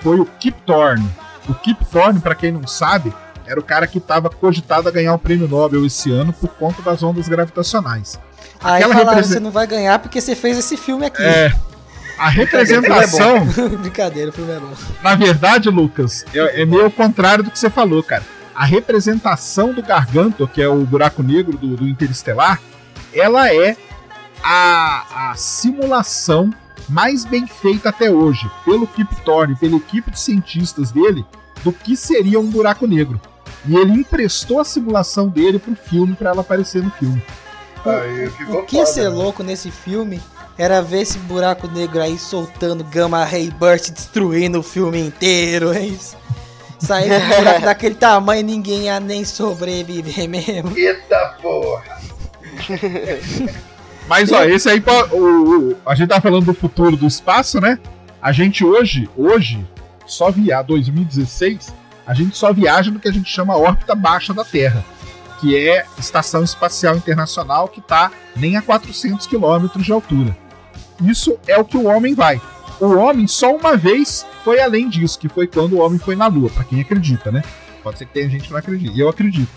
[0.02, 1.10] foi o Kip Thorne.
[1.48, 3.14] O Kip Thorne, pra quem não sabe,
[3.48, 6.82] era o cara que estava cogitado a ganhar o prêmio Nobel esse ano por conta
[6.82, 8.20] das ondas gravitacionais.
[8.62, 11.24] Aí Aquela falaram, represen- você não vai ganhar porque você fez esse filme aqui.
[11.24, 11.54] É,
[12.18, 13.46] a representação,
[13.80, 14.74] Brincadeira, o filme é bom.
[15.02, 18.24] na verdade, Lucas, é, é meio ao contrário do que você falou, cara.
[18.54, 22.60] A representação do Garganto, que é o buraco negro do, do Interestelar,
[23.14, 23.78] ela é
[24.44, 26.54] a, a simulação
[26.88, 31.26] mais bem feita até hoje, pelo Kip Thorne, pela equipe de cientistas dele,
[31.64, 33.20] do que seria um buraco negro.
[33.68, 37.22] E ele emprestou a simulação dele pro filme para ela aparecer no filme.
[37.86, 39.10] aí ficou O que ia ser né?
[39.10, 40.22] louco nesse filme
[40.58, 45.82] era ver esse buraco negro aí soltando Gamma Ray Burst, destruindo o filme inteiro, é
[45.82, 46.16] isso.
[46.80, 50.78] Sair um buraco daquele tamanho ninguém ia nem sobreviver mesmo.
[50.78, 51.84] Eita porra!
[54.08, 55.18] Mas ó, esse aí, o,
[55.72, 57.80] o- a gente tá falando do futuro do espaço, né?
[58.22, 59.66] A gente hoje, hoje,
[60.06, 61.74] só via 2016,
[62.06, 64.84] a gente só viaja no que a gente chama órbita baixa da Terra,
[65.40, 70.36] que é Estação Espacial Internacional, que tá nem a 400 quilômetros de altura.
[71.04, 72.40] Isso é o que o homem vai.
[72.80, 76.28] O homem só uma vez foi além disso, que foi quando o homem foi na
[76.28, 77.44] Lua, pra quem acredita, né?
[77.84, 79.00] Pode ser que tenha gente que não acredite.
[79.00, 79.50] Eu acredito.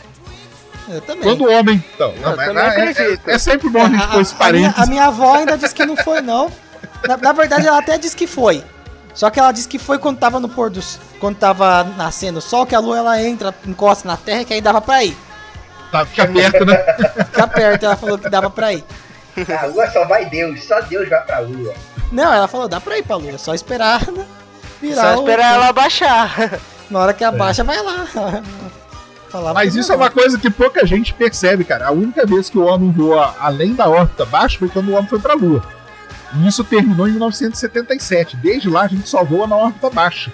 [0.89, 1.23] Eu também.
[1.25, 1.85] Quando o homem.
[1.95, 3.19] Então, não, Eu mas- é- é-.
[3.35, 4.79] É, sempre bom a gente pôr esse a, minha, parênteses.
[4.79, 6.51] a minha avó ainda disse que não foi, não.
[7.07, 8.65] Na, na verdade, ela até disse que foi.
[9.15, 10.81] Só que ela disse que foi quando tava no pôr do
[11.19, 14.61] quando tava nascendo o sol, que a lua ela entra, encosta na terra, que aí
[14.61, 15.17] dava pra ir.
[15.91, 16.77] Tá, fica perto, né?
[17.25, 18.85] Fica perto, ela falou que dava pra ir.
[19.49, 21.75] Na lua só vai Deus, só Deus vai pra lua.
[22.13, 24.25] Não, ela falou, dá pra ir pra lua, é só esperar né,
[24.81, 26.59] virar Só o- esperar ela baixar.
[26.89, 28.07] Na hora que abaixa, vai lá.
[29.31, 31.89] Falava Mas isso é uma coisa que pouca gente percebe, cara.
[31.89, 35.09] A única vez que o homem voa além da órbita baixa foi quando o homem
[35.09, 35.63] foi pra Lua.
[36.35, 38.37] E isso terminou em 1977.
[38.37, 40.33] Desde lá a gente só voa na órbita baixa.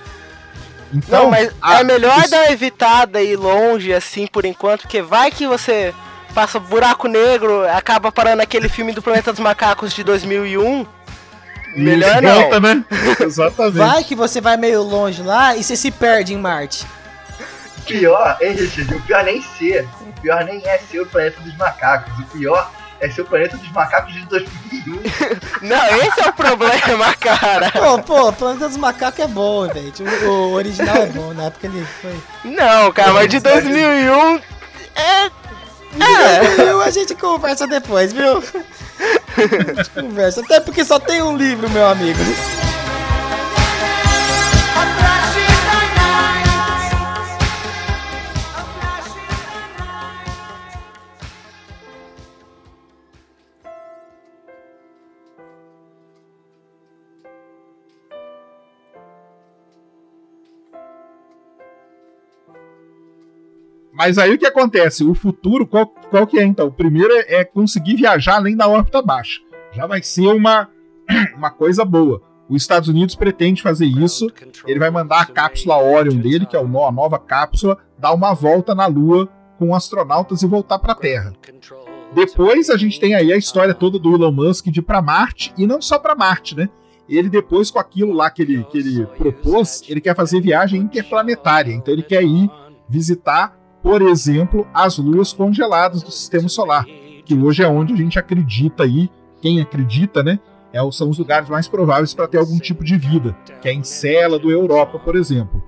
[0.92, 4.44] Então, não, mas a- é melhor isso- dar uma evitada e ir longe, assim, por
[4.44, 5.92] enquanto, porque vai que você
[6.32, 10.86] passa buraco negro, acaba parando aquele filme do Planeta dos Macacos de 2001.
[11.76, 12.40] Melhor isso não.
[12.42, 12.84] volta, né?
[13.20, 13.76] Exatamente.
[13.78, 16.86] Vai que você vai meio longe lá e você se perde em Marte.
[17.84, 18.94] Pior, hein, Richard?
[18.94, 19.88] O pior nem ser.
[20.00, 22.18] O pior nem é ser o planeta dos macacos.
[22.18, 22.70] O pior
[23.00, 25.02] é ser o planeta dos macacos de 2001.
[25.62, 27.70] Não, esse é o problema, cara.
[27.70, 30.02] Pô, pô, Planeta dos Macacos é bom, gente.
[30.02, 32.14] O, o original é bom, na época ele foi.
[32.44, 34.40] Não, cara, mas de 2001
[34.94, 35.30] é.
[36.00, 36.84] É.
[36.84, 38.42] A gente conversa depois, viu?
[39.36, 40.40] A gente conversa.
[40.40, 42.18] Até porque só tem um livro, meu amigo.
[63.94, 65.04] Mas aí o que acontece?
[65.04, 66.66] O futuro, qual, qual que é então?
[66.66, 69.40] O primeiro é, é conseguir viajar além da órbita baixa.
[69.72, 70.68] Já vai ser uma,
[71.36, 72.20] uma coisa boa.
[72.48, 74.26] Os Estados Unidos pretende fazer isso.
[74.66, 78.74] Ele vai mandar a cápsula Orion dele, que é a nova cápsula, dar uma volta
[78.74, 81.32] na Lua com astronautas e voltar para a Terra.
[82.12, 85.54] Depois a gente tem aí a história toda do Elon Musk de ir para Marte
[85.56, 86.68] e não só para Marte, né?
[87.08, 91.72] Ele depois com aquilo lá que ele, que ele propôs, ele quer fazer viagem interplanetária.
[91.72, 92.50] Então ele quer ir
[92.88, 96.86] visitar por exemplo, as luas congeladas do sistema solar,
[97.26, 99.10] que hoje é onde a gente acredita aí,
[99.42, 100.40] quem acredita, né?
[100.72, 104.50] É, são os lugares mais prováveis para ter algum tipo de vida, que é Encélado,
[104.50, 105.62] Europa, por exemplo.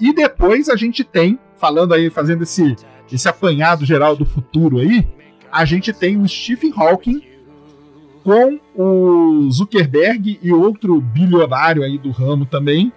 [0.00, 2.74] E depois a gente tem, falando aí, fazendo esse,
[3.12, 5.06] esse apanhado geral do futuro aí,
[5.50, 7.22] a gente tem o Stephen Hawking
[8.24, 12.92] com o Zuckerberg e outro bilionário aí do ramo também,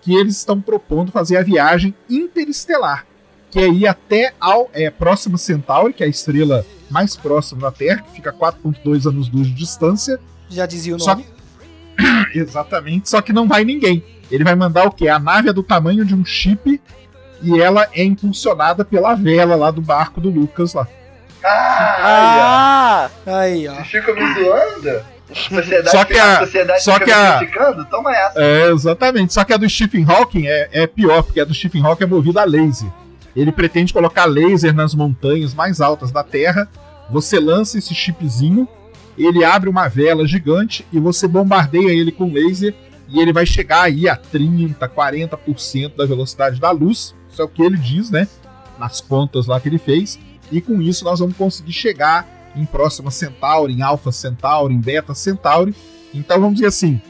[0.00, 3.06] que eles estão propondo fazer a viagem interestelar
[3.54, 7.70] que é ir até ao é, Próxima Centauri, que é a estrela mais próxima da
[7.70, 10.18] Terra, que fica a 4.2 anos-luz de distância.
[10.50, 11.24] Já dizia o nome.
[11.24, 12.34] Só...
[12.34, 14.04] Exatamente, só que não vai ninguém.
[14.28, 15.06] Ele vai mandar o quê?
[15.06, 16.80] A nave é do tamanho de um chip
[17.40, 20.88] e ela é impulsionada pela vela lá do barco do Lucas lá.
[21.44, 23.08] Ah!
[23.24, 23.84] ah aí, ó.
[23.84, 25.04] Chico me zoando?
[25.32, 27.40] Sociedade só que a, sociedade só que a,
[27.88, 28.42] Toma essa.
[28.42, 29.32] É, exatamente.
[29.32, 32.06] Só que a do Stephen Hawking é, é pior, porque a do Stephen Hawking é
[32.08, 32.88] movida a laser.
[33.36, 36.68] Ele pretende colocar laser nas montanhas mais altas da Terra.
[37.10, 38.68] Você lança esse chipzinho,
[39.16, 42.74] ele abre uma vela gigante e você bombardeia ele com laser
[43.08, 47.14] e ele vai chegar aí a 30, 40% da velocidade da luz.
[47.30, 48.26] Isso é o que ele diz, né?
[48.78, 50.18] Nas contas lá que ele fez.
[50.50, 55.14] E com isso nós vamos conseguir chegar em Próxima Centauri, em Alpha Centauri, em Beta
[55.14, 55.74] Centauri.
[56.12, 57.00] Então vamos dizer assim,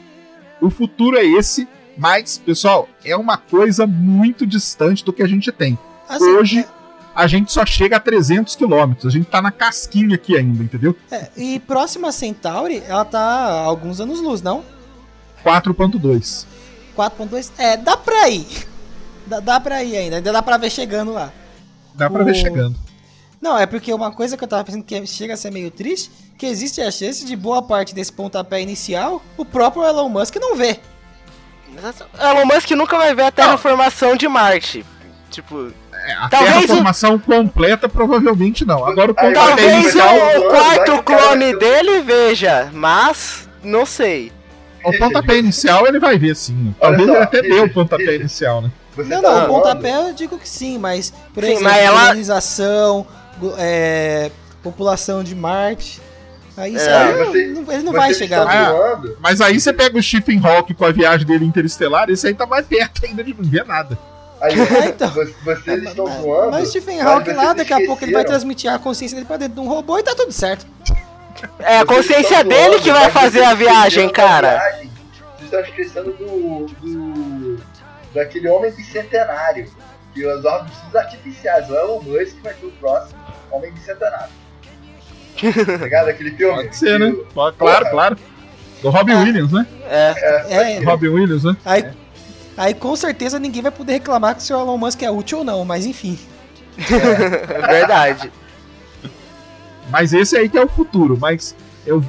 [0.61, 5.51] o futuro é esse, mas, pessoal, é uma coisa muito distante do que a gente
[5.51, 5.77] tem.
[6.07, 6.67] Assim, Hoje é...
[7.13, 9.07] a gente só chega a 300 quilômetros.
[9.07, 10.95] A gente tá na casquinha aqui ainda, entendeu?
[11.11, 14.63] É, e próxima a Centauri, ela tá a alguns anos luz, não?
[15.43, 16.45] 4.2.
[16.95, 17.51] 4.2?
[17.57, 18.45] É, dá pra ir.
[19.27, 20.17] Dá, dá pra ir ainda.
[20.17, 21.33] Ainda dá pra ver chegando lá.
[21.95, 22.25] Dá pra o...
[22.25, 22.75] ver chegando.
[23.41, 26.11] Não, é porque uma coisa que eu tava pensando que chega a ser meio triste,
[26.37, 30.55] que existe a chance de boa parte desse pontapé inicial o próprio Elon Musk não
[30.55, 30.79] vê.
[32.19, 34.85] Elon Musk nunca vai ver a terraformação de Marte.
[35.29, 35.71] Tipo,
[36.13, 37.19] a Talvez terraformação o...
[37.19, 38.85] completa, provavelmente não.
[38.85, 44.31] Agora o Talvez inicial, o quarto clone dele veja, mas não sei.
[44.83, 46.75] O pontapé inicial ele vai ver sim.
[46.79, 48.71] Talvez ele até dê o pontapé inicial, né?
[48.97, 53.07] não, tá não, o pontapé eu digo que sim, mas por sim, exemplo, mas colonização,
[53.57, 56.01] é, população de Marte.
[56.57, 57.37] Aí é, aí você,
[57.73, 58.47] ele não vai chegar.
[58.47, 62.33] Ah, mas aí você pega o Stephen Hawking com a viagem dele interestelar, esse aí
[62.33, 63.97] tá mais perto ainda de não ver nada.
[64.45, 65.09] Aí, é, então.
[65.43, 66.51] vocês estão voando.
[66.51, 69.55] Mas Stephen Hawking lá, daqui a pouco ele vai transmitir a consciência dele pra dentro
[69.55, 70.65] de um robô e tá tudo certo.
[71.59, 74.59] É a consciência dele que vai fazer a viagem, cara.
[74.59, 74.89] Vocês
[75.41, 77.61] estão esquecendo do, do.
[78.13, 79.69] daquele homem bicentenário.
[80.13, 83.19] Que os órgãos artificiais, o Elon Musk vai ser o próximo
[83.51, 84.29] homem bicentenário.
[85.65, 86.07] tá ligado?
[86.07, 86.55] Aquele filme?
[86.55, 87.13] Pode ser, né?
[87.33, 88.17] Pode, claro, claro.
[88.81, 89.67] Do Robin ah, Williams, né?
[89.89, 90.13] É.
[90.47, 91.57] é, é Robin Williams, né?
[91.65, 91.93] Aí, é.
[92.57, 95.43] Aí com certeza ninguém vai poder reclamar que o seu Elon Musk é útil ou
[95.43, 96.17] não, mas enfim.
[96.77, 98.31] É, verdade.
[99.89, 101.55] Mas esse aí que é o futuro, mas
[101.85, 102.03] eu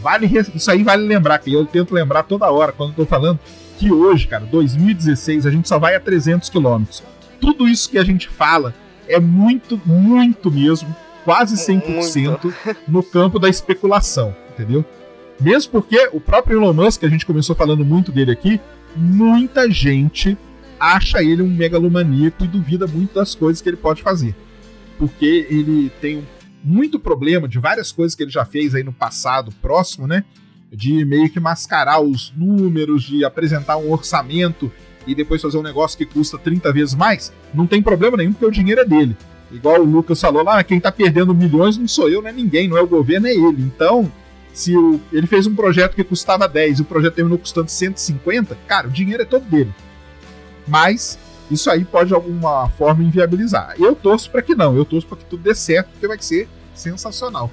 [0.00, 3.38] vale isso aí vale lembrar que eu tento lembrar toda hora quando eu tô falando
[3.78, 7.02] que hoje, cara, 2016, a gente só vai a 300 quilômetros.
[7.40, 8.74] Tudo isso que a gente fala
[9.08, 10.94] é muito, muito mesmo,
[11.24, 12.54] quase 100% muito.
[12.86, 14.84] no campo da especulação, entendeu?
[15.40, 18.60] Mesmo porque o próprio Elon Musk, a gente começou falando muito dele aqui,
[18.96, 20.36] muita gente
[20.78, 24.34] acha ele um megalomaníaco e duvida muito das coisas que ele pode fazer.
[24.98, 26.26] Porque ele tem
[26.62, 30.24] muito problema de várias coisas que ele já fez aí no passado próximo, né?
[30.72, 34.70] De meio que mascarar os números, de apresentar um orçamento
[35.06, 37.32] e depois fazer um negócio que custa 30 vezes mais.
[37.52, 39.16] Não tem problema nenhum, porque o dinheiro é dele.
[39.50, 42.68] Igual o Lucas falou lá, quem tá perdendo milhões não sou eu, não é ninguém,
[42.68, 43.62] não é o governo, é ele.
[43.62, 44.10] Então,
[44.52, 48.56] se o, ele fez um projeto que custava 10 e o projeto terminou custando 150,
[48.66, 49.72] cara, o dinheiro é todo dele.
[50.66, 51.18] Mas
[51.50, 53.74] isso aí pode de alguma forma inviabilizar.
[53.78, 56.48] Eu torço para que não, eu torço para que tudo dê certo, porque vai ser
[56.74, 57.50] sensacional.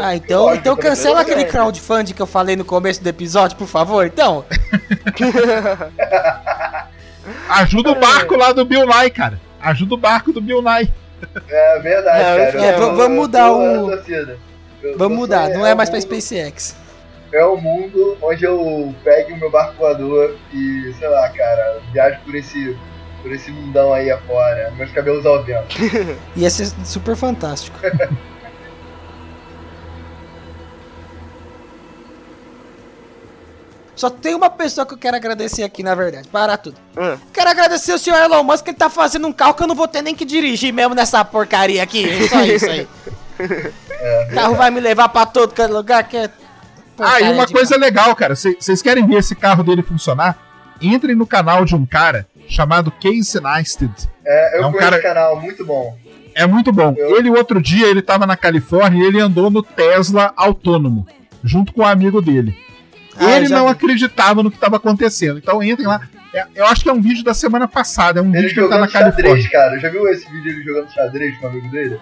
[0.00, 4.04] Ah, então, então cancela aquele crowdfunding que eu falei no começo do episódio, por favor,
[4.04, 4.44] então.
[7.48, 9.40] Ajuda o barco lá do Bill Nye, cara.
[9.60, 10.92] Ajuda o barco do Bill Nye.
[11.48, 12.64] É verdade, é, cara.
[12.64, 13.90] É, vamos mudar o.
[14.96, 16.76] Vamos mudar, não é mais pra SpaceX.
[17.32, 22.20] É o mundo onde eu pego o meu barco voador e, sei lá, cara, viajo
[22.24, 22.76] por esse,
[23.22, 25.76] por esse mundão aí afora, meus cabelos ao vento.
[26.36, 27.78] Ia ser super fantástico.
[33.96, 36.28] Só tem uma pessoa que eu quero agradecer aqui, na verdade.
[36.28, 36.76] Para tudo.
[36.98, 37.16] Hum.
[37.32, 39.74] Quero agradecer o senhor Elon Musk que ele tá fazendo um carro que eu não
[39.74, 42.28] vou ter nem que dirigir mesmo nessa porcaria aqui.
[42.28, 42.86] Só isso aí.
[43.38, 46.30] É, o carro vai me levar pra todo lugar que é.
[46.98, 47.80] Ah, e uma coisa carro.
[47.80, 48.34] legal, cara.
[48.34, 50.38] Vocês querem ver esse carro dele funcionar?
[50.80, 54.08] Entrem no canal de um cara chamado Casey Neistat.
[54.24, 55.00] É, eu é um cara...
[55.00, 55.96] canal, muito bom.
[56.34, 56.94] É muito bom.
[56.96, 57.16] Eu...
[57.16, 61.06] Ele, outro dia, ele tava na Califórnia e ele andou no Tesla autônomo,
[61.42, 62.56] junto com um amigo dele.
[63.18, 63.72] Ah, ele não vi.
[63.72, 65.38] acreditava no que estava acontecendo.
[65.38, 66.02] Então entrem lá.
[66.34, 68.20] É, eu acho que é um vídeo da semana passada.
[68.20, 69.42] É um ele vídeo que ele tá na Califórnia.
[69.42, 69.78] Xadrez, cara.
[69.78, 71.98] Já viu esse vídeo ele jogando xadrez com o amigo dele?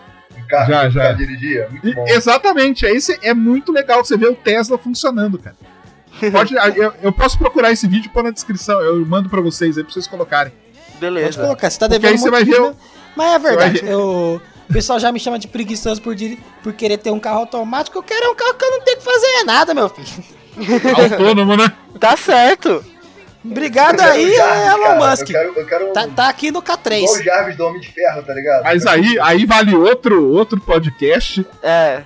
[0.48, 1.12] Carro já, já.
[1.12, 1.68] dirigia?
[1.70, 2.04] Muito bom.
[2.08, 2.84] Exatamente.
[2.86, 5.56] Esse é muito legal você ver o Tesla funcionando, cara.
[6.30, 8.80] Pode, eu, eu, posso procurar esse vídeo pôr na descrição.
[8.80, 10.52] Eu mando pra vocês aí pra vocês colocarem.
[11.00, 11.26] Beleza.
[11.26, 11.70] Pode colocar.
[11.70, 12.60] Você tá devendo aí você vai ver.
[12.60, 12.76] O...
[13.16, 13.80] Mas é verdade.
[13.84, 14.40] Eu.
[14.68, 16.16] O pessoal já me chama de preguiçoso por,
[16.62, 17.98] por querer ter um carro automático.
[17.98, 20.24] Eu quero um carro que eu não tenho que fazer nada, meu filho.
[20.96, 21.70] Autônomo, né?
[22.00, 22.84] Tá certo.
[23.44, 25.20] Obrigado aí, Jarvis, Elon cara, Musk.
[25.20, 27.02] Eu quero, eu quero tá, tá, aqui no K3.
[27.02, 28.64] Igual o Jarvis do Homem de Ferro, tá ligado?
[28.64, 31.46] Mas aí, aí vale outro, outro podcast.
[31.62, 32.02] É.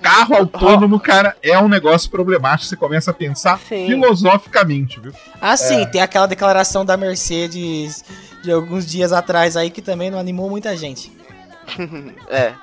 [0.00, 2.68] Carro autônomo, cara, é um negócio problemático.
[2.68, 3.86] Você começa a pensar sim.
[3.86, 5.12] filosoficamente, viu?
[5.40, 5.86] Ah, sim, é.
[5.86, 8.04] tem aquela declaração da Mercedes
[8.42, 11.12] de alguns dias atrás aí que também não animou muita gente.
[12.30, 12.54] é.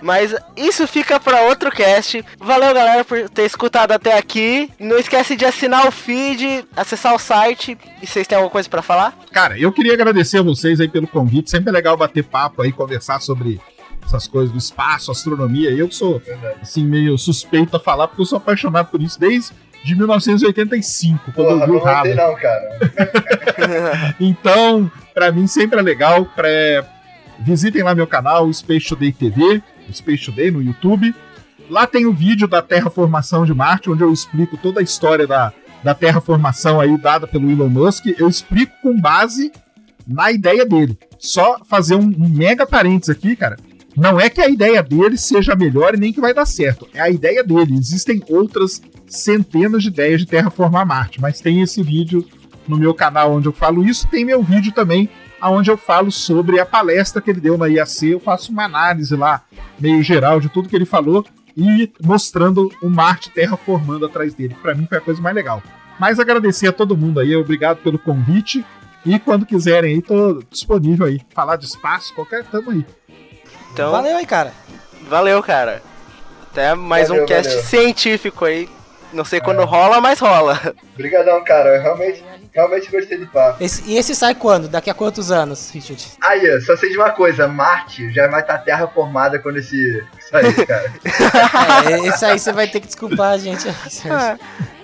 [0.00, 2.24] Mas isso fica para outro cast.
[2.38, 4.70] Valeu, galera, por ter escutado até aqui.
[4.78, 7.76] Não esquece de assinar o feed, acessar o site.
[8.02, 9.16] E vocês têm alguma coisa para falar?
[9.32, 11.50] Cara, eu queria agradecer a vocês aí pelo convite.
[11.50, 13.60] Sempre é legal bater papo aí, conversar sobre
[14.04, 15.70] essas coisas do espaço, astronomia.
[15.70, 16.22] Eu sou,
[16.62, 19.52] assim, meio suspeito a falar, porque eu sou apaixonado por isso desde
[19.84, 22.14] de 1985, quando Porra, eu vi o Halo.
[22.14, 24.14] Não, cara.
[24.20, 26.26] então, para mim sempre é legal.
[26.26, 26.48] Pra...
[27.38, 29.62] Visitem lá meu canal, Space Today TV.
[29.92, 31.14] Space Today no YouTube.
[31.68, 35.52] Lá tem o vídeo da terraformação de Marte, onde eu explico toda a história da,
[35.82, 38.06] da terraformação aí dada pelo Elon Musk.
[38.18, 39.52] Eu explico com base
[40.06, 40.98] na ideia dele.
[41.18, 43.56] Só fazer um, um mega parênteses aqui, cara.
[43.96, 46.88] Não é que a ideia dele seja melhor e nem que vai dar certo.
[46.94, 47.74] É a ideia dele.
[47.74, 52.24] Existem outras centenas de ideias de terraformar Marte, mas tem esse vídeo
[52.66, 54.06] no meu canal onde eu falo isso.
[54.08, 55.10] Tem meu vídeo também
[55.42, 58.10] onde eu falo sobre a palestra que ele deu na IAC.
[58.10, 59.42] Eu faço uma análise lá,
[59.78, 61.24] meio geral, de tudo que ele falou
[61.56, 64.56] e mostrando o Marte Terra formando atrás dele.
[64.62, 65.62] Para mim foi a coisa mais legal.
[65.98, 68.64] Mas agradecer a todo mundo aí, obrigado pelo convite.
[69.04, 71.20] E quando quiserem aí, tô disponível aí.
[71.34, 72.86] Falar de espaço, qualquer tamo aí.
[73.72, 74.52] Então, valeu aí, cara.
[75.08, 75.82] Valeu, cara.
[76.50, 77.64] Até mais valeu, um cast valeu.
[77.64, 78.68] científico aí.
[79.12, 79.64] Não sei quando é.
[79.64, 80.74] rola, mas rola.
[80.94, 81.76] Obrigadão, cara.
[81.76, 82.22] Eu realmente
[82.52, 83.62] Realmente gostei do papo.
[83.62, 84.68] Esse, e esse sai quando?
[84.68, 86.04] Daqui a quantos anos, Richard?
[86.22, 90.66] Aí, só sei de uma coisa: Marte já vai estar terra formada quando esse sair,
[90.66, 90.92] cara.
[91.90, 93.68] é, esse aí você vai ter que desculpar a gente.
[94.10, 94.38] Ah.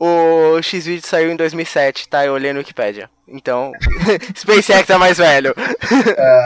[0.00, 2.24] O X-Video saiu em 2007, tá?
[2.24, 3.10] Eu olhei no Wikipedia.
[3.30, 3.72] Então,
[4.34, 5.54] SpaceX é mais velho.
[5.56, 6.44] É,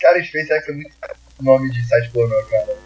[0.00, 0.94] cara, SpaceX é muito
[1.40, 2.76] nome de site pornô, cara.